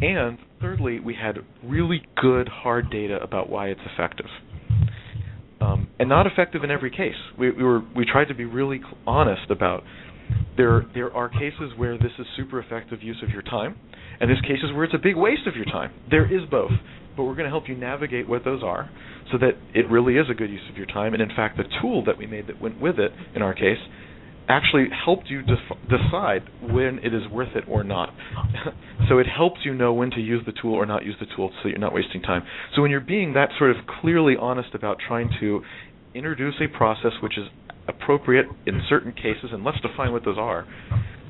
And 0.00 0.38
thirdly, 0.60 0.98
we 0.98 1.14
had 1.14 1.38
really 1.62 2.02
good 2.20 2.48
hard 2.48 2.90
data 2.90 3.22
about 3.22 3.48
why 3.48 3.68
it's 3.68 3.80
effective. 3.94 4.26
Um, 5.60 5.88
and 6.00 6.08
not 6.08 6.26
effective 6.26 6.64
in 6.64 6.72
every 6.72 6.90
case. 6.90 7.14
We, 7.38 7.52
we 7.52 7.62
were 7.62 7.82
we 7.94 8.04
tried 8.04 8.26
to 8.26 8.34
be 8.34 8.44
really 8.44 8.80
honest 9.06 9.48
about 9.48 9.84
there 10.56 10.86
there 10.94 11.14
are 11.14 11.28
cases 11.28 11.72
where 11.76 11.96
this 11.96 12.12
is 12.18 12.26
super 12.36 12.60
effective 12.60 13.02
use 13.02 13.22
of 13.22 13.30
your 13.30 13.42
time, 13.42 13.76
and 14.20 14.28
there's 14.28 14.40
cases 14.42 14.72
where 14.74 14.84
it's 14.84 14.94
a 14.94 15.02
big 15.02 15.16
waste 15.16 15.46
of 15.46 15.56
your 15.56 15.64
time. 15.64 15.92
There 16.10 16.26
is 16.26 16.48
both, 16.50 16.72
but 17.16 17.24
we're 17.24 17.34
going 17.34 17.44
to 17.44 17.50
help 17.50 17.68
you 17.68 17.76
navigate 17.76 18.28
what 18.28 18.44
those 18.44 18.62
are, 18.62 18.90
so 19.30 19.38
that 19.38 19.52
it 19.74 19.90
really 19.90 20.14
is 20.16 20.26
a 20.30 20.34
good 20.34 20.50
use 20.50 20.68
of 20.70 20.76
your 20.76 20.86
time. 20.86 21.14
And 21.14 21.22
in 21.22 21.30
fact, 21.30 21.56
the 21.56 21.64
tool 21.80 22.04
that 22.04 22.18
we 22.18 22.26
made 22.26 22.46
that 22.48 22.60
went 22.60 22.80
with 22.80 22.98
it, 22.98 23.12
in 23.34 23.42
our 23.42 23.54
case, 23.54 23.78
actually 24.48 24.88
helped 25.04 25.28
you 25.28 25.42
def- 25.42 25.78
decide 25.88 26.42
when 26.60 26.98
it 27.02 27.14
is 27.14 27.22
worth 27.30 27.54
it 27.54 27.64
or 27.68 27.84
not. 27.84 28.14
so 29.08 29.18
it 29.18 29.26
helps 29.26 29.60
you 29.64 29.74
know 29.74 29.92
when 29.92 30.10
to 30.10 30.20
use 30.20 30.42
the 30.46 30.52
tool 30.60 30.74
or 30.74 30.86
not 30.86 31.04
use 31.04 31.16
the 31.20 31.26
tool 31.36 31.50
so 31.62 31.68
you're 31.68 31.78
not 31.78 31.94
wasting 31.94 32.20
time. 32.22 32.42
So 32.74 32.82
when 32.82 32.90
you're 32.90 33.00
being 33.00 33.34
that 33.34 33.50
sort 33.58 33.70
of 33.70 33.76
clearly 34.00 34.34
honest 34.38 34.74
about 34.74 34.98
trying 35.06 35.30
to 35.40 35.62
introduce 36.14 36.54
a 36.60 36.76
process 36.76 37.12
which 37.22 37.38
is 37.38 37.46
appropriate 37.88 38.46
in 38.66 38.80
certain 38.88 39.12
cases, 39.12 39.50
and 39.52 39.64
let's 39.64 39.80
define 39.80 40.12
what 40.12 40.24
those 40.24 40.38
are, 40.38 40.66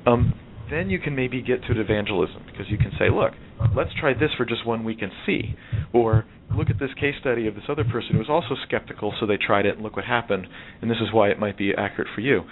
um, 0.06 0.34
then 0.70 0.88
you 0.88 0.98
can 0.98 1.14
maybe 1.14 1.42
get 1.42 1.62
to 1.64 1.78
evangelism 1.78 2.44
because 2.46 2.66
you 2.70 2.78
can 2.78 2.92
say, 2.98 3.10
look, 3.10 3.32
let's 3.76 3.90
try 4.00 4.14
this 4.14 4.30
for 4.36 4.44
just 4.44 4.66
one 4.66 4.84
week 4.84 4.98
and 5.02 5.12
see. 5.26 5.54
Or 5.92 6.24
look 6.56 6.70
at 6.70 6.78
this 6.78 6.90
case 6.98 7.14
study 7.20 7.46
of 7.46 7.54
this 7.54 7.64
other 7.68 7.84
person 7.84 8.12
who 8.12 8.18
was 8.18 8.30
also 8.30 8.54
skeptical, 8.66 9.12
so 9.20 9.26
they 9.26 9.36
tried 9.36 9.66
it 9.66 9.74
and 9.74 9.82
look 9.82 9.96
what 9.96 10.04
happened, 10.04 10.46
and 10.80 10.90
this 10.90 10.98
is 10.98 11.12
why 11.12 11.28
it 11.28 11.38
might 11.38 11.58
be 11.58 11.72
accurate 11.76 12.08
for 12.14 12.20
you. 12.20 12.42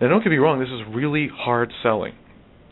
And 0.00 0.10
don't 0.10 0.22
get 0.22 0.30
me 0.30 0.38
wrong, 0.38 0.60
this 0.60 0.68
is 0.68 0.94
really 0.94 1.28
hard 1.32 1.72
selling. 1.82 2.14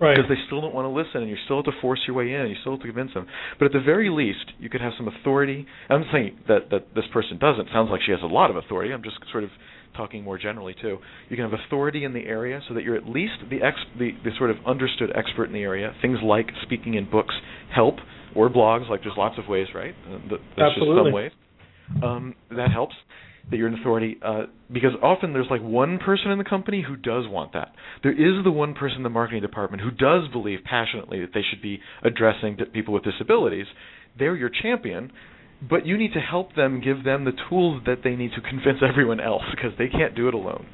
Right. 0.00 0.16
Because 0.16 0.28
they 0.28 0.42
still 0.46 0.60
don't 0.60 0.74
want 0.74 0.86
to 0.86 0.90
listen, 0.90 1.22
and 1.22 1.30
you 1.30 1.36
still 1.44 1.58
have 1.58 1.66
to 1.66 1.80
force 1.80 2.00
your 2.08 2.16
way 2.16 2.34
in, 2.34 2.40
and 2.40 2.50
you 2.50 2.56
still 2.60 2.72
have 2.72 2.80
to 2.80 2.88
convince 2.88 3.14
them. 3.14 3.26
But 3.58 3.66
at 3.66 3.72
the 3.72 3.80
very 3.80 4.10
least, 4.10 4.50
you 4.58 4.68
could 4.68 4.80
have 4.80 4.92
some 4.96 5.06
authority. 5.06 5.64
I'm 5.88 6.04
saying 6.12 6.38
that 6.48 6.70
that 6.70 6.94
this 6.96 7.04
person 7.12 7.38
doesn't. 7.38 7.68
Sounds 7.72 7.88
like 7.88 8.00
she 8.04 8.10
has 8.10 8.20
a 8.20 8.26
lot 8.26 8.50
of 8.50 8.56
authority. 8.56 8.92
I'm 8.92 9.04
just 9.04 9.18
sort 9.30 9.44
of 9.44 9.50
talking 9.96 10.22
more 10.22 10.38
generally 10.38 10.74
too. 10.80 10.98
You 11.28 11.36
can 11.36 11.48
have 11.50 11.58
authority 11.66 12.04
in 12.04 12.12
the 12.12 12.24
area, 12.24 12.60
so 12.68 12.74
that 12.74 12.82
you're 12.82 12.96
at 12.96 13.06
least 13.06 13.34
the 13.50 13.62
ex 13.62 13.76
the, 13.98 14.10
the 14.24 14.30
sort 14.38 14.50
of 14.50 14.56
understood 14.66 15.10
expert 15.14 15.44
in 15.44 15.52
the 15.52 15.62
area. 15.62 15.94
Things 16.02 16.18
like 16.22 16.48
speaking 16.62 16.94
in 16.94 17.10
books 17.10 17.34
help, 17.74 17.96
or 18.34 18.48
blogs. 18.48 18.88
Like 18.88 19.02
there's 19.02 19.16
lots 19.16 19.38
of 19.38 19.48
ways, 19.48 19.68
right? 19.74 19.94
Uh, 20.06 20.18
that's 20.30 20.42
Absolutely. 20.58 20.96
just 20.96 21.06
some 21.06 21.12
ways. 21.12 21.32
Um, 22.02 22.34
that 22.50 22.70
helps 22.70 22.94
that 23.50 23.56
you're 23.56 23.68
an 23.68 23.78
authority 23.78 24.18
uh, 24.22 24.42
because 24.72 24.92
often 25.02 25.32
there's 25.32 25.48
like 25.50 25.62
one 25.62 25.98
person 25.98 26.30
in 26.30 26.38
the 26.38 26.44
company 26.44 26.84
who 26.86 26.96
does 26.96 27.24
want 27.28 27.52
that. 27.52 27.74
There 28.02 28.12
is 28.12 28.44
the 28.44 28.50
one 28.50 28.74
person 28.74 28.98
in 28.98 29.02
the 29.02 29.10
marketing 29.10 29.42
department 29.42 29.82
who 29.82 29.90
does 29.90 30.30
believe 30.32 30.60
passionately 30.64 31.20
that 31.20 31.30
they 31.34 31.42
should 31.48 31.60
be 31.60 31.80
addressing 32.04 32.56
people 32.72 32.94
with 32.94 33.02
disabilities. 33.02 33.66
They're 34.18 34.36
your 34.36 34.50
champion, 34.50 35.10
but 35.68 35.86
you 35.86 35.96
need 35.96 36.12
to 36.14 36.20
help 36.20 36.54
them, 36.54 36.80
give 36.80 37.04
them 37.04 37.24
the 37.24 37.32
tools 37.48 37.82
that 37.86 37.98
they 38.02 38.16
need 38.16 38.32
to 38.34 38.40
convince 38.40 38.78
everyone 38.88 39.20
else 39.20 39.42
because 39.54 39.72
they 39.78 39.88
can't 39.88 40.14
do 40.14 40.28
it 40.28 40.34
alone. 40.34 40.66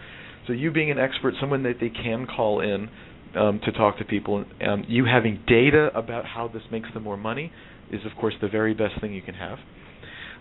So 0.47 0.53
you 0.53 0.71
being 0.71 0.91
an 0.91 0.99
expert, 0.99 1.35
someone 1.41 1.63
that 1.65 1.75
they 1.81 1.91
can 1.91 2.27
call 2.27 2.61
in 2.61 2.89
um, 3.37 3.61
to 3.65 3.73
talk 3.73 3.99
to 3.99 4.05
people, 4.05 4.45
um, 4.67 4.85
you 4.89 5.05
having 5.05 5.41
data 5.47 5.91
about 5.95 6.25
how 6.25 6.49
this 6.49 6.63
makes 6.73 6.89
them 6.95 7.03
more 7.03 7.19
money 7.19 7.53
is 7.93 8.01
of 8.05 8.13
course 8.19 8.35
the 8.41 8.49
very 8.49 8.75
best 8.75 9.01
thing 9.01 9.13
you 9.13 9.23
can 9.23 9.35
have. 9.35 9.59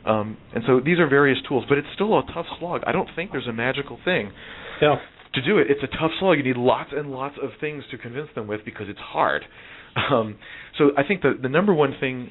Um, 0.05 0.37
and 0.55 0.63
so 0.65 0.79
these 0.83 0.99
are 0.99 1.07
various 1.07 1.37
tools, 1.47 1.65
but 1.67 1.77
it's 1.77 1.87
still 1.95 2.17
a 2.17 2.23
tough 2.33 2.45
slog. 2.59 2.81
I 2.87 2.93
don't 2.93 3.09
think 3.15 3.31
there's 3.31 3.47
a 3.47 3.53
magical 3.53 3.99
thing 4.05 4.31
yeah. 4.81 4.95
to 5.33 5.41
do 5.41 5.57
it. 5.57 5.67
It's 5.69 5.83
a 5.83 5.97
tough 5.97 6.11
slog. 6.19 6.37
You 6.37 6.43
need 6.43 6.57
lots 6.57 6.91
and 6.95 7.11
lots 7.11 7.35
of 7.41 7.49
things 7.59 7.83
to 7.91 7.97
convince 7.97 8.29
them 8.33 8.47
with 8.47 8.63
because 8.63 8.87
it's 8.89 8.99
hard. 8.99 9.43
Um, 10.11 10.37
so 10.77 10.91
I 10.95 11.01
think 11.01 11.23
the 11.23 11.33
the 11.41 11.49
number 11.49 11.73
one 11.73 11.95
thing 11.99 12.29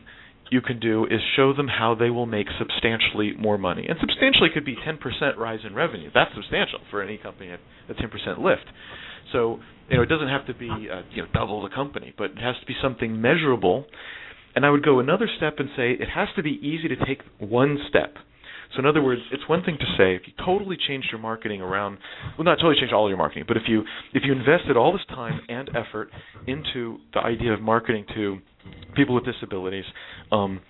you 0.50 0.60
can 0.60 0.78
do 0.78 1.04
is 1.06 1.20
show 1.34 1.52
them 1.52 1.68
how 1.68 1.94
they 1.94 2.10
will 2.10 2.26
make 2.26 2.46
substantially 2.58 3.32
more 3.38 3.58
money. 3.58 3.86
And 3.88 3.98
substantially 4.00 4.50
could 4.52 4.64
be 4.64 4.76
10% 4.76 5.36
rise 5.36 5.60
in 5.66 5.74
revenue. 5.74 6.10
That's 6.14 6.30
substantial 6.34 6.80
for 6.90 7.02
any 7.02 7.18
company 7.18 7.50
a 7.50 7.94
10% 7.94 8.38
lift. 8.38 8.64
So, 9.32 9.58
you 9.90 9.96
know, 9.96 10.02
it 10.02 10.08
doesn't 10.08 10.28
have 10.28 10.46
to 10.46 10.54
be 10.54 10.68
uh, 10.68 11.02
you 11.12 11.22
know 11.22 11.28
double 11.32 11.62
the 11.62 11.74
company, 11.74 12.14
but 12.16 12.30
it 12.30 12.38
has 12.38 12.54
to 12.60 12.66
be 12.66 12.74
something 12.80 13.20
measurable 13.20 13.86
and 14.56 14.64
I 14.64 14.70
would 14.70 14.82
go 14.82 14.98
another 14.98 15.28
step 15.36 15.56
and 15.58 15.68
say 15.76 15.92
it 15.92 16.08
has 16.08 16.28
to 16.34 16.42
be 16.42 16.58
easy 16.62 16.88
to 16.88 16.96
take 17.04 17.20
one 17.38 17.76
step. 17.90 18.14
So 18.74 18.80
in 18.80 18.86
other 18.86 19.02
words, 19.02 19.20
it's 19.32 19.48
one 19.48 19.62
thing 19.62 19.76
to 19.78 19.86
say 19.96 20.14
if 20.14 20.22
you 20.26 20.32
totally 20.44 20.76
changed 20.88 21.08
your 21.10 21.20
marketing 21.20 21.60
around, 21.60 21.98
well, 22.36 22.44
not 22.44 22.56
totally 22.56 22.76
change 22.80 22.92
all 22.92 23.08
your 23.08 23.18
marketing, 23.18 23.44
but 23.46 23.56
if 23.56 23.64
you 23.66 23.82
if 24.14 24.22
you 24.24 24.32
invested 24.32 24.76
all 24.76 24.92
this 24.92 25.04
time 25.08 25.40
and 25.48 25.70
effort 25.70 26.10
into 26.46 26.98
the 27.14 27.20
idea 27.20 27.52
of 27.52 27.60
marketing 27.60 28.04
to 28.14 28.38
people 28.94 29.14
with 29.14 29.24
disabilities, 29.24 29.84
um, 30.32 30.60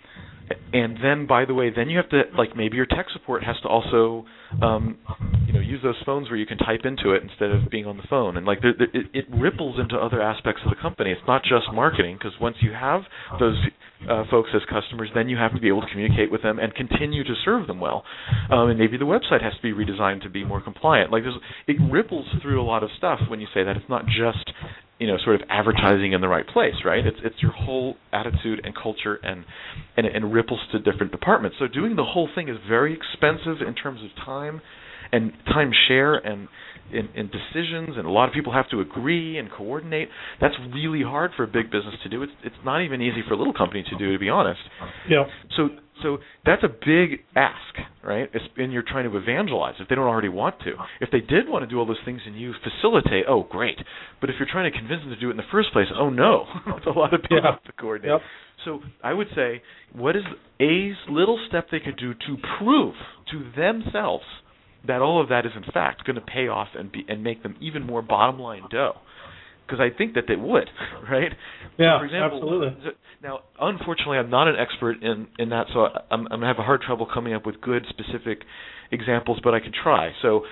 and 0.72 0.98
then 1.02 1.26
by 1.26 1.44
the 1.44 1.54
way, 1.54 1.70
then 1.74 1.88
you 1.88 1.96
have 1.96 2.08
to 2.10 2.22
like 2.36 2.56
maybe 2.56 2.76
your 2.76 2.86
tech 2.86 3.06
support 3.12 3.42
has 3.44 3.56
to 3.62 3.68
also 3.68 4.24
um, 4.62 4.98
you 5.46 5.52
know 5.52 5.60
use 5.60 5.80
those 5.82 5.96
phones 6.04 6.28
where 6.28 6.38
you 6.38 6.46
can 6.46 6.58
type 6.58 6.80
into 6.84 7.12
it 7.12 7.22
instead 7.22 7.50
of 7.50 7.70
being 7.70 7.86
on 7.86 7.96
the 7.96 8.02
phone, 8.08 8.36
and 8.36 8.46
like 8.46 8.60
there, 8.62 8.74
there, 8.76 8.88
it, 8.92 9.06
it 9.12 9.24
ripples 9.34 9.78
into 9.80 9.96
other 9.96 10.22
aspects 10.22 10.62
of 10.64 10.70
the 10.70 10.80
company. 10.80 11.10
It's 11.10 11.26
not 11.26 11.42
just 11.42 11.72
marketing 11.72 12.16
because 12.18 12.32
once 12.40 12.56
you 12.60 12.72
have 12.72 13.02
those 13.40 13.56
uh, 14.08 14.24
folks 14.30 14.50
as 14.54 14.62
customers, 14.70 15.08
then 15.14 15.28
you 15.28 15.36
have 15.36 15.54
to 15.54 15.60
be 15.60 15.68
able 15.68 15.82
to 15.82 15.88
communicate 15.90 16.30
with 16.30 16.42
them 16.42 16.58
and 16.58 16.74
continue 16.74 17.24
to 17.24 17.34
serve 17.44 17.66
them 17.66 17.80
well. 17.80 18.04
Um, 18.50 18.70
and 18.70 18.78
maybe 18.78 18.96
the 18.96 19.04
website 19.04 19.42
has 19.42 19.54
to 19.54 19.62
be 19.62 19.72
redesigned 19.72 20.22
to 20.22 20.30
be 20.30 20.44
more 20.44 20.60
compliant. 20.60 21.10
Like 21.10 21.22
there's, 21.22 21.38
it 21.66 21.76
ripples 21.90 22.26
through 22.42 22.60
a 22.60 22.66
lot 22.66 22.82
of 22.82 22.90
stuff 22.98 23.20
when 23.28 23.40
you 23.40 23.46
say 23.54 23.64
that. 23.64 23.76
It's 23.76 23.88
not 23.88 24.04
just 24.06 24.50
you 24.98 25.06
know 25.06 25.16
sort 25.24 25.40
of 25.40 25.48
advertising 25.50 26.12
in 26.12 26.20
the 26.20 26.28
right 26.28 26.46
place, 26.46 26.74
right? 26.84 27.04
It's 27.04 27.18
it's 27.24 27.36
your 27.42 27.52
whole 27.52 27.96
attitude 28.12 28.60
and 28.64 28.74
culture 28.74 29.16
and 29.22 29.44
and 29.96 30.06
and 30.06 30.32
ripples 30.32 30.60
to 30.72 30.78
different 30.78 31.12
departments. 31.12 31.56
So 31.58 31.66
doing 31.66 31.96
the 31.96 32.04
whole 32.04 32.28
thing 32.34 32.48
is 32.48 32.56
very 32.68 32.94
expensive 32.96 33.66
in 33.66 33.74
terms 33.74 34.00
of 34.02 34.10
time 34.24 34.60
and 35.12 35.32
time 35.46 35.70
share 35.88 36.14
and 36.14 36.48
in, 36.92 37.08
in 37.14 37.28
decisions, 37.30 37.96
and 37.96 38.06
a 38.06 38.10
lot 38.10 38.28
of 38.28 38.34
people 38.34 38.52
have 38.52 38.68
to 38.70 38.80
agree 38.80 39.38
and 39.38 39.50
coordinate. 39.50 40.08
That's 40.40 40.54
really 40.72 41.02
hard 41.02 41.32
for 41.36 41.42
a 41.42 41.48
big 41.48 41.70
business 41.70 41.94
to 42.04 42.08
do. 42.08 42.22
It's 42.22 42.32
it's 42.44 42.56
not 42.64 42.82
even 42.82 43.02
easy 43.02 43.22
for 43.26 43.34
a 43.34 43.36
little 43.36 43.54
company 43.54 43.84
to 43.90 43.98
do, 43.98 44.12
to 44.12 44.18
be 44.18 44.28
honest. 44.28 44.60
Yeah. 45.08 45.24
So 45.56 45.68
So 46.02 46.18
that's 46.44 46.62
a 46.62 46.68
big 46.68 47.20
ask, 47.34 47.56
right? 48.04 48.28
And 48.56 48.72
you're 48.72 48.82
trying 48.86 49.10
to 49.10 49.16
evangelize 49.16 49.74
if 49.80 49.88
they 49.88 49.94
don't 49.94 50.06
already 50.06 50.28
want 50.28 50.58
to. 50.60 50.74
If 51.00 51.10
they 51.10 51.20
did 51.20 51.48
want 51.48 51.62
to 51.62 51.66
do 51.66 51.78
all 51.78 51.86
those 51.86 51.96
things 52.04 52.20
and 52.26 52.38
you 52.38 52.52
facilitate, 52.62 53.24
oh, 53.28 53.44
great. 53.50 53.78
But 54.20 54.28
if 54.30 54.36
you're 54.38 54.48
trying 54.50 54.70
to 54.70 54.78
convince 54.78 55.00
them 55.02 55.10
to 55.10 55.16
do 55.20 55.28
it 55.28 55.32
in 55.32 55.36
the 55.38 55.42
first 55.50 55.72
place, 55.72 55.86
oh 55.98 56.10
no, 56.10 56.44
that's 56.66 56.86
a 56.86 56.90
lot 56.90 57.14
of 57.14 57.22
people 57.22 57.38
Yeah. 57.42 57.56
to 57.64 57.72
coordinate. 57.72 58.10
Yep. 58.12 58.20
So 58.64 58.80
I 59.02 59.12
would 59.12 59.28
say, 59.34 59.62
what 59.94 60.16
is 60.16 60.24
a 60.60 60.92
little 61.10 61.38
step 61.48 61.68
they 61.70 61.80
could 61.80 61.96
do 61.96 62.12
to 62.14 62.36
prove 62.58 62.94
to 63.32 63.50
themselves 63.56 64.24
that 64.86 65.00
all 65.00 65.20
of 65.22 65.28
that 65.30 65.46
is 65.46 65.52
in 65.56 65.64
fact 65.72 66.04
going 66.04 66.16
to 66.16 66.20
pay 66.20 66.48
off 66.48 66.68
and 66.78 66.92
be 66.92 67.04
and 67.08 67.22
make 67.24 67.42
them 67.42 67.56
even 67.60 67.84
more 67.84 68.02
bottom 68.02 68.38
line 68.38 68.62
dough? 68.70 68.96
Because 69.66 69.80
I 69.80 69.96
think 69.96 70.14
that 70.14 70.24
they 70.28 70.36
would, 70.36 70.68
right? 71.10 71.32
Yeah, 71.78 71.98
For 71.98 72.04
example, 72.06 72.38
absolutely. 72.38 72.92
Now, 73.22 73.40
unfortunately, 73.60 74.18
I'm 74.18 74.30
not 74.30 74.48
an 74.48 74.54
expert 74.56 75.02
in 75.02 75.26
in 75.38 75.48
that, 75.50 75.66
so 75.72 75.86
I'm, 76.10 76.26
I'm 76.26 76.40
gonna 76.40 76.46
have 76.46 76.58
a 76.58 76.62
hard 76.62 76.82
trouble 76.82 77.08
coming 77.12 77.34
up 77.34 77.44
with 77.44 77.60
good 77.60 77.84
specific 77.88 78.42
examples, 78.92 79.40
but 79.42 79.54
I 79.54 79.60
could 79.60 79.74
try. 79.74 80.12
So, 80.22 80.42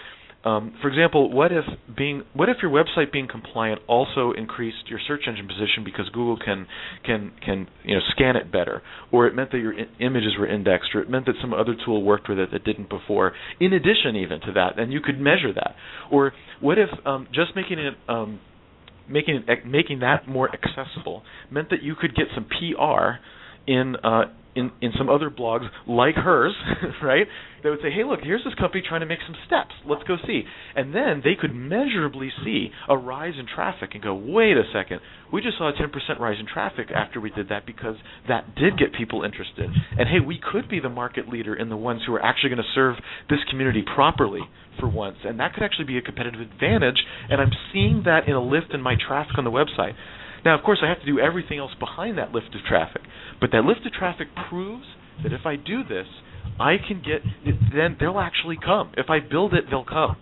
um, 0.44 0.74
for 0.82 0.88
example, 0.88 1.30
what 1.32 1.52
if 1.52 1.64
being 1.96 2.22
what 2.34 2.48
if 2.48 2.58
your 2.60 2.70
website 2.70 3.12
being 3.12 3.28
compliant 3.28 3.80
also 3.86 4.32
increased 4.36 4.88
your 4.88 4.98
search 5.06 5.22
engine 5.26 5.46
position 5.46 5.84
because 5.84 6.08
Google 6.10 6.36
can 6.36 6.66
can 7.04 7.32
can 7.44 7.68
you 7.84 7.94
know 7.94 8.00
scan 8.10 8.36
it 8.36 8.52
better, 8.52 8.82
or 9.10 9.26
it 9.26 9.34
meant 9.34 9.52
that 9.52 9.58
your 9.58 9.72
I- 9.72 9.88
images 10.00 10.32
were 10.38 10.46
indexed, 10.46 10.90
or 10.94 11.00
it 11.00 11.08
meant 11.08 11.26
that 11.26 11.36
some 11.40 11.54
other 11.54 11.74
tool 11.84 12.02
worked 12.02 12.28
with 12.28 12.38
it 12.38 12.50
that 12.52 12.64
didn't 12.64 12.90
before. 12.90 13.32
In 13.60 13.72
addition, 13.72 14.16
even 14.16 14.40
to 14.40 14.52
that, 14.52 14.78
and 14.78 14.92
you 14.92 15.00
could 15.00 15.18
measure 15.18 15.52
that. 15.54 15.76
Or 16.10 16.32
what 16.60 16.78
if 16.78 16.90
um, 17.06 17.26
just 17.32 17.56
making 17.56 17.78
it 17.78 17.94
um, 18.08 18.40
making 19.08 19.44
making 19.66 20.00
that 20.00 20.28
more 20.28 20.48
accessible 20.52 21.22
meant 21.50 21.70
that 21.70 21.82
you 21.82 21.94
could 21.94 22.14
get 22.14 22.26
some 22.34 22.46
PR 22.46 23.20
in 23.66 23.96
uh, 23.96 24.24
in 24.54 24.70
in 24.80 24.92
some 24.96 25.08
other 25.08 25.30
blogs 25.30 25.68
like 25.86 26.14
hers, 26.14 26.54
right? 27.02 27.26
They 27.62 27.70
would 27.70 27.80
say, 27.82 27.90
"Hey, 27.90 28.04
look, 28.04 28.20
here's 28.22 28.44
this 28.44 28.54
company 28.54 28.82
trying 28.86 29.00
to 29.00 29.06
make 29.06 29.20
some 29.26 29.36
steps. 29.46 29.74
Let's 29.86 30.02
go 30.04 30.16
see." 30.26 30.44
And 30.76 30.94
then 30.94 31.22
they 31.24 31.34
could 31.34 31.54
measurably 31.54 32.30
see 32.44 32.70
a 32.88 32.96
rise 32.96 33.34
in 33.38 33.46
traffic 33.46 33.90
and 33.94 34.02
go, 34.02 34.14
"Wait 34.14 34.56
a 34.56 34.64
second, 34.72 35.00
we 35.32 35.40
just 35.42 35.58
saw 35.58 35.68
a 35.68 35.72
10% 35.72 36.20
rise 36.20 36.36
in 36.38 36.46
traffic 36.46 36.90
after 36.94 37.20
we 37.20 37.30
did 37.30 37.48
that 37.48 37.66
because 37.66 37.96
that 38.28 38.54
did 38.54 38.78
get 38.78 38.92
people 38.92 39.22
interested. 39.22 39.70
And 39.98 40.08
hey, 40.08 40.20
we 40.20 40.38
could 40.38 40.68
be 40.68 40.80
the 40.80 40.88
market 40.88 41.28
leader 41.28 41.54
in 41.54 41.68
the 41.68 41.76
ones 41.76 42.02
who 42.06 42.14
are 42.14 42.24
actually 42.24 42.50
going 42.50 42.62
to 42.62 42.74
serve 42.74 42.96
this 43.28 43.40
community 43.50 43.82
properly 43.94 44.42
for 44.78 44.88
once, 44.88 45.18
and 45.24 45.40
that 45.40 45.54
could 45.54 45.62
actually 45.62 45.86
be 45.86 45.98
a 45.98 46.02
competitive 46.02 46.40
advantage. 46.40 47.02
And 47.30 47.40
I'm 47.40 47.52
seeing 47.72 48.02
that 48.04 48.28
in 48.28 48.34
a 48.34 48.42
lift 48.42 48.72
in 48.72 48.80
my 48.80 48.94
traffic 48.96 49.38
on 49.38 49.44
the 49.44 49.50
website." 49.50 49.94
Now, 50.44 50.58
of 50.58 50.64
course, 50.64 50.80
I 50.82 50.88
have 50.88 51.00
to 51.00 51.06
do 51.06 51.18
everything 51.18 51.58
else 51.58 51.72
behind 51.78 52.18
that 52.18 52.32
lift 52.32 52.54
of 52.54 52.60
traffic, 52.68 53.02
but 53.40 53.50
that 53.52 53.64
lift 53.64 53.86
of 53.86 53.92
traffic 53.92 54.28
proves 54.48 54.84
that 55.22 55.32
if 55.32 55.46
I 55.46 55.56
do 55.56 55.82
this, 55.84 56.06
I 56.60 56.76
can 56.76 56.98
get 57.02 57.22
then 57.74 57.96
they'll 57.98 58.20
actually 58.20 58.58
come. 58.62 58.92
If 58.96 59.08
I 59.08 59.18
build 59.20 59.54
it, 59.54 59.64
they'll 59.70 59.84
come. 59.84 60.16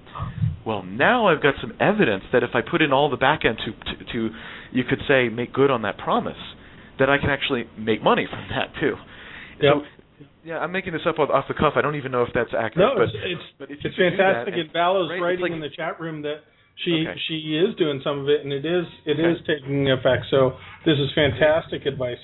Well, 0.64 0.82
now 0.84 1.26
I've 1.26 1.42
got 1.42 1.54
some 1.60 1.72
evidence 1.80 2.22
that 2.32 2.42
if 2.44 2.50
I 2.54 2.60
put 2.62 2.80
in 2.82 2.92
all 2.92 3.10
the 3.10 3.16
back 3.16 3.40
end 3.44 3.58
to, 3.66 3.72
to 3.72 4.12
to 4.12 4.30
you 4.70 4.84
could 4.84 5.00
say 5.08 5.28
make 5.28 5.52
good 5.52 5.70
on 5.70 5.82
that 5.82 5.98
promise, 5.98 6.38
that 6.98 7.10
I 7.10 7.18
can 7.18 7.30
actually 7.30 7.64
make 7.76 8.02
money 8.02 8.26
from 8.30 8.46
that 8.50 8.72
too. 8.80 8.94
Yep. 9.60 9.74
So, 9.74 10.26
yeah, 10.44 10.58
I'm 10.58 10.72
making 10.72 10.92
this 10.92 11.02
up 11.06 11.18
off 11.18 11.44
the 11.48 11.54
cuff. 11.54 11.74
I 11.76 11.82
don't 11.82 11.96
even 11.96 12.12
know 12.12 12.22
if 12.22 12.30
that's 12.34 12.50
accurate. 12.56 12.76
No, 12.76 12.94
but, 12.96 13.02
it's 13.04 13.14
it's, 13.24 13.42
but 13.58 13.70
it's 13.70 13.82
fantastic. 13.96 14.54
and- 14.54 14.62
and 14.62 14.72
Valo's 14.72 15.10
right, 15.10 15.20
writing 15.20 15.40
like- 15.42 15.52
in 15.52 15.60
the 15.60 15.70
chat 15.70 16.00
room 16.00 16.22
that 16.22 16.42
she 16.76 17.06
Okay. 17.06 17.18
she 17.28 17.56
is 17.56 17.74
doing 17.76 18.00
some 18.02 18.20
of 18.20 18.28
it, 18.28 18.42
and 18.42 18.52
it 18.52 18.64
is 18.64 18.86
it 19.04 19.18
Okay. 19.18 19.30
is 19.32 19.38
taking 19.46 19.90
effect. 19.90 20.26
So 20.30 20.56
this 20.84 20.98
is 20.98 21.12
fantastic 21.14 21.86
advice. 21.86 22.18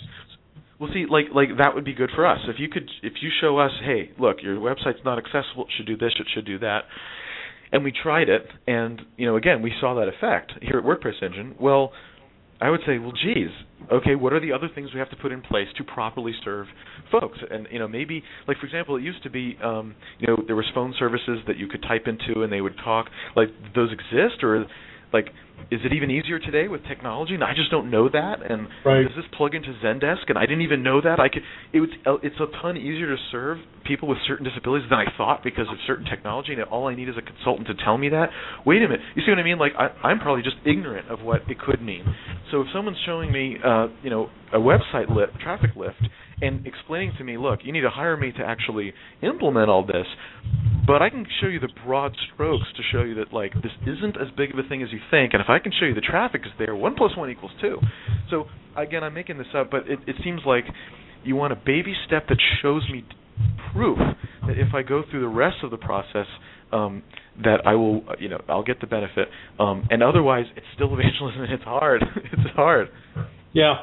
Well, 0.79 0.91
see, 0.93 1.07
like 1.07 1.27
like 1.35 1.57
that 1.59 1.75
would 1.75 1.85
be 1.85 1.93
good 1.95 2.11
for 2.15 2.25
us. 2.27 2.39
If 2.49 2.59
you 2.59 2.69
could, 2.69 2.89
if 3.03 3.15
you 3.21 3.31
show 3.41 3.59
us, 3.59 3.73
hey, 3.83 4.11
look, 4.19 4.43
your 4.43 4.57
website's 4.57 5.05
not 5.05 5.19
accessible. 5.19 5.65
It 5.65 5.73
should 5.77 5.87
do 5.87 5.97
this. 5.97 6.13
It 6.19 6.27
should 6.35 6.45
do 6.47 6.59
that. 6.61 6.85
And 7.73 7.85
we 7.85 7.93
tried 7.93 8.29
it, 8.31 8.47
and 8.67 9.03
you 9.17 9.27
know, 9.27 9.37
again, 9.37 9.61
we 9.61 9.73
saw 9.81 9.95
that 9.97 10.09
effect 10.09 10.53
here 10.63 10.79
at 10.79 10.85
WordPress 10.85 11.23
Engine. 11.23 11.55
Well, 11.61 11.93
I 12.61 12.71
would 12.71 12.81
say, 12.87 12.99
well, 12.99 13.13
geez, 13.13 13.51
okay, 13.93 14.15
what 14.17 14.33
are 14.33 14.41
the 14.41 14.53
other 14.53 14.69
things 14.75 14.93
we 14.93 14.99
have 14.99 15.11
to 15.11 15.17
put 15.17 15.31
in 15.31 15.41
place 15.43 15.69
to 15.77 15.85
properly 15.85 16.33
serve 16.45 16.67
folks? 17.11 17.39
And 17.51 17.69
you 17.71 17.79
know, 17.79 17.89
maybe, 17.89 18.23
like 18.47 18.59
for 18.59 18.67
example, 18.67 18.97
it 18.97 19.03
used 19.03 19.23
to 19.23 19.31
be, 19.31 19.57
um, 19.63 19.95
you 20.19 20.27
know, 20.27 20.43
there 20.47 20.57
was 20.57 20.67
phone 20.75 20.95
services 20.99 21.39
that 21.47 21.57
you 21.57 21.69
could 21.69 21.83
type 21.83 22.07
into 22.07 22.43
and 22.43 22.53
they 22.53 22.61
would 22.61 22.77
talk. 22.83 23.07
Like, 23.37 23.49
those 23.75 23.91
exist, 23.93 24.43
or 24.43 24.67
like, 25.13 25.29
is 25.71 25.81
it 25.85 25.93
even 25.93 26.11
easier 26.11 26.39
today 26.39 26.69
with 26.69 26.85
technology? 26.87 27.35
And 27.35 27.45
I 27.45 27.53
just 27.55 27.71
don't 27.71 27.91
know 27.91 28.09
that. 28.09 28.41
And 28.49 28.69
Right. 28.85 29.03
does 29.03 29.15
this 29.17 29.27
plug 29.37 29.55
into 29.55 29.73
Zendesk? 29.85 30.29
And 30.29 30.39
I 30.39 30.43
didn't 30.43 30.63
even 30.63 30.83
know 30.83 31.01
that. 31.01 31.21
I 31.21 31.29
could. 31.29 31.43
It 31.73 31.81
was. 31.81 31.91
It's 32.23 32.39
a 32.41 32.47
ton 32.63 32.77
easier 32.77 33.09
to 33.15 33.21
serve 33.31 33.59
people 33.85 34.09
with 34.09 34.19
certain 34.27 34.45
disabilities 34.45 34.89
than 34.89 34.99
I 34.99 35.11
thought 35.17 35.43
because 35.43 35.69
of 35.69 35.77
certain 35.87 36.07
technology. 36.07 36.53
And 36.53 36.63
all 36.65 36.89
I 36.89 36.95
need 36.95 37.09
is 37.09 37.17
a 37.19 37.23
consultant 37.23 37.67
to 37.69 37.75
tell 37.85 37.99
me 37.99 38.09
that. 38.11 38.31
Wait 38.65 38.79
a 38.83 38.89
minute. 38.89 39.01
You 39.15 39.23
see 39.25 39.31
what 39.31 39.39
I 39.39 39.43
mean? 39.43 39.59
Like 39.59 39.73
I, 39.77 39.89
I'm 40.07 40.21
probably 40.21 40.43
just 40.43 40.57
ignorant 40.65 41.09
of 41.11 41.21
what 41.23 41.43
it 41.51 41.59
could 41.59 41.83
mean. 41.83 42.05
So 42.51 42.63
if 42.63 42.69
someone's 42.73 42.99
showing 43.05 43.31
me, 43.33 43.57
uh, 43.65 43.89
you 44.03 44.11
know, 44.11 44.31
a 44.53 44.59
website 44.59 45.15
lift, 45.15 45.39
traffic 45.41 45.71
lift, 45.77 46.01
and 46.41 46.67
explaining 46.67 47.13
to 47.19 47.25
me, 47.25 47.37
look, 47.37 47.61
you 47.65 47.73
need 47.73 47.81
to 47.81 47.91
hire 47.91 48.17
me 48.17 48.33
to 48.33 48.45
actually 48.45 48.93
implement 49.23 49.69
all 49.69 49.85
this, 49.85 50.07
but 50.87 51.03
I 51.03 51.11
can 51.11 51.27
show 51.41 51.49
you 51.49 51.61
the 51.61 51.69
broad 51.85 52.15
strokes 52.33 52.67
to 52.77 52.83
show 52.93 53.03
you 53.03 53.15
that 53.17 53.33
like 53.33 53.55
this 53.55 53.73
isn't 53.83 54.17
as 54.17 54.29
big 54.37 54.53
of 54.53 54.59
a 54.59 54.69
thing 54.69 54.83
as 54.83 54.89
you 54.93 55.01
think, 55.11 55.33
and 55.35 55.43
if 55.43 55.49
I 55.49 55.59
can 55.59 55.73
show 55.79 55.87
you 55.87 55.95
the 55.95 56.01
traffic 56.01 56.43
is 56.45 56.53
there, 56.59 56.75
one 56.75 56.95
plus 56.95 57.17
one 57.17 57.31
equals 57.31 57.53
two. 57.61 57.79
So 58.31 58.47
again, 58.77 59.03
I'm 59.03 59.15
making 59.15 59.39
this 59.39 59.49
up, 59.55 59.71
but 59.71 59.89
it, 59.89 59.99
it 60.07 60.17
seems 60.25 60.41
like 60.47 60.65
you 61.25 61.37
want 61.37 61.53
a 61.53 61.57
baby 61.57 61.95
step 62.07 62.29
that 62.29 62.39
shows 62.63 62.83
me 62.91 63.05
proof 63.73 63.99
that 64.47 64.59
if 64.59 64.75
I 64.75 64.83
go 64.83 65.03
through 65.11 65.21
the 65.21 65.29
rest 65.29 65.57
of 65.63 65.71
the 65.71 65.77
process, 65.77 66.27
um, 66.73 67.03
that 67.43 67.67
I 67.67 67.75
will, 67.75 68.03
uh, 68.09 68.15
you 68.19 68.29
know, 68.29 68.41
I'll 68.49 68.63
get 68.63 68.81
the 68.81 68.87
benefit. 68.87 69.29
Um, 69.59 69.87
and 69.91 70.03
otherwise, 70.03 70.47
it's 70.57 70.67
still 70.75 70.93
evangelism. 70.99 71.43
and 71.43 71.53
It's 71.53 71.65
hard. 71.65 72.03
it's 72.17 72.55
hard. 72.55 72.89
Yeah, 73.53 73.75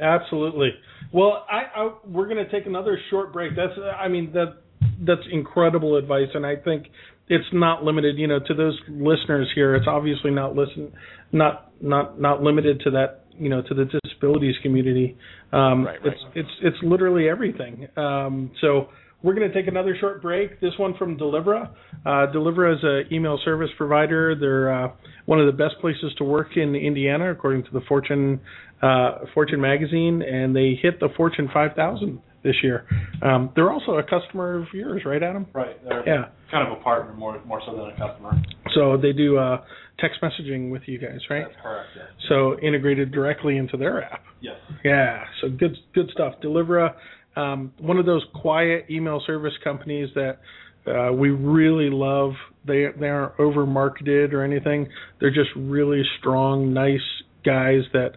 absolutely. 0.00 0.70
Well, 1.12 1.46
I, 1.50 1.80
I 1.80 1.92
we're 2.06 2.26
going 2.26 2.44
to 2.44 2.50
take 2.50 2.66
another 2.66 2.98
short 3.10 3.32
break. 3.32 3.54
That's 3.54 3.72
I 3.98 4.08
mean 4.08 4.32
that 4.32 4.62
that's 5.04 5.22
incredible 5.30 5.96
advice, 5.96 6.28
and 6.34 6.46
I 6.46 6.56
think 6.56 6.86
it's 7.28 7.44
not 7.52 7.84
limited. 7.84 8.18
You 8.18 8.26
know, 8.28 8.38
to 8.38 8.54
those 8.54 8.78
listeners 8.88 9.48
here, 9.54 9.74
it's 9.74 9.86
obviously 9.86 10.30
not 10.30 10.54
listen, 10.54 10.92
not 11.32 11.70
not 11.82 12.20
not 12.20 12.42
limited 12.42 12.80
to 12.80 12.90
that. 12.92 13.20
You 13.38 13.48
know, 13.48 13.62
to 13.62 13.74
the 13.74 13.86
disabilities 14.04 14.54
community. 14.62 15.16
Um, 15.52 15.86
Right, 15.86 15.98
right. 16.04 16.12
It's 16.12 16.20
it's 16.34 16.50
it's 16.62 16.76
literally 16.82 17.28
everything. 17.28 17.88
Um, 17.96 18.50
so. 18.60 18.88
We're 19.24 19.34
going 19.34 19.48
to 19.48 19.54
take 19.54 19.68
another 19.68 19.96
short 20.00 20.20
break. 20.20 20.60
This 20.60 20.72
one 20.78 20.96
from 20.96 21.16
Delivra. 21.16 21.70
Uh, 22.04 22.26
Delivra 22.34 22.74
is 22.74 22.80
an 22.82 23.14
email 23.14 23.38
service 23.44 23.70
provider. 23.76 24.34
They're 24.34 24.74
uh, 24.74 24.88
one 25.26 25.38
of 25.38 25.46
the 25.46 25.52
best 25.52 25.80
places 25.80 26.12
to 26.18 26.24
work 26.24 26.56
in 26.56 26.74
Indiana, 26.74 27.30
according 27.30 27.62
to 27.62 27.70
the 27.72 27.82
Fortune 27.86 28.40
uh, 28.82 29.18
Fortune 29.34 29.60
magazine, 29.60 30.22
and 30.22 30.54
they 30.54 30.78
hit 30.80 30.98
the 31.00 31.08
Fortune 31.16 31.48
5000 31.52 32.20
this 32.42 32.56
year. 32.62 32.84
Um, 33.22 33.50
they're 33.54 33.70
also 33.70 33.92
a 33.98 34.02
customer 34.02 34.58
of 34.60 34.66
yours, 34.74 35.02
right, 35.06 35.22
Adam? 35.22 35.46
Right. 35.52 35.76
They're 35.84 36.02
Yeah. 36.06 36.24
kind 36.50 36.66
of 36.70 36.76
a 36.78 36.82
partner 36.82 37.12
more 37.14 37.40
more 37.46 37.60
so 37.64 37.72
than 37.76 37.90
a 37.90 37.96
customer. 37.96 38.32
So 38.74 38.96
they 38.96 39.12
do 39.12 39.38
uh, 39.38 39.62
text 40.00 40.20
messaging 40.20 40.70
with 40.70 40.82
you 40.86 40.98
guys, 40.98 41.20
right? 41.30 41.44
That's 41.46 41.60
correct. 41.62 41.88
Yes. 41.94 42.06
So 42.28 42.58
integrated 42.58 43.12
directly 43.12 43.56
into 43.58 43.76
their 43.76 44.02
app. 44.02 44.24
Yes. 44.40 44.56
Yeah, 44.84 45.24
so 45.40 45.48
good 45.50 45.76
good 45.94 46.10
stuff. 46.12 46.34
Delivra, 46.42 46.94
um, 47.36 47.72
one 47.78 47.98
of 47.98 48.06
those 48.06 48.24
quiet 48.34 48.86
email 48.90 49.22
service 49.24 49.54
companies 49.62 50.08
that 50.16 50.38
uh, 50.86 51.12
we 51.12 51.30
really 51.30 51.90
love. 51.90 52.32
They 52.66 52.86
they 52.98 53.08
aren't 53.08 53.38
over 53.38 53.64
marketed 53.66 54.34
or 54.34 54.42
anything. 54.42 54.88
They're 55.20 55.30
just 55.30 55.50
really 55.54 56.02
strong, 56.18 56.72
nice 56.74 57.00
guys 57.44 57.82
that 57.92 58.12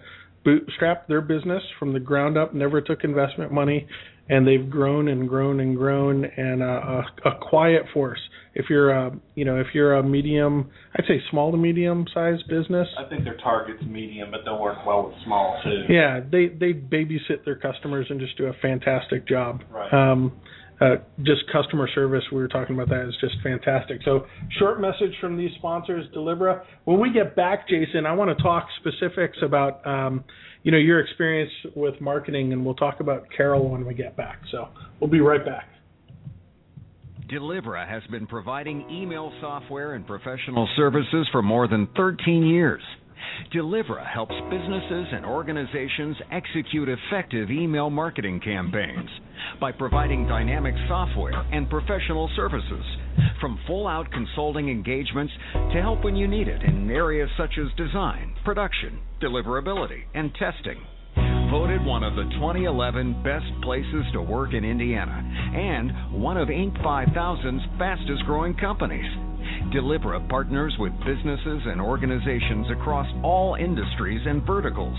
bootstrapped 0.46 1.08
their 1.08 1.22
business 1.22 1.64
from 1.80 1.94
the 1.94 2.00
ground 2.00 2.38
up, 2.38 2.54
never 2.54 2.82
took 2.82 3.04
investment 3.04 3.52
money, 3.52 3.88
and 4.30 4.48
they've 4.48 4.70
grown 4.70 5.08
and 5.08 5.30
grown 5.30 5.60
and 5.60 5.76
grown 5.78 6.26
and 6.26 6.62
uh, 6.62 6.66
a, 6.66 7.30
a 7.30 7.50
quiet 7.50 7.84
force. 7.94 8.20
If 8.54 8.66
you're 8.70 8.92
a 8.92 9.12
you 9.36 9.46
know 9.46 9.60
if 9.60 9.68
you're 9.74 9.96
a 9.96 10.04
medium, 10.04 10.70
I'd 10.96 11.06
say 11.08 11.22
small 11.30 11.52
to 11.52 11.58
medium 11.58 12.06
sized 12.14 12.48
business. 12.48 12.88
I 12.98 13.08
think 13.10 13.24
their 13.24 13.38
target's 13.38 13.84
medium, 13.86 14.32
but 14.32 14.42
they'll 14.46 14.62
work 14.62 14.86
well 14.86 15.08
with 15.08 15.16
small 15.26 15.60
too. 15.64 15.84
Yeah, 15.94 16.22
they 16.22 16.48
they 16.48 16.74
babysit 16.74 17.44
their 17.44 17.58
customers 17.58 18.08
and 18.10 18.20
just 18.20 18.38
do 18.38 18.46
a 18.46 18.54
fantastic 18.62 19.28
job. 19.28 19.62
Right. 19.70 19.94
Um, 19.94 20.34
uh, 20.82 20.96
just 21.24 21.42
customer 21.52 21.88
service, 21.96 22.24
we 22.32 22.38
were 22.38 22.48
talking 22.48 22.76
about 22.76 22.90
that 22.90 23.08
is 23.08 23.16
just 23.22 23.36
fantastic. 23.42 24.02
So, 24.04 24.26
short 24.60 24.82
message 24.82 25.14
from 25.22 25.38
these 25.38 25.52
sponsors, 25.58 26.06
Delivra. 26.14 26.64
When 26.84 27.00
we 27.00 27.14
get 27.14 27.36
back, 27.36 27.68
Jason, 27.70 28.06
I 28.06 28.14
want 28.14 28.36
to 28.36 28.44
talk 28.44 28.68
specifics 28.80 29.38
about 29.42 29.86
um, 29.88 30.24
you 30.64 30.72
know 30.72 30.78
your 30.78 31.00
experience 31.00 31.52
with 31.76 32.00
marketing, 32.02 32.52
and 32.54 32.66
we'll 32.66 32.76
talk 32.76 33.00
about 33.00 33.28
Carol 33.36 33.70
when 33.70 33.86
we 33.86 33.94
get 33.94 34.18
back. 34.18 34.40
So, 34.52 34.68
we'll 35.00 35.10
be 35.10 35.22
right 35.22 35.44
back. 35.46 35.70
Delivra 37.32 37.88
has 37.88 38.04
been 38.12 38.28
providing 38.28 38.88
email 38.90 39.32
software 39.42 39.94
and 39.94 40.06
professional 40.06 40.68
services 40.76 41.28
for 41.32 41.42
more 41.42 41.68
than 41.68 41.88
13 41.96 42.46
years. 42.46 42.82
Delivra 43.54 44.06
helps 44.06 44.36
businesses 44.50 45.08
and 45.12 45.26
organizations 45.26 46.18
execute 46.32 46.90
effective 46.90 47.50
email 47.50 47.90
marketing 47.90 48.40
campaigns 48.40 49.10
by 49.60 49.72
providing 49.72 50.28
dynamic 50.28 50.74
software 50.88 51.34
and 51.52 51.70
professional 51.70 52.30
services, 52.36 52.84
from 53.40 53.60
full 53.68 53.88
out 53.88 54.12
consulting 54.12 54.70
engagements 54.70 55.34
to 55.74 55.82
help 55.82 56.04
when 56.04 56.16
you 56.16 56.28
need 56.28 56.48
it 56.48 56.62
in 56.64 56.90
areas 56.90 57.30
such 57.38 57.58
as 57.58 57.68
design, 57.78 58.34
production, 58.44 59.00
deliverability, 59.22 60.04
and 60.14 60.34
testing. 60.36 60.82
Voted 61.52 61.86
one 61.86 62.04
of 62.04 62.16
the 62.16 62.24
2011 62.36 63.24
best 63.24 63.46
places 63.62 64.04
to 64.14 64.22
work 64.22 64.54
in 64.54 64.66
Indiana 64.66 65.22
and 65.56 66.22
one 66.22 66.38
of 66.38 66.50
Inc. 66.50 66.76
5000's 66.82 67.64
fastest 67.78 68.26
growing 68.26 68.56
companies. 68.56 69.06
Delivra 69.74 70.30
partners 70.30 70.76
with 70.80 70.94
businesses 71.06 71.62
and 71.66 71.82
organizations 71.82 72.68
across 72.72 73.08
all 73.24 73.56
industries 73.56 74.22
and 74.26 74.46
verticals 74.46 74.98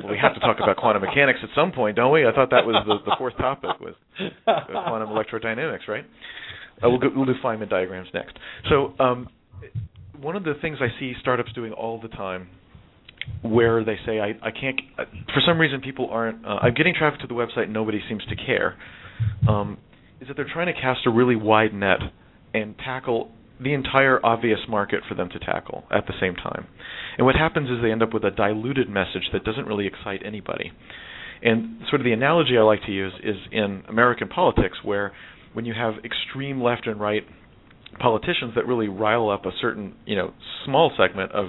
we 0.09 0.17
have 0.21 0.33
to 0.33 0.39
talk 0.39 0.57
about 0.61 0.77
quantum 0.77 1.01
mechanics 1.01 1.39
at 1.43 1.49
some 1.55 1.71
point, 1.71 1.95
don't 1.95 2.11
we? 2.11 2.25
I 2.25 2.31
thought 2.31 2.49
that 2.51 2.65
was 2.65 2.75
the, 2.85 3.09
the 3.09 3.15
fourth 3.17 3.37
topic 3.37 3.71
was 3.79 3.95
quantum 4.45 5.09
electrodynamics, 5.09 5.87
right? 5.87 6.05
Uh, 6.83 6.89
we'll, 6.89 6.99
go, 6.99 7.09
we'll 7.15 7.25
do 7.25 7.33
Feynman 7.43 7.69
diagrams 7.69 8.07
next. 8.13 8.37
So 8.69 8.93
um, 8.99 9.29
one 10.19 10.35
of 10.35 10.43
the 10.43 10.53
things 10.61 10.77
I 10.81 10.87
see 10.99 11.13
startups 11.19 11.53
doing 11.53 11.73
all 11.73 11.99
the 11.99 12.07
time 12.09 12.49
where 13.43 13.83
they 13.83 13.97
say 14.05 14.19
I, 14.19 14.29
I 14.41 14.51
can't 14.51 14.79
uh, 14.97 15.03
for 15.33 15.41
some 15.45 15.59
reason 15.59 15.81
people 15.81 16.09
aren't 16.09 16.43
uh, 16.43 16.57
I'm 16.61 16.73
getting 16.73 16.95
traffic 16.95 17.21
to 17.21 17.27
the 17.27 17.35
website 17.35 17.63
and 17.63 17.73
nobody 17.73 18.01
seems 18.09 18.23
to 18.25 18.35
care 18.35 18.77
um, 19.47 19.77
is 20.19 20.27
that 20.27 20.35
they're 20.35 20.49
trying 20.51 20.73
to 20.73 20.79
cast 20.79 21.05
a 21.05 21.11
really 21.11 21.35
wide 21.35 21.73
net 21.73 21.99
and 22.53 22.75
tackle 22.79 23.31
the 23.62 23.74
entire 23.74 24.24
obvious 24.26 24.59
market 24.68 25.01
for 25.07 25.16
them 25.16 25.30
to 25.30 25.39
tackle 25.39 25.84
at 25.91 26.07
the 26.07 26.14
same 26.20 26.36
time. 26.36 26.68
And 27.18 27.26
what 27.26 27.36
happens 27.36 27.70
is 27.70 27.78
they 27.82 27.91
end 27.91 28.03
up 28.03 28.14
with 28.14 28.24
a 28.24 28.32
diluted 28.32 28.89
message 28.89 29.30
that 29.34 29.43
doesn't 29.43 29.66
really 29.66 29.88
excite 29.88 30.22
anybody. 30.26 30.72
And 31.43 31.82
sort 31.89 32.01
of 32.01 32.05
the 32.05 32.14
analogy 32.14 32.57
I 32.57 32.62
like 32.62 32.84
to 32.86 32.91
use 32.91 33.14
is 33.24 33.36
in 33.51 33.84
American 33.88 34.28
politics, 34.28 34.78
where 34.84 35.12
when 35.53 35.66
you 35.66 35.74
have 35.74 35.95
extreme 36.05 36.62
left 36.62 36.88
and 36.88 36.99
right 36.99 37.24
politicians 37.99 38.53
that 38.55 38.66
really 38.66 38.88
rile 38.88 39.30
up 39.30 39.45
a 39.45 39.51
certain, 39.59 39.95
you 40.05 40.16
know, 40.16 40.34
small 40.66 40.91
segment 40.97 41.32
of 41.32 41.47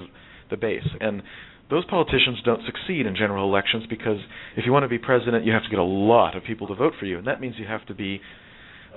the 0.49 0.57
base. 0.57 0.87
And 0.99 1.23
those 1.69 1.85
politicians 1.85 2.39
don't 2.43 2.61
succeed 2.65 3.05
in 3.05 3.15
general 3.15 3.47
elections 3.47 3.85
because 3.89 4.17
if 4.57 4.65
you 4.65 4.71
want 4.71 4.83
to 4.83 4.89
be 4.89 4.99
president, 4.99 5.45
you 5.45 5.53
have 5.53 5.63
to 5.63 5.69
get 5.69 5.79
a 5.79 5.83
lot 5.83 6.35
of 6.35 6.43
people 6.43 6.67
to 6.67 6.75
vote 6.75 6.93
for 6.99 7.05
you, 7.05 7.17
and 7.17 7.27
that 7.27 7.39
means 7.39 7.55
you 7.57 7.65
have 7.65 7.85
to 7.87 7.95
be 7.95 8.21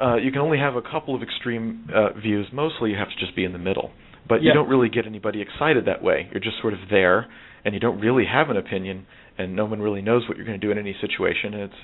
uh, 0.00 0.16
you 0.16 0.30
can 0.30 0.40
only 0.40 0.58
have 0.58 0.76
a 0.76 0.82
couple 0.82 1.14
of 1.14 1.22
extreme 1.22 1.88
uh, 1.94 2.18
views. 2.18 2.46
Mostly, 2.52 2.90
you 2.90 2.96
have 2.96 3.08
to 3.08 3.16
just 3.18 3.34
be 3.34 3.44
in 3.44 3.52
the 3.52 3.58
middle. 3.58 3.90
But 4.28 4.42
yeah. 4.42 4.48
you 4.48 4.54
don't 4.54 4.68
really 4.68 4.88
get 4.88 5.06
anybody 5.06 5.40
excited 5.40 5.86
that 5.86 6.02
way. 6.02 6.28
You're 6.32 6.40
just 6.40 6.60
sort 6.60 6.72
of 6.72 6.80
there, 6.90 7.26
and 7.64 7.74
you 7.74 7.80
don't 7.80 8.00
really 8.00 8.24
have 8.26 8.50
an 8.50 8.56
opinion, 8.56 9.06
and 9.38 9.54
no 9.54 9.64
one 9.64 9.80
really 9.80 10.02
knows 10.02 10.28
what 10.28 10.36
you're 10.36 10.46
going 10.46 10.60
to 10.60 10.66
do 10.66 10.72
in 10.72 10.78
any 10.78 10.96
situation. 11.00 11.54
And 11.54 11.62
it's 11.62 11.80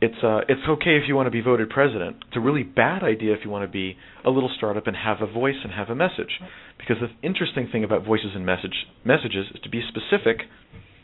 it's 0.00 0.22
uh, 0.22 0.40
it's 0.48 0.60
okay 0.68 0.96
if 0.96 1.04
you 1.08 1.14
want 1.16 1.26
to 1.26 1.30
be 1.30 1.40
voted 1.40 1.70
president. 1.70 2.16
It's 2.28 2.36
a 2.36 2.40
really 2.40 2.62
bad 2.62 3.02
idea 3.02 3.32
if 3.32 3.40
you 3.44 3.50
want 3.50 3.64
to 3.64 3.72
be 3.72 3.96
a 4.24 4.30
little 4.30 4.50
startup 4.56 4.86
and 4.86 4.96
have 4.96 5.18
a 5.22 5.26
voice 5.26 5.56
and 5.62 5.72
have 5.72 5.88
a 5.88 5.94
message. 5.94 6.40
Because 6.78 6.96
the 7.00 7.26
interesting 7.26 7.68
thing 7.70 7.84
about 7.84 8.04
voices 8.04 8.32
and 8.34 8.44
message 8.44 8.86
messages 9.04 9.46
is 9.54 9.60
to 9.62 9.70
be 9.70 9.82
specific 9.88 10.42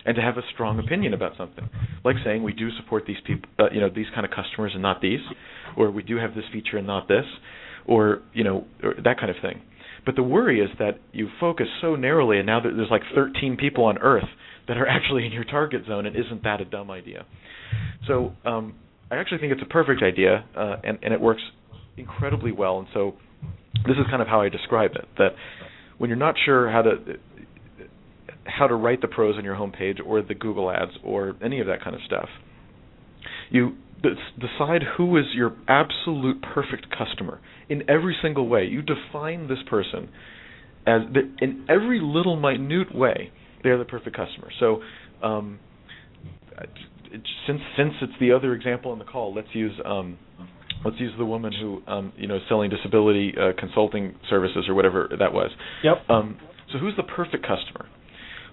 and 0.04 0.16
to 0.16 0.22
have 0.22 0.36
a 0.38 0.42
strong 0.54 0.78
opinion 0.78 1.14
about 1.14 1.32
something, 1.36 1.68
like 2.04 2.16
saying 2.24 2.42
we 2.42 2.52
do 2.52 2.68
support 2.76 3.04
these 3.06 3.18
people, 3.26 3.48
uh, 3.58 3.70
you 3.72 3.80
know, 3.80 3.90
these 3.94 4.06
kind 4.14 4.24
of 4.24 4.32
customers 4.32 4.72
and 4.74 4.82
not 4.82 5.00
these, 5.00 5.20
or 5.76 5.90
we 5.90 6.02
do 6.02 6.16
have 6.16 6.34
this 6.34 6.44
feature 6.52 6.78
and 6.78 6.86
not 6.86 7.08
this, 7.08 7.24
or 7.86 8.22
you 8.32 8.44
know, 8.44 8.64
or 8.82 8.94
that 9.04 9.18
kind 9.18 9.30
of 9.30 9.36
thing. 9.42 9.60
But 10.04 10.16
the 10.16 10.22
worry 10.22 10.60
is 10.60 10.70
that 10.78 10.98
you 11.12 11.28
focus 11.38 11.66
so 11.80 11.94
narrowly, 11.96 12.38
and 12.38 12.46
now 12.46 12.60
there's 12.60 12.90
like 12.90 13.02
13 13.14 13.56
people 13.56 13.84
on 13.84 13.98
Earth 13.98 14.28
that 14.68 14.76
are 14.76 14.86
actually 14.88 15.26
in 15.26 15.32
your 15.32 15.44
target 15.44 15.82
zone, 15.86 16.06
and 16.06 16.16
isn't 16.16 16.42
that 16.44 16.60
a 16.60 16.64
dumb 16.64 16.90
idea? 16.90 17.26
So 18.06 18.32
um, 18.44 18.74
I 19.10 19.16
actually 19.16 19.38
think 19.38 19.52
it's 19.52 19.62
a 19.62 19.72
perfect 19.72 20.02
idea, 20.02 20.44
uh, 20.56 20.76
and, 20.82 20.98
and 21.02 21.12
it 21.12 21.20
works 21.20 21.42
incredibly 21.96 22.52
well. 22.52 22.78
And 22.78 22.88
so 22.94 23.14
this 23.86 23.96
is 23.96 24.06
kind 24.08 24.22
of 24.22 24.28
how 24.28 24.40
I 24.40 24.48
describe 24.48 24.92
it: 24.94 25.06
that 25.18 25.30
when 25.98 26.08
you're 26.08 26.18
not 26.18 26.34
sure 26.44 26.70
how 26.70 26.82
to 26.82 26.96
how 28.44 28.66
to 28.66 28.74
write 28.74 29.00
the 29.00 29.08
prose 29.08 29.36
on 29.36 29.44
your 29.44 29.54
homepage 29.54 29.98
or 30.04 30.22
the 30.22 30.34
Google 30.34 30.70
Ads 30.70 30.92
or 31.04 31.36
any 31.42 31.60
of 31.60 31.66
that 31.66 31.82
kind 31.82 31.94
of 31.94 32.02
stuff. 32.06 32.28
You 33.50 33.76
decide 34.02 34.82
who 34.96 35.16
is 35.18 35.24
your 35.34 35.56
absolute 35.68 36.42
perfect 36.54 36.86
customer 36.96 37.40
in 37.68 37.88
every 37.88 38.16
single 38.22 38.48
way. 38.48 38.64
You 38.64 38.82
define 38.82 39.48
this 39.48 39.58
person 39.68 40.08
as 40.86 41.02
the, 41.12 41.30
in 41.44 41.66
every 41.68 42.00
little 42.00 42.36
minute 42.36 42.94
way 42.94 43.30
they're 43.62 43.78
the 43.78 43.84
perfect 43.84 44.16
customer. 44.16 44.50
So 44.58 44.80
um, 45.22 45.58
since 47.46 47.60
since 47.76 47.92
it's 48.00 48.12
the 48.20 48.32
other 48.32 48.54
example 48.54 48.92
in 48.92 48.98
the 48.98 49.04
call, 49.04 49.34
let's 49.34 49.48
use 49.52 49.72
um, 49.84 50.18
let's 50.84 50.98
use 50.98 51.12
the 51.18 51.24
woman 51.24 51.52
who 51.52 51.82
um, 51.86 52.12
you 52.16 52.26
know 52.26 52.36
is 52.36 52.42
selling 52.48 52.70
disability 52.70 53.34
uh, 53.38 53.52
consulting 53.58 54.14
services 54.28 54.64
or 54.68 54.74
whatever 54.74 55.08
that 55.18 55.32
was. 55.32 55.50
Yep. 55.84 56.08
Um, 56.08 56.38
so 56.72 56.78
who's 56.78 56.94
the 56.96 57.02
perfect 57.02 57.42
customer? 57.46 57.88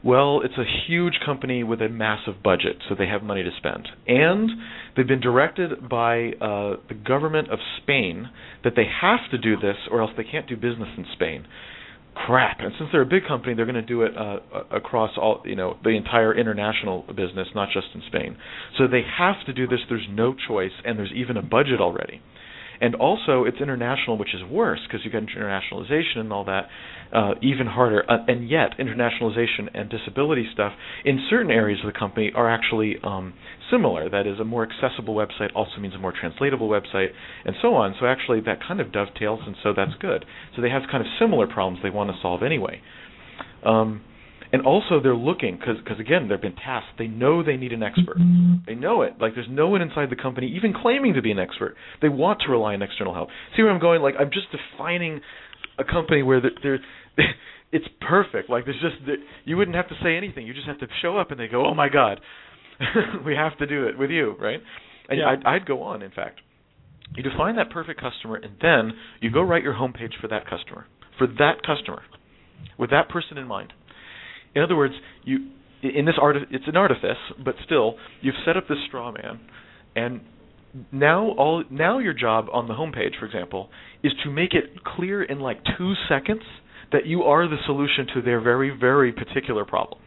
Well, 0.08 0.40
it's 0.42 0.58
a 0.58 0.64
huge 0.88 1.20
company 1.26 1.66
with 1.66 1.82
a 1.82 1.90
massive 1.90 2.42
budget, 2.42 2.78
so 2.88 2.96
they 2.98 3.08
have 3.08 3.24
money 3.24 3.44
to 3.44 3.50
spend. 3.58 3.90
And 4.08 4.50
they've 4.96 5.06
been 5.06 5.20
directed 5.20 5.90
by 5.90 6.30
uh, 6.40 6.78
the 6.88 6.96
government 7.06 7.52
of 7.52 7.60
Spain 7.82 8.30
that 8.64 8.72
they 8.78 8.86
have 9.02 9.20
to 9.32 9.38
do 9.38 9.58
this 9.58 9.76
or 9.92 10.02
else 10.02 10.12
they 10.16 10.24
can't 10.24 10.48
do 10.48 10.56
business 10.56 10.88
in 10.98 11.06
Spain. 11.12 11.46
Crap! 12.16 12.62
And 12.62 12.72
since 12.80 12.90
they're 12.94 13.02
a 13.02 13.06
big 13.06 13.28
company, 13.28 13.54
they're 13.54 13.66
going 13.66 13.76
to 13.76 13.82
do 13.82 14.04
it 14.04 14.14
uh, 14.18 14.40
across 14.72 15.12
all, 15.18 15.42
you 15.44 15.58
know, 15.58 15.76
the 15.84 15.90
entire 15.90 16.34
international 16.34 17.04
business, 17.10 17.50
not 17.54 17.68
just 17.74 17.88
in 17.94 18.02
Spain. 18.08 18.38
So 18.78 18.88
they 18.88 19.04
have 19.20 19.46
to 19.48 19.52
do 19.52 19.68
this. 19.68 19.80
There's 19.90 20.08
no 20.10 20.34
choice, 20.48 20.72
and 20.86 20.98
there's 20.98 21.12
even 21.14 21.36
a 21.36 21.44
budget 21.44 21.82
already 21.82 22.22
and 22.82 22.96
also 22.96 23.44
it's 23.46 23.58
international, 23.62 24.18
which 24.18 24.34
is 24.34 24.42
worse 24.50 24.80
because 24.88 25.06
you 25.06 25.12
get 25.12 25.24
internationalization 25.24 26.18
and 26.18 26.34
all 26.34 26.46
that, 26.46 26.68
uh, 27.14 27.34
even 27.42 27.68
harder. 27.68 28.04
Uh, 28.10 28.18
and 28.28 28.50
yet, 28.50 28.78
internationalization 28.80 29.70
and 29.74 29.90
disability 29.90 30.48
stuff 30.54 30.74
in 31.06 31.26
certain 31.30 31.52
areas 31.52 31.80
of 31.84 31.92
the 31.92 31.98
company 31.98 32.32
are 32.36 32.50
actually 32.50 32.96
um, 33.04 33.34
similar. 33.72 34.10
That 34.10 34.28
is, 34.28 34.40
a 34.40 34.44
more 34.44 34.68
accessible 34.68 35.16
website 35.16 35.50
also 35.56 35.78
means 35.80 35.96
a 35.96 36.00
more 36.00 36.14
translatable 36.18 36.70
website, 36.70 37.10
and 37.46 37.56
so 37.62 37.74
on. 37.76 37.96
So 38.00 38.06
actually, 38.06 38.42
that 38.42 38.60
kind 38.66 38.80
of 38.80 38.92
dovetails, 38.92 39.42
and 39.46 39.56
so 39.64 39.74
that's 39.76 39.94
good. 40.00 40.26
So 40.56 40.62
they 40.62 40.70
have 40.70 40.84
kind 40.92 41.02
of 41.02 41.08
similar 41.20 41.48
problems 41.48 41.80
they 41.84 41.90
want 41.90 42.10
to 42.10 42.18
solve 42.22 42.44
anyway. 42.44 42.82
Um, 43.66 44.02
and 44.52 44.66
also 44.66 45.00
they're 45.02 45.16
looking 45.16 45.58
because 45.58 45.78
because 45.84 46.00
again 46.00 46.28
they've 46.28 46.42
been 46.42 46.56
tasked. 46.56 46.98
They 46.98 47.08
know 47.08 47.44
they 47.44 47.58
need 47.58 47.74
an 47.74 47.84
expert. 47.84 48.18
Mm-hmm. 48.18 48.66
They 48.66 48.76
know 48.76 49.02
it. 49.02 49.14
Like 49.20 49.36
there's 49.36 49.48
no 49.50 49.68
one 49.70 49.82
inside 49.82 50.10
the 50.10 50.16
company 50.16 50.54
even 50.56 50.74
claiming 50.74 51.14
to 51.16 51.22
be 51.22 51.32
an 51.32 51.40
expert. 51.40 51.76
They 52.02 52.10
want 52.10 52.42
to 52.46 52.52
rely 52.52 52.74
on 52.74 52.82
external 52.82 53.14
help. 53.14 53.30
See 53.56 53.64
where 53.64 53.72
i'm 53.72 53.82
going? 53.82 54.02
Like 54.02 54.16
i'm 54.20 54.32
just 54.32 54.48
defining 54.52 55.22
a 55.80 55.84
company 55.84 56.24
where 56.24 56.42
they're, 56.42 56.80
it's 57.72 57.86
perfect. 58.02 58.50
Like 58.50 58.66
there's 58.66 58.82
just 58.82 58.96
you 59.46 59.58
wouldn't 59.58 59.76
have 59.76 59.90
to 59.90 59.96
say 60.04 60.16
anything. 60.16 60.48
You 60.48 60.54
just 60.54 60.68
have 60.68 60.80
to 60.80 60.88
show 61.02 61.18
up 61.18 61.32
and 61.32 61.40
they 61.40 61.48
go 61.48 61.66
oh 61.66 61.74
my 61.74 61.90
god. 61.90 62.22
We 63.26 63.36
have 63.36 63.58
to 63.58 63.66
do 63.66 63.88
it 63.88 63.98
with 63.98 64.10
you 64.10 64.36
right? 64.40 64.60
And 65.10 65.20
yeah. 65.20 65.30
I'd, 65.30 65.46
I'd 65.46 65.66
go 65.66 65.84
on 65.84 66.02
in 66.02 66.12
fact. 66.12 66.42
You 67.16 67.24
define 67.24 67.56
that 67.56 67.70
perfect 67.70 68.02
customer 68.02 68.36
and 68.36 68.54
then 68.62 68.98
you 69.22 69.32
go 69.32 69.42
write 69.42 69.64
your 69.64 69.74
homepage 69.74 70.20
for 70.22 70.28
that 70.28 70.48
customer 70.50 70.86
for 71.18 71.28
that 71.28 71.64
customer 71.66 72.04
with 72.78 72.92
that 72.92 73.10
person 73.10 73.38
in 73.38 73.48
mind 73.48 73.74
in 74.58 74.64
other 74.64 74.76
words, 74.76 74.96
you 75.24 75.50
in 75.84 76.06
this 76.06 76.16
art 76.20 76.36
it's 76.50 76.68
an 76.68 76.76
artifice, 76.76 77.18
but 77.44 77.56
still 77.64 77.96
you've 78.22 78.36
set 78.46 78.58
up 78.58 78.68
this 78.68 78.80
straw 78.88 79.12
man, 79.12 79.40
and 79.96 80.22
now 80.92 81.30
all 81.38 81.64
now 81.70 82.00
your 82.00 82.14
job 82.14 82.48
on 82.52 82.68
the 82.68 82.74
homepage, 82.74 83.20
for 83.20 83.26
example, 83.26 83.70
is 84.04 84.12
to 84.24 84.32
make 84.32 84.54
it 84.54 84.84
clear 84.84 85.24
in 85.24 85.40
like 85.40 85.60
two 85.78 85.94
seconds 86.10 86.42
that 86.92 87.06
you 87.06 87.24
are 87.24 87.48
the 87.48 87.58
solution 87.66 88.08
to 88.16 88.22
their 88.22 88.42
very 88.42 88.76
very 88.78 89.12
particular 89.12 89.64
problem. 89.66 90.02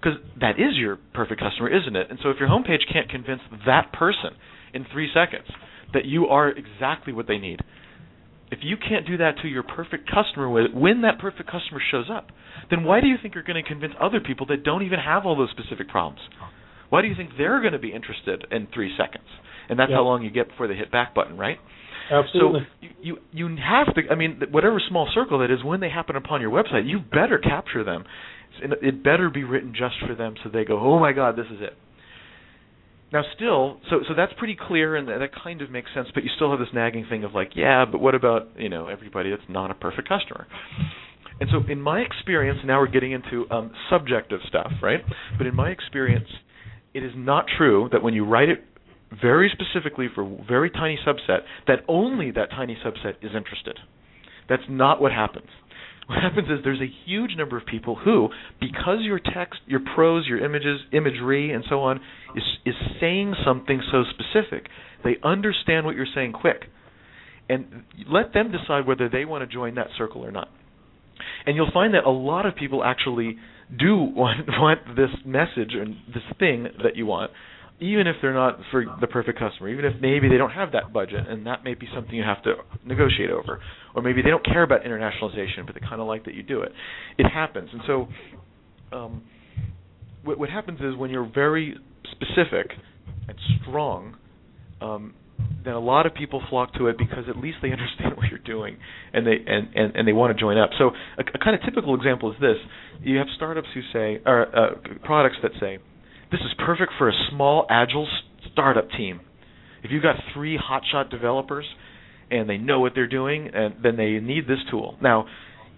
Because 0.00 0.18
that 0.40 0.60
is 0.60 0.76
your 0.76 0.98
perfect 1.14 1.40
customer, 1.40 1.68
isn't 1.68 1.96
it? 1.96 2.08
And 2.10 2.18
so 2.22 2.30
if 2.30 2.36
your 2.38 2.48
homepage 2.48 2.92
can't 2.92 3.08
convince 3.08 3.40
that 3.66 3.92
person 3.92 4.36
in 4.72 4.86
three 4.92 5.08
seconds 5.12 5.48
that 5.94 6.04
you 6.04 6.26
are 6.26 6.50
exactly 6.50 7.12
what 7.12 7.26
they 7.26 7.38
need, 7.38 7.60
if 8.50 8.60
you 8.62 8.76
can't 8.76 9.06
do 9.06 9.16
that 9.18 9.38
to 9.42 9.48
your 9.48 9.62
perfect 9.62 10.08
customer 10.10 10.48
when 10.48 11.02
that 11.02 11.18
perfect 11.18 11.50
customer 11.50 11.80
shows 11.90 12.06
up, 12.10 12.28
then 12.70 12.84
why 12.84 13.00
do 13.00 13.06
you 13.06 13.16
think 13.20 13.34
you're 13.34 13.44
going 13.44 13.62
to 13.62 13.68
convince 13.68 13.94
other 14.00 14.20
people 14.20 14.46
that 14.46 14.62
don't 14.62 14.82
even 14.82 14.98
have 14.98 15.26
all 15.26 15.36
those 15.36 15.50
specific 15.50 15.88
problems? 15.88 16.20
Why 16.88 17.02
do 17.02 17.08
you 17.08 17.14
think 17.16 17.30
they're 17.36 17.60
going 17.60 17.72
to 17.72 17.78
be 17.78 17.92
interested 17.92 18.46
in 18.50 18.68
three 18.72 18.92
seconds? 18.96 19.26
And 19.68 19.78
that's 19.78 19.90
Yep. 19.90 19.96
how 19.96 20.02
long 20.04 20.22
you 20.22 20.30
get 20.30 20.48
before 20.48 20.68
they 20.68 20.74
hit 20.76 20.92
back 20.92 21.14
button, 21.14 21.36
right? 21.36 21.58
Absolutely. 22.10 22.60
So 22.80 22.86
you, 23.02 23.18
you 23.32 23.48
you 23.50 23.56
have 23.56 23.92
to. 23.96 24.02
I 24.10 24.14
mean, 24.14 24.40
whatever 24.52 24.80
small 24.88 25.08
circle 25.12 25.40
that 25.40 25.50
is, 25.50 25.64
when 25.64 25.80
they 25.80 25.90
happen 25.90 26.14
upon 26.14 26.40
your 26.40 26.50
website, 26.52 26.86
you 26.88 27.00
better 27.00 27.38
capture 27.38 27.82
them. 27.82 28.04
It 28.62 29.02
better 29.02 29.28
be 29.28 29.42
written 29.42 29.74
just 29.76 29.96
for 30.06 30.14
them, 30.14 30.34
so 30.44 30.48
they 30.48 30.64
go, 30.64 30.78
"Oh 30.78 31.00
my 31.00 31.12
God, 31.12 31.36
this 31.36 31.46
is 31.46 31.60
it." 31.60 31.76
Now, 33.12 33.22
still, 33.36 33.78
so 33.88 34.00
so 34.08 34.14
that's 34.16 34.32
pretty 34.36 34.56
clear, 34.60 34.96
and 34.96 35.06
that 35.08 35.30
kind 35.42 35.62
of 35.62 35.70
makes 35.70 35.88
sense. 35.94 36.08
But 36.12 36.24
you 36.24 36.30
still 36.34 36.50
have 36.50 36.58
this 36.58 36.68
nagging 36.74 37.06
thing 37.08 37.22
of 37.22 37.34
like, 37.34 37.52
yeah, 37.54 37.84
but 37.90 38.00
what 38.00 38.14
about 38.14 38.48
you 38.58 38.68
know 38.68 38.88
everybody 38.88 39.30
that's 39.30 39.48
not 39.48 39.70
a 39.70 39.74
perfect 39.74 40.08
customer? 40.08 40.46
And 41.40 41.48
so, 41.52 41.60
in 41.70 41.80
my 41.80 42.00
experience, 42.00 42.58
now 42.64 42.80
we're 42.80 42.88
getting 42.88 43.12
into 43.12 43.48
um, 43.50 43.70
subjective 43.90 44.40
stuff, 44.48 44.72
right? 44.82 45.00
But 45.38 45.46
in 45.46 45.54
my 45.54 45.68
experience, 45.70 46.28
it 46.94 47.04
is 47.04 47.12
not 47.14 47.44
true 47.56 47.88
that 47.92 48.02
when 48.02 48.14
you 48.14 48.24
write 48.24 48.48
it 48.48 48.64
very 49.22 49.52
specifically 49.52 50.08
for 50.14 50.22
a 50.24 50.44
very 50.48 50.70
tiny 50.70 50.98
subset, 51.06 51.40
that 51.68 51.80
only 51.88 52.30
that 52.32 52.50
tiny 52.50 52.76
subset 52.84 53.14
is 53.22 53.30
interested. 53.36 53.78
That's 54.48 54.62
not 54.68 55.00
what 55.00 55.12
happens. 55.12 55.48
What 56.06 56.22
happens 56.22 56.48
is 56.48 56.60
there's 56.62 56.80
a 56.80 56.92
huge 57.04 57.32
number 57.36 57.56
of 57.56 57.66
people 57.66 57.96
who, 57.96 58.28
because 58.60 58.98
your 59.00 59.18
text, 59.18 59.60
your 59.66 59.80
prose, 59.94 60.26
your 60.28 60.44
images, 60.44 60.80
imagery, 60.92 61.52
and 61.52 61.64
so 61.68 61.80
on, 61.80 62.00
is 62.36 62.44
is 62.64 62.74
saying 63.00 63.34
something 63.44 63.82
so 63.90 64.04
specific, 64.10 64.68
they 65.02 65.16
understand 65.24 65.84
what 65.84 65.96
you're 65.96 66.06
saying 66.14 66.32
quick, 66.32 66.66
and 67.48 67.82
let 68.08 68.32
them 68.32 68.52
decide 68.52 68.86
whether 68.86 69.08
they 69.08 69.24
want 69.24 69.48
to 69.48 69.52
join 69.52 69.74
that 69.74 69.88
circle 69.98 70.24
or 70.24 70.30
not. 70.30 70.48
And 71.44 71.56
you'll 71.56 71.72
find 71.72 71.94
that 71.94 72.04
a 72.04 72.10
lot 72.10 72.46
of 72.46 72.54
people 72.54 72.84
actually 72.84 73.36
do 73.76 73.96
want 74.14 74.46
want 74.48 74.80
this 74.94 75.10
message 75.24 75.74
and 75.74 75.96
this 76.14 76.22
thing 76.38 76.68
that 76.84 76.94
you 76.94 77.06
want, 77.06 77.32
even 77.80 78.06
if 78.06 78.16
they're 78.22 78.34
not 78.34 78.58
for 78.70 78.84
the 79.00 79.06
perfect 79.06 79.38
customer, 79.38 79.68
even 79.68 79.84
if 79.84 80.00
maybe 80.00 80.28
they 80.28 80.38
don't 80.38 80.50
have 80.50 80.72
that 80.72 80.92
budget, 80.92 81.28
and 81.28 81.46
that 81.46 81.62
may 81.64 81.74
be 81.74 81.86
something 81.94 82.14
you 82.14 82.22
have 82.22 82.42
to 82.44 82.54
negotiate 82.84 83.30
over, 83.30 83.60
or 83.94 84.02
maybe 84.02 84.22
they 84.22 84.30
don't 84.30 84.44
care 84.44 84.62
about 84.62 84.82
internationalization, 84.82 85.66
but 85.66 85.74
they 85.74 85.80
kind 85.80 86.00
of 86.00 86.06
like 86.06 86.24
that 86.24 86.34
you 86.34 86.42
do 86.42 86.62
it. 86.62 86.72
It 87.18 87.26
happens, 87.28 87.68
and 87.72 87.82
so 87.86 88.08
um, 88.92 89.22
what, 90.24 90.38
what 90.38 90.50
happens 90.50 90.80
is 90.80 90.96
when 90.96 91.10
you're 91.10 91.30
very 91.32 91.76
specific 92.12 92.72
and 93.28 93.36
strong, 93.62 94.16
um, 94.80 95.14
then 95.64 95.74
a 95.74 95.80
lot 95.80 96.06
of 96.06 96.14
people 96.14 96.42
flock 96.48 96.72
to 96.74 96.86
it 96.86 96.96
because 96.96 97.24
at 97.28 97.36
least 97.36 97.58
they 97.60 97.70
understand 97.70 98.16
what 98.16 98.26
you're 98.30 98.38
doing 98.38 98.78
and 99.12 99.26
they 99.26 99.36
and, 99.46 99.68
and, 99.74 99.96
and 99.96 100.08
they 100.08 100.12
want 100.12 100.34
to 100.34 100.40
join 100.40 100.56
up. 100.56 100.70
So 100.78 100.92
a, 101.18 101.22
a 101.34 101.38
kind 101.38 101.54
of 101.54 101.62
typical 101.62 101.94
example 101.94 102.32
is 102.32 102.38
this: 102.40 102.56
you 103.02 103.18
have 103.18 103.26
startups 103.36 103.68
who 103.74 103.80
say, 103.92 104.22
or 104.24 104.56
uh, 104.56 104.70
products 105.04 105.36
that 105.42 105.52
say, 105.60 105.78
this 106.30 106.40
is 106.40 106.52
perfect 106.64 106.92
for 106.98 107.08
a 107.08 107.12
small 107.30 107.66
agile 107.70 108.08
startup 108.52 108.90
team. 108.90 109.20
If 109.82 109.90
you've 109.90 110.02
got 110.02 110.16
three 110.34 110.58
hotshot 110.58 111.10
developers 111.10 111.66
and 112.30 112.48
they 112.48 112.58
know 112.58 112.80
what 112.80 112.92
they're 112.94 113.06
doing, 113.06 113.50
and 113.54 113.74
then 113.82 113.96
they 113.96 114.18
need 114.18 114.48
this 114.48 114.58
tool. 114.70 114.96
Now, 115.00 115.26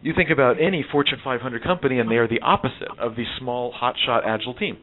you 0.01 0.15
think 0.17 0.31
about 0.31 0.61
any 0.61 0.85
Fortune 0.91 1.19
500 1.23 1.63
company, 1.63 1.99
and 1.99 2.11
they 2.11 2.17
are 2.17 2.29
the 2.29 2.41
opposite 2.41 2.99
of 2.99 3.17
the 3.17 3.25
small 3.39 3.73
hotshot 3.73 4.27
agile 4.27 4.55
team. 4.55 4.79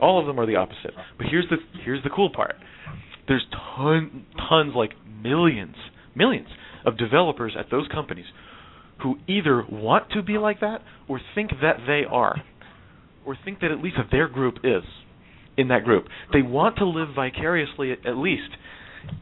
All 0.00 0.18
of 0.18 0.26
them 0.26 0.38
are 0.40 0.46
the 0.46 0.56
opposite. 0.56 0.92
But 1.18 1.26
here's 1.30 1.46
the 1.50 1.56
here's 1.84 2.02
the 2.02 2.10
cool 2.10 2.30
part. 2.30 2.54
There's 3.28 3.44
ton, 3.76 4.24
tons, 4.48 4.72
like 4.74 4.92
millions, 5.22 5.76
millions 6.14 6.48
of 6.86 6.96
developers 6.96 7.54
at 7.58 7.66
those 7.70 7.86
companies 7.88 8.24
who 9.02 9.16
either 9.28 9.64
want 9.70 10.10
to 10.12 10.22
be 10.22 10.38
like 10.38 10.60
that 10.60 10.80
or 11.06 11.20
think 11.34 11.50
that 11.60 11.78
they 11.86 12.02
are, 12.10 12.36
or 13.26 13.36
think 13.44 13.60
that 13.60 13.70
at 13.70 13.78
least 13.80 13.96
their 14.10 14.28
group 14.28 14.56
is 14.64 14.82
in 15.60 15.68
that 15.68 15.84
group. 15.84 16.06
They 16.32 16.42
want 16.42 16.76
to 16.76 16.86
live 16.86 17.08
vicariously, 17.14 17.92
at, 17.92 18.16
least, 18.16 18.50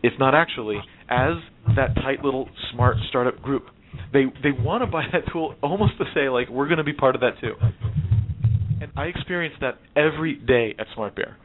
if 0.02 0.12
not 0.18 0.34
actually, 0.34 0.78
as 1.10 1.34
that 1.74 1.94
tight 1.96 2.22
little 2.24 2.48
smart 2.72 2.96
startup 3.08 3.42
group. 3.42 3.66
They 4.12 4.24
they 4.42 4.52
want 4.52 4.82
to 4.82 4.86
buy 4.86 5.04
that 5.12 5.22
tool 5.32 5.54
almost 5.62 5.98
to 5.98 6.04
say 6.14 6.28
like 6.28 6.48
we're 6.48 6.66
going 6.66 6.78
to 6.78 6.84
be 6.84 6.92
part 6.92 7.14
of 7.14 7.22
that 7.22 7.40
too. 7.40 7.54
And 8.80 8.92
I 8.96 9.06
experience 9.06 9.54
that 9.60 9.78
every 9.96 10.34
day 10.34 10.74
at 10.78 10.86
Smart 10.94 11.16
Bear. 11.16 11.36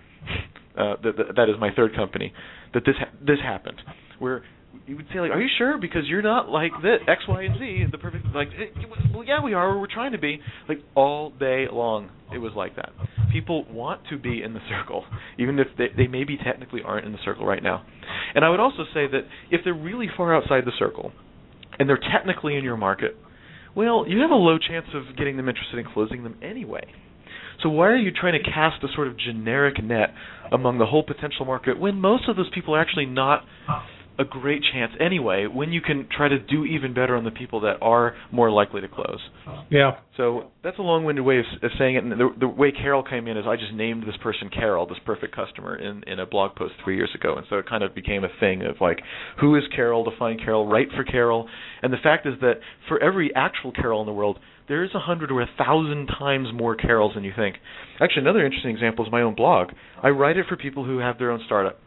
Uh, 0.77 0.95
that, 1.03 1.17
that, 1.17 1.35
that 1.35 1.49
is 1.49 1.55
my 1.59 1.69
third 1.75 1.95
company. 1.95 2.33
That 2.73 2.83
this 2.85 2.95
ha- 2.97 3.11
this 3.25 3.37
happened, 3.43 3.81
where 4.19 4.43
you 4.85 4.95
would 4.95 5.05
say 5.13 5.19
like, 5.19 5.31
"Are 5.31 5.41
you 5.41 5.49
sure?" 5.57 5.77
Because 5.77 6.03
you're 6.07 6.21
not 6.21 6.49
like 6.49 6.71
this 6.81 6.99
X, 7.07 7.23
Y, 7.27 7.43
and 7.43 7.57
Z, 7.59 7.85
the 7.91 7.97
perfect 7.97 8.25
like. 8.33 8.49
eh, 8.49 8.81
Well, 9.13 9.23
yeah, 9.23 9.41
we 9.43 9.53
are. 9.53 9.79
We're 9.79 9.87
trying 9.91 10.11
to 10.13 10.17
be 10.17 10.39
like 10.67 10.79
all 10.95 11.29
day 11.31 11.65
long. 11.71 12.09
It 12.33 12.39
was 12.39 12.53
like 12.55 12.75
that. 12.75 12.89
People 13.31 13.65
want 13.71 14.01
to 14.09 14.17
be 14.17 14.41
in 14.43 14.53
the 14.53 14.59
circle, 14.69 15.05
even 15.37 15.59
if 15.59 15.67
they, 15.77 15.87
they 15.95 16.07
maybe 16.07 16.37
technically 16.37 16.81
aren't 16.83 17.05
in 17.05 17.11
the 17.11 17.19
circle 17.23 17.45
right 17.45 17.61
now. 17.63 17.85
And 18.35 18.43
I 18.43 18.49
would 18.49 18.59
also 18.59 18.83
say 18.93 19.07
that 19.07 19.21
if 19.51 19.61
they're 19.63 19.73
really 19.73 20.07
far 20.15 20.35
outside 20.35 20.65
the 20.65 20.71
circle, 20.77 21.11
and 21.79 21.87
they're 21.89 21.99
technically 22.11 22.55
in 22.55 22.63
your 22.63 22.77
market, 22.77 23.15
well, 23.75 24.05
you 24.07 24.19
have 24.21 24.31
a 24.31 24.35
low 24.35 24.57
chance 24.57 24.85
of 24.93 25.15
getting 25.17 25.37
them 25.37 25.47
interested 25.49 25.77
in 25.79 25.85
closing 25.93 26.23
them 26.23 26.35
anyway. 26.41 26.83
So 27.61 27.69
why 27.69 27.87
are 27.87 27.97
you 27.97 28.11
trying 28.11 28.33
to 28.33 28.51
cast 28.51 28.83
a 28.83 28.87
sort 28.93 29.07
of 29.07 29.17
generic 29.17 29.81
net 29.83 30.09
among 30.51 30.79
the 30.79 30.85
whole 30.85 31.03
potential 31.03 31.45
market 31.45 31.79
when 31.79 31.95
most 31.99 32.27
of 32.27 32.35
those 32.35 32.49
people 32.53 32.75
are 32.75 32.81
actually 32.81 33.05
not 33.05 33.43
a 34.19 34.23
great 34.23 34.61
chance 34.73 34.91
anyway 34.99 35.47
when 35.47 35.71
you 35.71 35.81
can 35.81 36.07
try 36.15 36.27
to 36.29 36.39
do 36.39 36.65
even 36.65 36.93
better 36.93 37.15
on 37.15 37.23
the 37.23 37.31
people 37.31 37.61
that 37.61 37.77
are 37.81 38.15
more 38.31 38.51
likely 38.51 38.81
to 38.81 38.87
close. 38.87 39.19
Yeah. 39.69 39.97
So 40.17 40.51
that's 40.63 40.77
a 40.77 40.81
long-winded 40.81 41.25
way 41.25 41.39
of, 41.39 41.45
of 41.63 41.71
saying 41.79 41.95
it. 41.95 42.03
And 42.03 42.11
the, 42.11 42.29
the 42.39 42.47
way 42.47 42.71
Carol 42.71 43.03
came 43.03 43.27
in 43.27 43.37
is 43.37 43.45
I 43.47 43.55
just 43.55 43.73
named 43.73 44.03
this 44.03 44.15
person 44.21 44.49
Carol, 44.49 44.85
this 44.85 44.99
perfect 45.05 45.35
customer, 45.35 45.75
in 45.75 46.03
in 46.05 46.19
a 46.19 46.25
blog 46.25 46.55
post 46.55 46.73
three 46.83 46.95
years 46.95 47.09
ago, 47.15 47.35
and 47.35 47.45
so 47.49 47.57
it 47.57 47.67
kind 47.67 47.83
of 47.83 47.95
became 47.95 48.23
a 48.23 48.29
thing 48.39 48.63
of 48.63 48.75
like, 48.79 48.99
who 49.39 49.55
is 49.55 49.63
Carol? 49.75 50.03
Define 50.03 50.37
Carol. 50.37 50.67
Write 50.67 50.89
for 50.95 51.03
Carol. 51.03 51.49
And 51.81 51.91
the 51.91 51.97
fact 51.97 52.27
is 52.27 52.33
that 52.41 52.55
for 52.87 53.01
every 53.01 53.33
actual 53.35 53.71
Carol 53.71 54.01
in 54.01 54.05
the 54.05 54.13
world, 54.13 54.39
there 54.67 54.83
is 54.83 54.91
a 54.93 54.99
hundred 54.99 55.31
or 55.31 55.41
a 55.41 55.49
thousand 55.57 56.07
times 56.07 56.47
more 56.53 56.75
Carols 56.75 57.13
than 57.15 57.23
you 57.23 57.33
think. 57.35 57.55
Actually, 57.99 58.21
another 58.21 58.45
interesting 58.45 58.71
example 58.71 59.05
is 59.05 59.11
my 59.11 59.21
own 59.21 59.35
blog. 59.35 59.69
I 60.01 60.09
write 60.09 60.37
it 60.37 60.45
for 60.47 60.55
people 60.55 60.85
who 60.85 60.99
have 60.99 61.17
their 61.17 61.31
own 61.31 61.41
startup. 61.45 61.79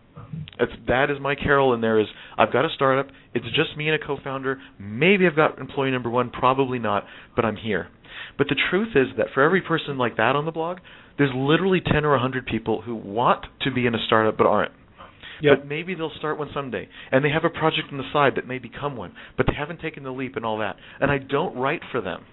It's, 0.58 0.72
that 0.88 1.10
is 1.10 1.18
my 1.20 1.34
Carol 1.34 1.74
in 1.74 1.80
there 1.80 2.00
is 2.00 2.06
I've 2.38 2.52
got 2.52 2.64
a 2.64 2.68
startup. 2.74 3.08
It's 3.34 3.46
just 3.46 3.76
me 3.76 3.88
and 3.88 4.00
a 4.00 4.04
co-founder. 4.04 4.58
Maybe 4.78 5.26
I've 5.26 5.36
got 5.36 5.58
employee 5.58 5.90
number 5.90 6.08
one. 6.08 6.30
Probably 6.30 6.78
not, 6.78 7.04
but 7.34 7.44
I'm 7.44 7.56
here. 7.56 7.88
But 8.38 8.48
the 8.48 8.56
truth 8.70 8.90
is 8.94 9.08
that 9.18 9.26
for 9.34 9.42
every 9.42 9.60
person 9.60 9.98
like 9.98 10.16
that 10.16 10.36
on 10.36 10.44
the 10.44 10.52
blog, 10.52 10.78
there's 11.18 11.32
literally 11.34 11.80
10 11.80 12.04
or 12.04 12.12
100 12.12 12.46
people 12.46 12.82
who 12.82 12.94
want 12.94 13.44
to 13.62 13.70
be 13.70 13.86
in 13.86 13.94
a 13.94 14.06
startup 14.06 14.36
but 14.36 14.46
aren't. 14.46 14.72
Yep. 15.42 15.58
But 15.58 15.68
maybe 15.68 15.94
they'll 15.94 16.12
start 16.18 16.38
one 16.38 16.48
someday, 16.54 16.88
and 17.12 17.22
they 17.22 17.28
have 17.30 17.44
a 17.44 17.50
project 17.50 17.88
on 17.92 17.98
the 17.98 18.10
side 18.12 18.32
that 18.36 18.46
may 18.46 18.58
become 18.58 18.96
one, 18.96 19.12
but 19.36 19.46
they 19.46 19.52
haven't 19.54 19.80
taken 19.80 20.02
the 20.02 20.10
leap 20.10 20.36
and 20.36 20.46
all 20.46 20.58
that. 20.58 20.76
And 20.98 21.10
I 21.10 21.18
don't 21.18 21.56
write 21.56 21.82
for 21.92 22.00
them. 22.00 22.24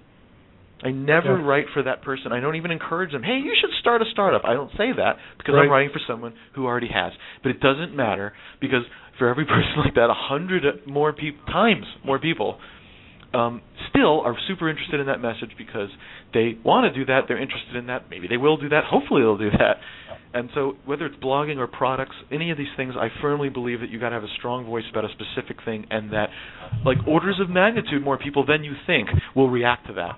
I 0.84 0.92
never 0.92 1.38
Yeah. 1.40 1.46
write 1.48 1.70
for 1.70 1.82
that 1.84 2.02
person. 2.02 2.32
I 2.32 2.40
don't 2.40 2.56
even 2.56 2.72
encourage 2.72 3.12
them. 3.12 3.24
Hey, 3.24 3.38
you 3.40 3.56
should 3.60 3.72
start 3.80 4.02
a 4.02 4.06
startup. 4.06 4.44
I 4.46 4.54
don't 4.54 4.72
say 4.78 4.92
that 4.92 5.18
because 5.38 5.56
Right. 5.56 5.64
I'm 5.64 5.70
writing 5.70 5.92
for 5.92 6.00
someone 6.00 6.34
who 6.54 6.66
already 6.66 6.88
has. 6.90 7.14
But 7.42 7.52
it 7.52 7.60
doesn't 7.62 7.96
matter 7.96 8.34
because 8.60 8.84
for 9.18 9.28
every 9.28 9.46
person 9.56 9.78
like 9.78 9.94
that, 9.96 10.10
a 10.10 10.14
hundred 10.14 10.86
more 10.86 11.14
peop 11.14 11.46
times 11.48 11.86
more 12.04 12.20
people 12.20 12.60
um, 13.34 13.62
still 13.90 14.22
are 14.22 14.38
super 14.48 14.70
interested 14.70 15.00
in 15.00 15.08
that 15.08 15.20
message 15.20 15.50
because 15.58 15.90
they 16.36 16.56
want 16.64 16.86
to 16.92 17.00
do 17.00 17.04
that. 17.06 17.22
They're 17.28 17.42
interested 17.42 17.76
in 17.76 17.88
that. 17.88 18.04
Maybe 18.10 18.28
they 18.28 18.38
will 18.38 18.58
do 18.58 18.70
that. 18.70 18.84
Hopefully, 18.84 19.22
they'll 19.24 19.38
do 19.38 19.50
that. 19.50 19.78
And 20.36 20.50
so, 20.54 20.76
whether 20.86 21.06
it's 21.08 21.16
blogging 21.16 21.58
or 21.58 21.66
products, 21.68 22.16
any 22.32 22.52
of 22.52 22.58
these 22.58 22.72
things, 22.78 22.94
I 22.96 23.10
firmly 23.22 23.50
believe 23.50 23.80
that 23.82 23.90
you 23.90 24.00
got 24.00 24.10
to 24.10 24.16
have 24.16 24.24
a 24.24 24.34
strong 24.38 24.66
voice 24.66 24.84
about 24.92 25.06
a 25.06 25.10
specific 25.10 25.58
thing, 25.66 25.86
and 25.90 26.12
that, 26.14 26.30
like 26.86 26.98
orders 27.08 27.40
of 27.40 27.50
magnitude 27.50 28.04
more 28.04 28.18
people 28.18 28.46
than 28.46 28.64
you 28.64 28.74
think 28.86 29.10
will 29.36 29.50
react 29.50 29.88
to 29.88 29.94
that. 29.94 30.16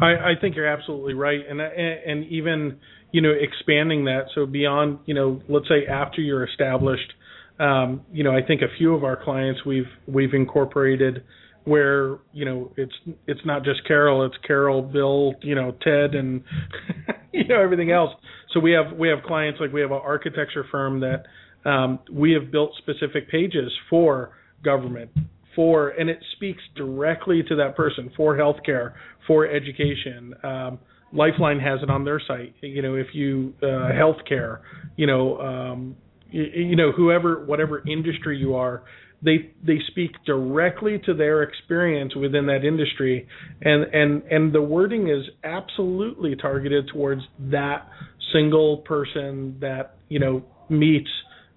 I, 0.00 0.06
I 0.06 0.32
think 0.40 0.56
you're 0.56 0.66
absolutely 0.66 1.14
right, 1.14 1.40
and 1.48 1.60
and 1.60 2.24
even 2.26 2.78
you 3.12 3.20
know 3.20 3.32
expanding 3.32 4.04
that. 4.06 4.26
So 4.34 4.46
beyond 4.46 5.00
you 5.06 5.14
know 5.14 5.40
let's 5.48 5.68
say 5.68 5.86
after 5.86 6.20
you're 6.20 6.44
established, 6.44 7.12
um, 7.58 8.02
you 8.12 8.24
know 8.24 8.30
I 8.30 8.42
think 8.46 8.62
a 8.62 8.76
few 8.78 8.94
of 8.94 9.04
our 9.04 9.22
clients 9.22 9.64
we've 9.64 9.90
we've 10.06 10.34
incorporated 10.34 11.24
where 11.64 12.18
you 12.32 12.44
know 12.44 12.72
it's 12.76 12.94
it's 13.26 13.40
not 13.44 13.64
just 13.64 13.86
Carol, 13.86 14.24
it's 14.24 14.36
Carol, 14.46 14.82
Bill, 14.82 15.34
you 15.42 15.54
know 15.54 15.72
Ted, 15.82 16.14
and 16.14 16.42
you 17.32 17.46
know 17.46 17.60
everything 17.60 17.90
else. 17.90 18.10
So 18.52 18.60
we 18.60 18.72
have 18.72 18.96
we 18.98 19.08
have 19.08 19.22
clients 19.24 19.60
like 19.60 19.72
we 19.72 19.80
have 19.80 19.90
an 19.90 20.00
architecture 20.02 20.64
firm 20.70 21.00
that 21.00 21.24
Um, 21.64 21.98
we 22.10 22.32
have 22.32 22.50
built 22.50 22.72
specific 22.78 23.28
pages 23.28 23.70
for 23.90 24.30
government, 24.64 25.10
for 25.54 25.90
and 25.90 26.08
it 26.08 26.18
speaks 26.36 26.62
directly 26.76 27.42
to 27.48 27.56
that 27.56 27.76
person 27.76 28.10
for 28.16 28.36
healthcare, 28.36 28.94
for 29.26 29.46
education. 29.46 30.34
Um, 30.42 30.78
Lifeline 31.12 31.58
has 31.58 31.80
it 31.82 31.90
on 31.90 32.04
their 32.04 32.20
site. 32.26 32.54
You 32.60 32.82
know, 32.82 32.94
if 32.94 33.08
you 33.14 33.52
uh, 33.62 33.90
healthcare, 33.92 34.60
you 34.96 35.06
know, 35.06 35.38
um, 35.38 35.96
you, 36.30 36.42
you 36.42 36.76
know, 36.76 36.92
whoever, 36.92 37.44
whatever 37.44 37.82
industry 37.88 38.38
you 38.38 38.54
are, 38.54 38.84
they 39.22 39.50
they 39.64 39.78
speak 39.88 40.12
directly 40.24 41.00
to 41.06 41.14
their 41.14 41.42
experience 41.42 42.14
within 42.14 42.46
that 42.46 42.64
industry, 42.64 43.26
and 43.60 43.84
and 43.92 44.22
and 44.30 44.52
the 44.52 44.62
wording 44.62 45.08
is 45.08 45.24
absolutely 45.44 46.36
targeted 46.36 46.88
towards 46.92 47.22
that 47.38 47.88
single 48.32 48.78
person 48.78 49.56
that 49.60 49.96
you 50.08 50.18
know 50.18 50.42
meets 50.68 51.10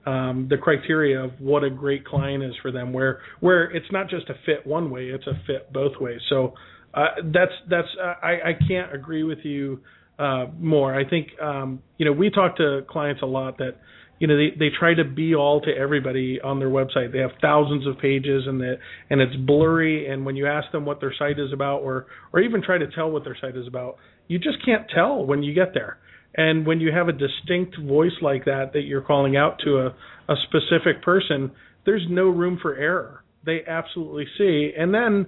um, 0.05 0.47
the 0.49 0.57
criteria 0.57 1.23
of 1.23 1.31
what 1.39 1.63
a 1.63 1.69
great 1.69 2.05
client 2.05 2.43
is 2.43 2.53
for 2.61 2.71
them. 2.71 2.91
Where 2.93 3.19
where 3.39 3.65
it's 3.71 3.91
not 3.91 4.09
just 4.09 4.29
a 4.29 4.35
fit 4.45 4.65
one 4.65 4.89
way, 4.89 5.05
it's 5.05 5.27
a 5.27 5.33
fit 5.47 5.71
both 5.71 5.93
ways. 5.99 6.19
So 6.29 6.53
uh, 6.93 7.07
that's 7.33 7.53
that's 7.69 7.87
uh, 8.01 8.15
I, 8.21 8.31
I 8.31 8.53
can't 8.67 8.93
agree 8.93 9.23
with 9.23 9.39
you 9.43 9.79
uh, 10.19 10.47
more. 10.59 10.93
I 10.93 11.09
think 11.09 11.29
um, 11.41 11.81
you 11.97 12.05
know 12.05 12.11
we 12.11 12.29
talk 12.29 12.57
to 12.57 12.81
clients 12.89 13.21
a 13.21 13.25
lot 13.25 13.57
that 13.59 13.77
you 14.19 14.27
know 14.27 14.35
they 14.35 14.49
they 14.57 14.69
try 14.77 14.93
to 14.93 15.03
be 15.03 15.35
all 15.35 15.61
to 15.61 15.71
everybody 15.71 16.39
on 16.41 16.59
their 16.59 16.69
website. 16.69 17.11
They 17.11 17.19
have 17.19 17.31
thousands 17.41 17.87
of 17.87 17.97
pages 17.97 18.43
and 18.45 18.59
that 18.61 18.79
and 19.09 19.21
it's 19.21 19.35
blurry. 19.35 20.09
And 20.09 20.25
when 20.25 20.35
you 20.35 20.47
ask 20.47 20.71
them 20.71 20.85
what 20.85 20.99
their 20.99 21.13
site 21.17 21.39
is 21.39 21.53
about, 21.53 21.79
or 21.79 22.07
or 22.33 22.41
even 22.41 22.61
try 22.61 22.77
to 22.77 22.87
tell 22.91 23.09
what 23.09 23.23
their 23.23 23.37
site 23.39 23.55
is 23.55 23.67
about, 23.67 23.97
you 24.27 24.37
just 24.37 24.63
can't 24.65 24.85
tell 24.93 25.25
when 25.25 25.43
you 25.43 25.53
get 25.53 25.73
there. 25.73 25.97
And 26.35 26.65
when 26.65 26.79
you 26.79 26.91
have 26.91 27.07
a 27.07 27.13
distinct 27.13 27.77
voice 27.79 28.13
like 28.21 28.45
that 28.45 28.71
that 28.73 28.81
you're 28.81 29.01
calling 29.01 29.37
out 29.37 29.59
to 29.65 29.77
a, 29.77 29.87
a 30.31 30.35
specific 30.47 31.03
person, 31.03 31.51
there's 31.85 32.05
no 32.09 32.23
room 32.23 32.57
for 32.61 32.75
error. 32.75 33.23
They 33.45 33.61
absolutely 33.67 34.25
see. 34.37 34.71
And 34.77 34.93
then, 34.93 35.27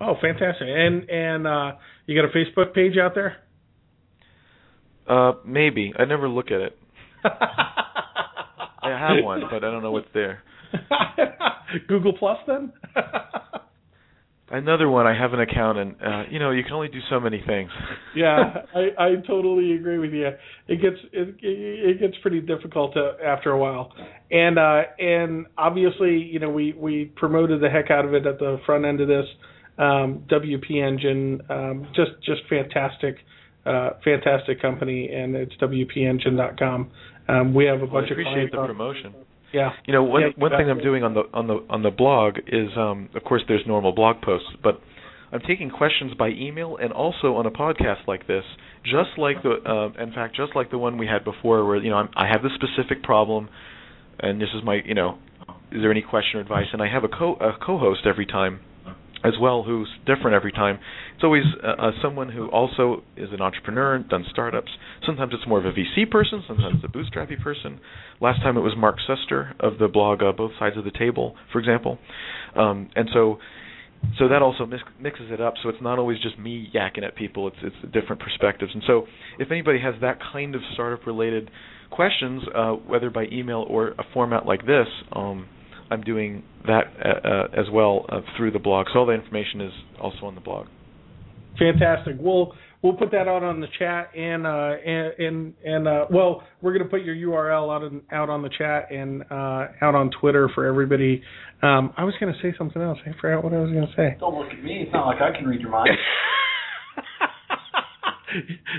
Oh, 0.00 0.14
fantastic. 0.22 0.66
And 0.68 1.08
and 1.10 1.46
uh, 1.46 1.72
you 2.06 2.18
got 2.18 2.24
a 2.24 2.32
Facebook 2.34 2.72
page 2.72 2.96
out 2.96 3.14
there? 3.14 3.36
Uh, 5.06 5.32
maybe. 5.44 5.92
I 5.98 6.06
never 6.06 6.30
look 6.30 6.46
at 6.46 6.62
it. 6.62 6.78
I 7.24 8.88
have 8.88 9.22
one, 9.22 9.42
but 9.50 9.62
I 9.64 9.70
don't 9.70 9.82
know 9.82 9.92
what's 9.92 10.08
there. 10.14 10.42
Google 11.88 12.14
Plus 12.18 12.38
then? 12.46 12.72
Another 14.52 14.86
one, 14.86 15.06
I 15.06 15.18
have 15.18 15.32
an 15.32 15.40
account, 15.40 15.78
and 15.78 15.94
uh, 16.04 16.22
you 16.30 16.38
know, 16.38 16.50
you 16.50 16.62
can 16.62 16.74
only 16.74 16.88
do 16.88 16.98
so 17.08 17.18
many 17.18 17.42
things. 17.46 17.70
yeah, 18.14 18.52
I, 18.74 18.88
I 18.98 19.14
totally 19.26 19.72
agree 19.72 19.98
with 19.98 20.12
you. 20.12 20.28
It 20.68 20.76
gets 20.82 20.96
it, 21.10 21.36
it 21.40 22.00
gets 22.00 22.14
pretty 22.20 22.40
difficult 22.40 22.92
to, 22.92 23.12
after 23.24 23.50
a 23.50 23.58
while, 23.58 23.92
and 24.30 24.58
uh, 24.58 24.82
and 24.98 25.46
obviously, 25.56 26.18
you 26.18 26.38
know, 26.38 26.50
we 26.50 26.74
we 26.74 27.06
promoted 27.16 27.62
the 27.62 27.70
heck 27.70 27.90
out 27.90 28.04
of 28.04 28.12
it 28.12 28.26
at 28.26 28.38
the 28.38 28.58
front 28.66 28.84
end 28.84 29.00
of 29.00 29.08
this 29.08 29.24
um, 29.78 30.22
WP 30.30 30.86
Engine, 30.86 31.40
um, 31.48 31.86
just 31.96 32.10
just 32.22 32.42
fantastic, 32.50 33.16
uh, 33.64 33.90
fantastic 34.04 34.60
company, 34.60 35.08
and 35.10 35.34
it's 35.34 35.54
WPEngine.com. 35.62 36.90
Um, 37.28 37.54
we 37.54 37.64
have 37.64 37.80
a 37.80 37.86
Well, 37.86 37.96
I 37.96 38.00
bunch 38.00 38.10
of 38.10 38.18
appreciate 38.18 38.50
the 38.52 38.58
on- 38.58 38.66
promotion. 38.66 39.14
Yeah, 39.52 39.70
You 39.86 39.92
know, 39.92 40.02
one 40.02 40.22
Yeah, 40.22 40.28
one 40.36 40.50
thing 40.52 40.70
I'm 40.70 40.80
doing 40.80 41.02
on 41.04 41.14
the 41.14 41.22
on 41.34 41.46
the 41.46 41.64
on 41.68 41.82
the 41.82 41.90
blog 41.90 42.38
is, 42.46 42.70
um, 42.76 43.08
of 43.14 43.22
course, 43.24 43.42
there's 43.48 43.62
normal 43.66 43.92
blog 43.92 44.22
posts, 44.22 44.48
but 44.62 44.80
I'm 45.32 45.40
taking 45.40 45.70
questions 45.70 46.12
by 46.18 46.28
email 46.28 46.76
and 46.76 46.92
also 46.92 47.36
on 47.36 47.46
a 47.46 47.50
podcast 47.50 48.06
like 48.06 48.26
this, 48.26 48.44
just 48.84 49.16
like 49.16 49.42
the, 49.42 49.56
uh, 49.64 50.02
in 50.02 50.12
fact, 50.12 50.36
just 50.36 50.54
like 50.54 50.70
the 50.70 50.76
one 50.78 50.98
we 50.98 51.06
had 51.06 51.24
before, 51.24 51.64
where 51.64 51.76
you 51.76 51.90
know 51.90 51.96
I'm, 51.96 52.10
I 52.14 52.26
have 52.28 52.42
this 52.42 52.52
specific 52.54 53.02
problem, 53.02 53.48
and 54.20 54.40
this 54.40 54.50
is 54.54 54.62
my, 54.62 54.80
you 54.84 54.94
know, 54.94 55.18
is 55.70 55.80
there 55.80 55.90
any 55.90 56.02
question 56.02 56.38
or 56.38 56.40
advice? 56.40 56.66
And 56.72 56.82
I 56.82 56.88
have 56.92 57.04
a 57.04 57.08
co 57.08 57.34
a 57.34 57.52
co-host 57.64 58.02
every 58.06 58.26
time, 58.26 58.60
as 59.24 59.34
well, 59.40 59.62
who's 59.62 59.88
different 60.06 60.34
every 60.34 60.52
time. 60.52 60.78
It's 61.14 61.24
always 61.24 61.44
uh, 61.62 61.80
uh, 61.80 61.90
someone 62.02 62.30
who 62.30 62.48
also 62.48 63.02
is 63.16 63.28
an 63.32 63.40
entrepreneur, 63.40 63.98
done 63.98 64.24
startups. 64.30 64.70
Sometimes 65.06 65.32
it's 65.34 65.46
more 65.46 65.58
of 65.58 65.66
a 65.66 65.72
VC 65.72 66.10
person, 66.10 66.42
sometimes 66.46 66.82
a 66.84 66.88
bootstrappy 66.88 67.40
person. 67.42 67.80
Last 68.20 68.40
time 68.42 68.56
it 68.56 68.60
was 68.60 68.74
Mark 68.76 68.96
Suster 69.08 69.54
of 69.60 69.78
the 69.78 69.88
blog 69.88 70.22
uh, 70.22 70.32
Both 70.32 70.52
Sides 70.58 70.76
of 70.76 70.84
the 70.84 70.90
Table, 70.90 71.36
for 71.52 71.58
example. 71.58 71.98
Um, 72.56 72.90
and 72.96 73.08
so 73.12 73.38
so 74.18 74.28
that 74.28 74.42
also 74.42 74.66
mix, 74.66 74.82
mixes 75.00 75.30
it 75.30 75.40
up 75.40 75.54
so 75.62 75.68
it's 75.68 75.80
not 75.80 75.96
always 75.96 76.18
just 76.20 76.36
me 76.36 76.68
yakking 76.74 77.04
at 77.04 77.14
people 77.14 77.46
it's 77.46 77.56
it's 77.62 77.92
different 77.92 78.20
perspectives 78.20 78.72
and 78.74 78.82
so 78.84 79.06
if 79.38 79.52
anybody 79.52 79.78
has 79.80 79.94
that 80.00 80.18
kind 80.32 80.56
of 80.56 80.60
startup 80.74 81.06
related 81.06 81.48
questions 81.90 82.42
uh, 82.52 82.72
whether 82.72 83.10
by 83.10 83.26
email 83.30 83.64
or 83.68 83.90
a 83.90 84.04
format 84.12 84.44
like 84.44 84.66
this 84.66 84.88
um, 85.12 85.46
I'm 85.92 86.02
doing 86.02 86.42
that 86.66 86.84
uh, 87.04 87.28
uh, 87.28 87.60
as 87.60 87.66
well 87.72 88.06
uh, 88.08 88.20
through 88.36 88.52
the 88.52 88.58
blog 88.58 88.86
so 88.92 89.00
all 89.00 89.06
the 89.06 89.12
information 89.12 89.60
is 89.60 89.72
also 90.00 90.26
on 90.26 90.34
the 90.34 90.40
blog 90.40 90.66
fantastic. 91.58 92.16
We'll 92.18 92.54
we'll 92.82 92.94
put 92.94 93.10
that 93.12 93.28
out 93.28 93.42
on 93.42 93.60
the 93.60 93.68
chat 93.78 94.10
and 94.16 94.46
uh 94.46 94.74
and 94.84 95.12
and, 95.18 95.54
and 95.64 95.88
uh 95.88 96.06
well 96.10 96.42
we're 96.60 96.76
gonna 96.76 96.90
put 96.90 97.02
your 97.02 97.14
URL 97.14 97.74
out 97.74 97.82
on 97.82 98.02
out 98.10 98.28
on 98.28 98.42
the 98.42 98.50
chat 98.56 98.90
and 98.90 99.22
uh 99.30 99.68
out 99.80 99.94
on 99.94 100.10
Twitter 100.20 100.50
for 100.54 100.66
everybody. 100.66 101.22
Um 101.62 101.92
I 101.96 102.04
was 102.04 102.14
gonna 102.20 102.36
say 102.42 102.54
something 102.58 102.82
else. 102.82 102.98
I 103.06 103.12
forgot 103.20 103.44
what 103.44 103.52
I 103.52 103.58
was 103.58 103.70
gonna 103.70 103.92
say. 103.96 104.16
Don't 104.18 104.36
look 104.36 104.50
at 104.50 104.62
me. 104.62 104.82
It's 104.82 104.92
not 104.92 105.06
like 105.06 105.20
I 105.20 105.36
can 105.36 105.46
read 105.46 105.60
your 105.60 105.70
mind. 105.70 105.90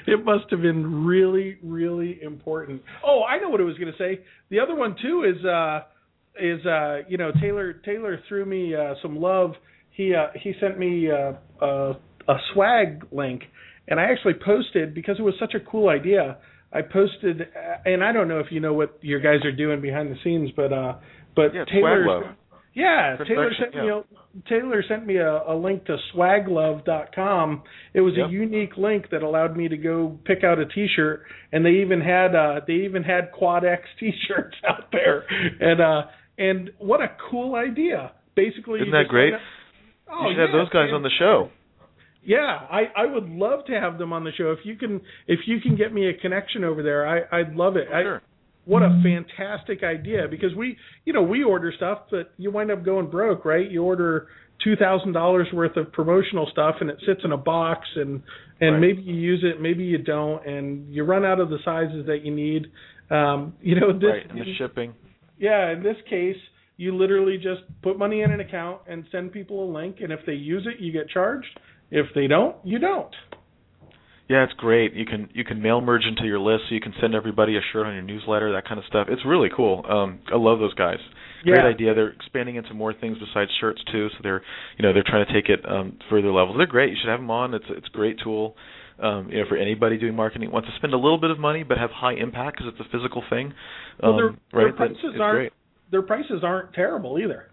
it 0.07 0.26
must 0.26 0.45
have 0.49 0.61
been 0.61 1.05
really, 1.05 1.57
really 1.64 2.20
important. 2.22 2.82
Oh, 3.05 3.24
I 3.24 3.39
know 3.39 3.49
what 3.49 3.61
I 3.61 3.64
was 3.64 3.78
going 3.78 3.91
to 3.91 3.97
say. 3.97 4.20
The 4.49 4.59
other 4.59 4.76
one 4.76 4.95
too 5.01 5.24
is 5.24 5.45
uh 5.45 5.82
is 6.41 6.65
uh 6.65 6.99
you 7.07 7.17
know 7.17 7.31
Taylor 7.41 7.73
Taylor 7.86 8.19
threw 8.27 8.45
me 8.45 8.75
uh 8.75 8.95
some 9.01 9.19
love. 9.19 9.51
He 9.91 10.13
uh 10.13 10.27
he 10.36 10.53
sent 10.59 10.77
me 10.79 11.09
uh, 11.11 11.34
a 11.65 11.93
a 12.27 12.36
swag 12.53 13.05
link 13.11 13.43
and 13.88 13.99
I 13.99 14.03
actually 14.03 14.36
posted 14.45 14.93
because 14.95 15.17
it 15.19 15.23
was 15.23 15.36
such 15.39 15.53
a 15.53 15.59
cool 15.59 15.89
idea. 15.89 16.38
I 16.71 16.81
posted 16.81 17.41
uh, 17.41 17.45
and 17.86 18.03
I 18.03 18.11
don't 18.11 18.27
know 18.27 18.39
if 18.39 18.47
you 18.49 18.59
know 18.59 18.73
what 18.73 18.97
your 19.01 19.19
guys 19.19 19.45
are 19.45 19.51
doing 19.51 19.81
behind 19.81 20.11
the 20.11 20.17
scenes 20.23 20.49
but 20.55 20.73
uh 20.73 20.95
but 21.36 21.53
yeah 21.53 21.65
Taylor 21.65 22.03
swag 22.03 22.23
love 22.23 22.36
yeah, 22.73 23.17
Chris 23.17 23.29
Taylor 23.29 23.51
sent 23.59 23.75
me 23.75 23.89
a 23.89 24.01
Taylor 24.49 24.84
sent 24.88 25.05
me 25.05 25.17
a, 25.17 25.43
a 25.47 25.55
link 25.55 25.86
to 25.86 25.97
swaglove.com. 26.13 27.63
It 27.93 28.01
was 28.01 28.13
Yep. 28.17 28.29
a 28.29 28.31
unique 28.31 28.77
link 28.77 29.09
that 29.11 29.21
allowed 29.21 29.55
me 29.55 29.67
to 29.67 29.77
go 29.77 30.17
pick 30.25 30.43
out 30.43 30.57
a 30.57 30.65
T-shirt, 30.65 31.23
and 31.51 31.63
they 31.63 31.81
even 31.84 32.01
had 32.01 32.36
uh, 32.36 32.61
they 32.65 32.73
even 32.73 33.03
had 33.03 33.31
Quad 33.31 33.63
X 33.63 33.84
T-shirts 33.99 34.55
out 34.67 34.91
there, 34.91 35.23
and 35.59 35.81
uh, 35.81 36.01
and 36.38 36.71
what 36.79 37.01
a 37.01 37.15
cool 37.29 37.55
idea! 37.55 38.11
Basically, 38.36 38.79
isn't 38.79 38.88
you 38.88 38.91
that 38.93 39.07
great 39.09 39.34
Oh, 40.11 40.29
you 40.29 40.34
should 40.36 40.39
have 40.41 40.49
yeah, 40.53 40.57
those 40.59 40.69
guys 40.69 40.88
man. 40.88 40.95
on 40.95 41.03
the 41.03 41.09
show 41.19 41.49
Yeah, 42.25 42.39
I 42.69 42.84
I 42.95 43.05
would 43.05 43.29
love 43.29 43.65
to 43.65 43.73
have 43.79 43.97
them 43.97 44.11
on 44.13 44.23
the 44.23 44.31
show. 44.38 44.51
If 44.51 44.59
you 44.65 44.75
can 44.75 45.01
if 45.27 45.41
you 45.45 45.59
can 45.61 45.75
get 45.75 45.93
me 45.93 46.07
a 46.09 46.13
connection 46.13 46.63
over 46.63 46.81
there, 46.84 47.07
I 47.07 47.39
I'd 47.39 47.55
love 47.55 47.75
it. 47.77 47.88
I, 47.93 48.01
sure 48.03 48.21
what 48.65 48.81
a 48.81 49.01
fantastic 49.03 49.84
idea 49.84 50.25
because 50.29 50.55
we 50.55 50.77
you 51.03 51.11
know 51.11 51.21
we 51.21 51.43
order 51.43 51.73
stuff 51.75 52.03
but 52.09 52.31
you 52.38 52.49
wind 52.49 52.71
up 52.71 52.84
going 52.86 53.09
broke 53.09 53.43
right 53.43 53.69
you 53.69 53.84
order 53.84 54.27
two 54.63 54.77
thousand 54.77 55.11
dollars 55.11 55.47
worth 55.53 55.75
of 55.75 55.91
promotional 55.91 56.47
stuff 56.49 56.75
and 56.79 56.89
it 56.89 56.97
sits 57.05 57.19
in 57.25 57.34
a 57.34 57.38
box 57.38 57.86
and 57.97 58.21
and 58.61 58.75
Right. 58.75 58.79
maybe 58.79 59.01
you 59.01 59.15
use 59.15 59.43
it 59.43 59.59
maybe 59.61 59.84
you 59.84 59.97
don't 59.97 60.45
and 60.47 60.93
you 60.93 61.03
run 61.03 61.25
out 61.25 61.41
of 61.41 61.49
the 61.49 61.57
sizes 61.65 62.05
that 62.05 62.19
you 62.23 62.34
need 62.34 62.67
um 63.11 63.53
you 63.61 63.77
know 63.77 63.91
this 63.91 64.09
right 64.09 64.29
and 64.29 64.39
the 64.39 64.55
shipping 64.57 64.93
yeah 65.48 65.72
in 65.76 65.84
this 65.84 66.00
case 66.10 66.41
You 66.76 66.89
literally 67.04 67.38
just 67.38 67.62
put 67.84 67.96
money 68.00 68.20
in 68.26 68.32
an 68.32 68.39
account 68.39 68.80
and 68.89 69.06
send 69.12 69.32
people 69.32 69.58
a 69.62 69.70
link, 69.80 69.98
and 70.04 70.12
if 70.12 70.22
they 70.26 70.34
use 70.54 70.66
it, 70.72 70.82
you 70.84 70.91
get 70.91 71.08
charged. 71.18 71.54
If 71.91 72.08
they 72.16 72.26
don't, 72.36 72.56
you 72.72 72.80
don't. 72.80 73.14
Yeah, 74.28 74.44
it's 74.46 74.54
great. 74.66 74.89
You 74.94 75.06
can 75.06 75.30
you 75.39 75.44
can 75.44 75.62
mail 75.62 75.82
merge 75.82 76.06
into 76.12 76.24
your 76.32 76.39
list, 76.39 76.64
so 76.68 76.74
you 76.74 76.82
can 76.82 76.94
send 77.00 77.14
everybody 77.14 77.54
a 77.58 77.62
shirt 77.72 77.86
on 77.86 77.94
your 77.94 78.02
newsletter, 78.14 78.52
that 78.54 78.66
kind 78.68 78.80
of 78.80 78.86
stuff. 78.86 79.06
It's 79.14 79.22
really 79.26 79.50
cool. 79.56 79.86
Um, 79.88 80.10
I 80.34 80.38
love 80.38 80.58
those 80.60 80.74
guys. 80.74 80.98
Great 81.44 81.58
Yeah. 81.62 81.76
idea. 81.76 81.94
They're 81.94 82.16
expanding 82.22 82.56
into 82.56 82.74
more 82.74 82.94
things 83.02 83.18
besides 83.20 83.52
shirts 83.60 83.82
too. 83.91 84.10
So 84.14 84.18
they're 84.24 84.41
you 84.78 84.84
know 84.84 84.94
they're 84.94 85.06
trying 85.06 85.26
to 85.28 85.34
take 85.38 85.50
it 85.50 85.62
um, 85.70 86.00
further 86.10 86.32
levels. 86.32 86.56
They're 86.58 86.66
great. 86.78 86.89
You 86.91 86.98
should 87.02 87.10
have 87.12 87.20
them 87.20 87.30
on. 87.30 87.54
It's 87.54 87.70
it's 87.70 87.88
a 87.94 87.98
great 88.02 88.18
tool. 88.24 88.56
Um, 89.00 89.30
you 89.30 89.39
know, 89.39 89.46
for 89.50 89.58
anybody 89.58 89.98
doing 89.98 90.16
marketing 90.16 90.52
wants 90.52 90.70
to 90.70 90.76
spend 90.76 90.94
a 90.94 90.98
little 90.98 91.18
bit 91.18 91.32
of 91.32 91.39
money 91.39 91.64
but 91.64 91.78
have 91.78 91.89
high 91.91 92.14
impact 92.14 92.58
because 92.58 92.74
it's 92.74 92.88
a 92.88 92.89
physical 92.96 93.24
thing. 93.30 93.54
Well, 94.02 94.12
Um, 94.14 94.18
their, 94.18 94.30
right? 94.66 94.78
their 94.78 94.88
prices 94.88 95.04
aren't 95.20 95.36
great. 95.36 95.54
their 95.91 96.02
prices 96.04 96.44
aren't 96.44 96.74
terrible 96.74 97.18
either. 97.20 97.50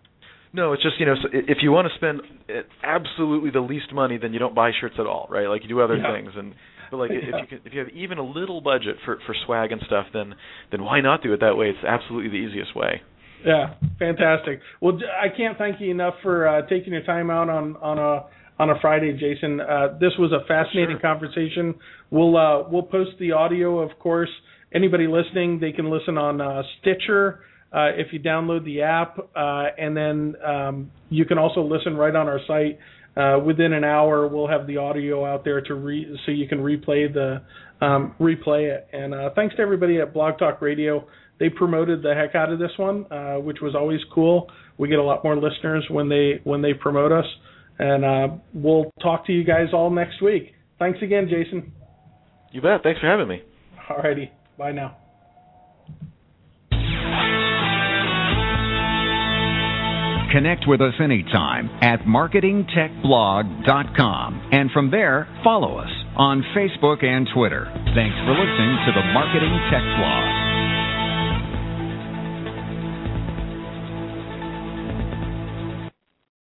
No, 0.52 0.72
it's 0.72 0.82
just 0.82 0.98
you 1.00 1.06
know 1.06 1.14
so 1.22 1.28
if 1.32 1.58
you 1.62 1.70
want 1.72 1.88
to 1.88 1.94
spend 1.96 2.20
uh, 2.48 2.62
absolutely 2.82 3.50
the 3.50 3.60
least 3.60 3.92
money, 3.92 4.18
then 4.18 4.32
you 4.32 4.38
don't 4.38 4.54
buy 4.54 4.70
shirts 4.80 4.96
at 4.98 5.06
all, 5.06 5.26
right? 5.30 5.46
Like 5.46 5.62
you 5.62 5.68
do 5.68 5.80
other 5.80 5.96
Yeah. 5.96 6.12
things, 6.12 6.32
and 6.36 6.54
but 6.90 6.96
like 6.98 7.10
if 7.12 7.22
you 7.24 7.46
can, 7.48 7.60
if 7.64 7.72
you 7.72 7.78
have 7.80 7.88
even 7.90 8.18
a 8.18 8.24
little 8.24 8.60
budget 8.60 8.96
for 9.04 9.18
for 9.26 9.34
swag 9.46 9.72
and 9.72 9.80
stuff, 9.86 10.06
then 10.12 10.34
then 10.72 10.82
why 10.82 11.00
not 11.00 11.22
do 11.22 11.32
it 11.32 11.40
that 11.40 11.56
way? 11.56 11.70
It's 11.70 11.84
absolutely 11.86 12.30
the 12.30 12.44
easiest 12.46 12.74
way. 12.76 13.00
Yeah, 13.46 13.74
fantastic. 13.98 14.60
Well, 14.82 14.98
I 15.18 15.28
can't 15.34 15.56
thank 15.56 15.80
you 15.80 15.90
enough 15.90 16.14
for 16.22 16.46
uh, 16.46 16.62
taking 16.68 16.92
your 16.92 17.02
time 17.04 17.30
out 17.30 17.48
on 17.48 17.76
on 17.76 17.98
a 17.98 18.26
on 18.60 18.68
a 18.70 18.74
Friday, 18.80 19.12
Jason. 19.24 19.60
Uh, 19.60 19.96
this 19.98 20.12
was 20.18 20.30
a 20.32 20.44
fascinating 20.46 20.98
Sure. 21.00 21.10
conversation. 21.10 21.74
We'll 22.10 22.36
uh, 22.36 22.68
we'll 22.70 22.88
post 22.96 23.12
the 23.18 23.32
audio, 23.32 23.78
of 23.80 23.98
course. 23.98 24.30
Anybody 24.72 25.06
listening, 25.08 25.58
they 25.60 25.72
can 25.72 25.90
listen 25.90 26.16
on 26.18 26.40
uh, 26.40 26.62
Stitcher 26.80 27.40
uh, 27.72 27.90
if 27.96 28.08
you 28.12 28.20
download 28.20 28.64
the 28.64 28.82
app, 28.82 29.18
uh, 29.18 29.64
and 29.84 29.96
then 29.96 30.16
um, 30.44 30.90
you 31.08 31.24
can 31.24 31.38
also 31.38 31.62
listen 31.62 31.96
right 31.96 32.14
on 32.14 32.28
our 32.28 32.40
site. 32.46 32.78
Uh, 33.16 33.38
within 33.44 33.72
an 33.72 33.82
hour, 33.82 34.28
we'll 34.28 34.46
have 34.46 34.66
the 34.68 34.76
audio 34.76 35.26
out 35.26 35.44
there 35.44 35.60
to 35.60 35.74
re- 35.74 36.16
so 36.24 36.30
you 36.30 36.46
can 36.46 36.58
replay 36.58 37.12
the 37.12 37.42
um, 37.84 38.14
replay 38.20 38.70
it. 38.74 38.86
And 38.92 39.14
uh, 39.14 39.30
thanks 39.34 39.56
to 39.56 39.62
everybody 39.62 40.00
at 40.00 40.12
Blog 40.12 40.38
Talk 40.38 40.60
Radio. 40.62 41.06
They 41.40 41.48
promoted 41.48 42.02
the 42.02 42.14
heck 42.14 42.34
out 42.34 42.52
of 42.52 42.58
this 42.58 42.70
one, 42.76 43.10
uh, 43.10 43.36
which 43.36 43.58
was 43.62 43.74
always 43.74 44.00
cool. 44.14 44.48
We 44.76 44.88
get 44.88 44.98
a 44.98 45.02
lot 45.02 45.24
more 45.24 45.36
listeners 45.36 45.84
when 45.90 46.08
they 46.10 46.40
when 46.44 46.60
they 46.60 46.74
promote 46.74 47.12
us. 47.12 47.24
And 47.80 48.04
uh, 48.04 48.28
we'll 48.52 48.92
talk 49.02 49.24
to 49.26 49.32
you 49.32 49.42
guys 49.42 49.68
all 49.72 49.88
next 49.88 50.20
week. 50.20 50.52
Thanks 50.78 50.98
again, 51.00 51.30
Jason. 51.30 51.72
You 52.52 52.60
bet. 52.60 52.82
Thanks 52.82 53.00
for 53.00 53.06
having 53.06 53.26
me. 53.26 53.42
Alrighty, 53.88 54.28
bye 54.58 54.72
now. 54.72 54.98
Connect 60.30 60.68
with 60.68 60.82
us 60.82 60.92
anytime 61.02 61.70
at 61.82 62.00
marketingtechblog.com. 62.00 64.48
And 64.52 64.70
from 64.70 64.90
there, 64.90 65.26
follow 65.42 65.78
us 65.78 65.88
on 66.16 66.44
Facebook 66.54 67.02
and 67.02 67.26
Twitter. 67.34 67.64
Thanks 67.96 68.16
for 68.22 68.32
listening 68.36 68.76
to 68.86 68.92
the 68.94 69.02
Marketing 69.12 69.58
Tech 69.72 69.82
Blog. 69.98 70.49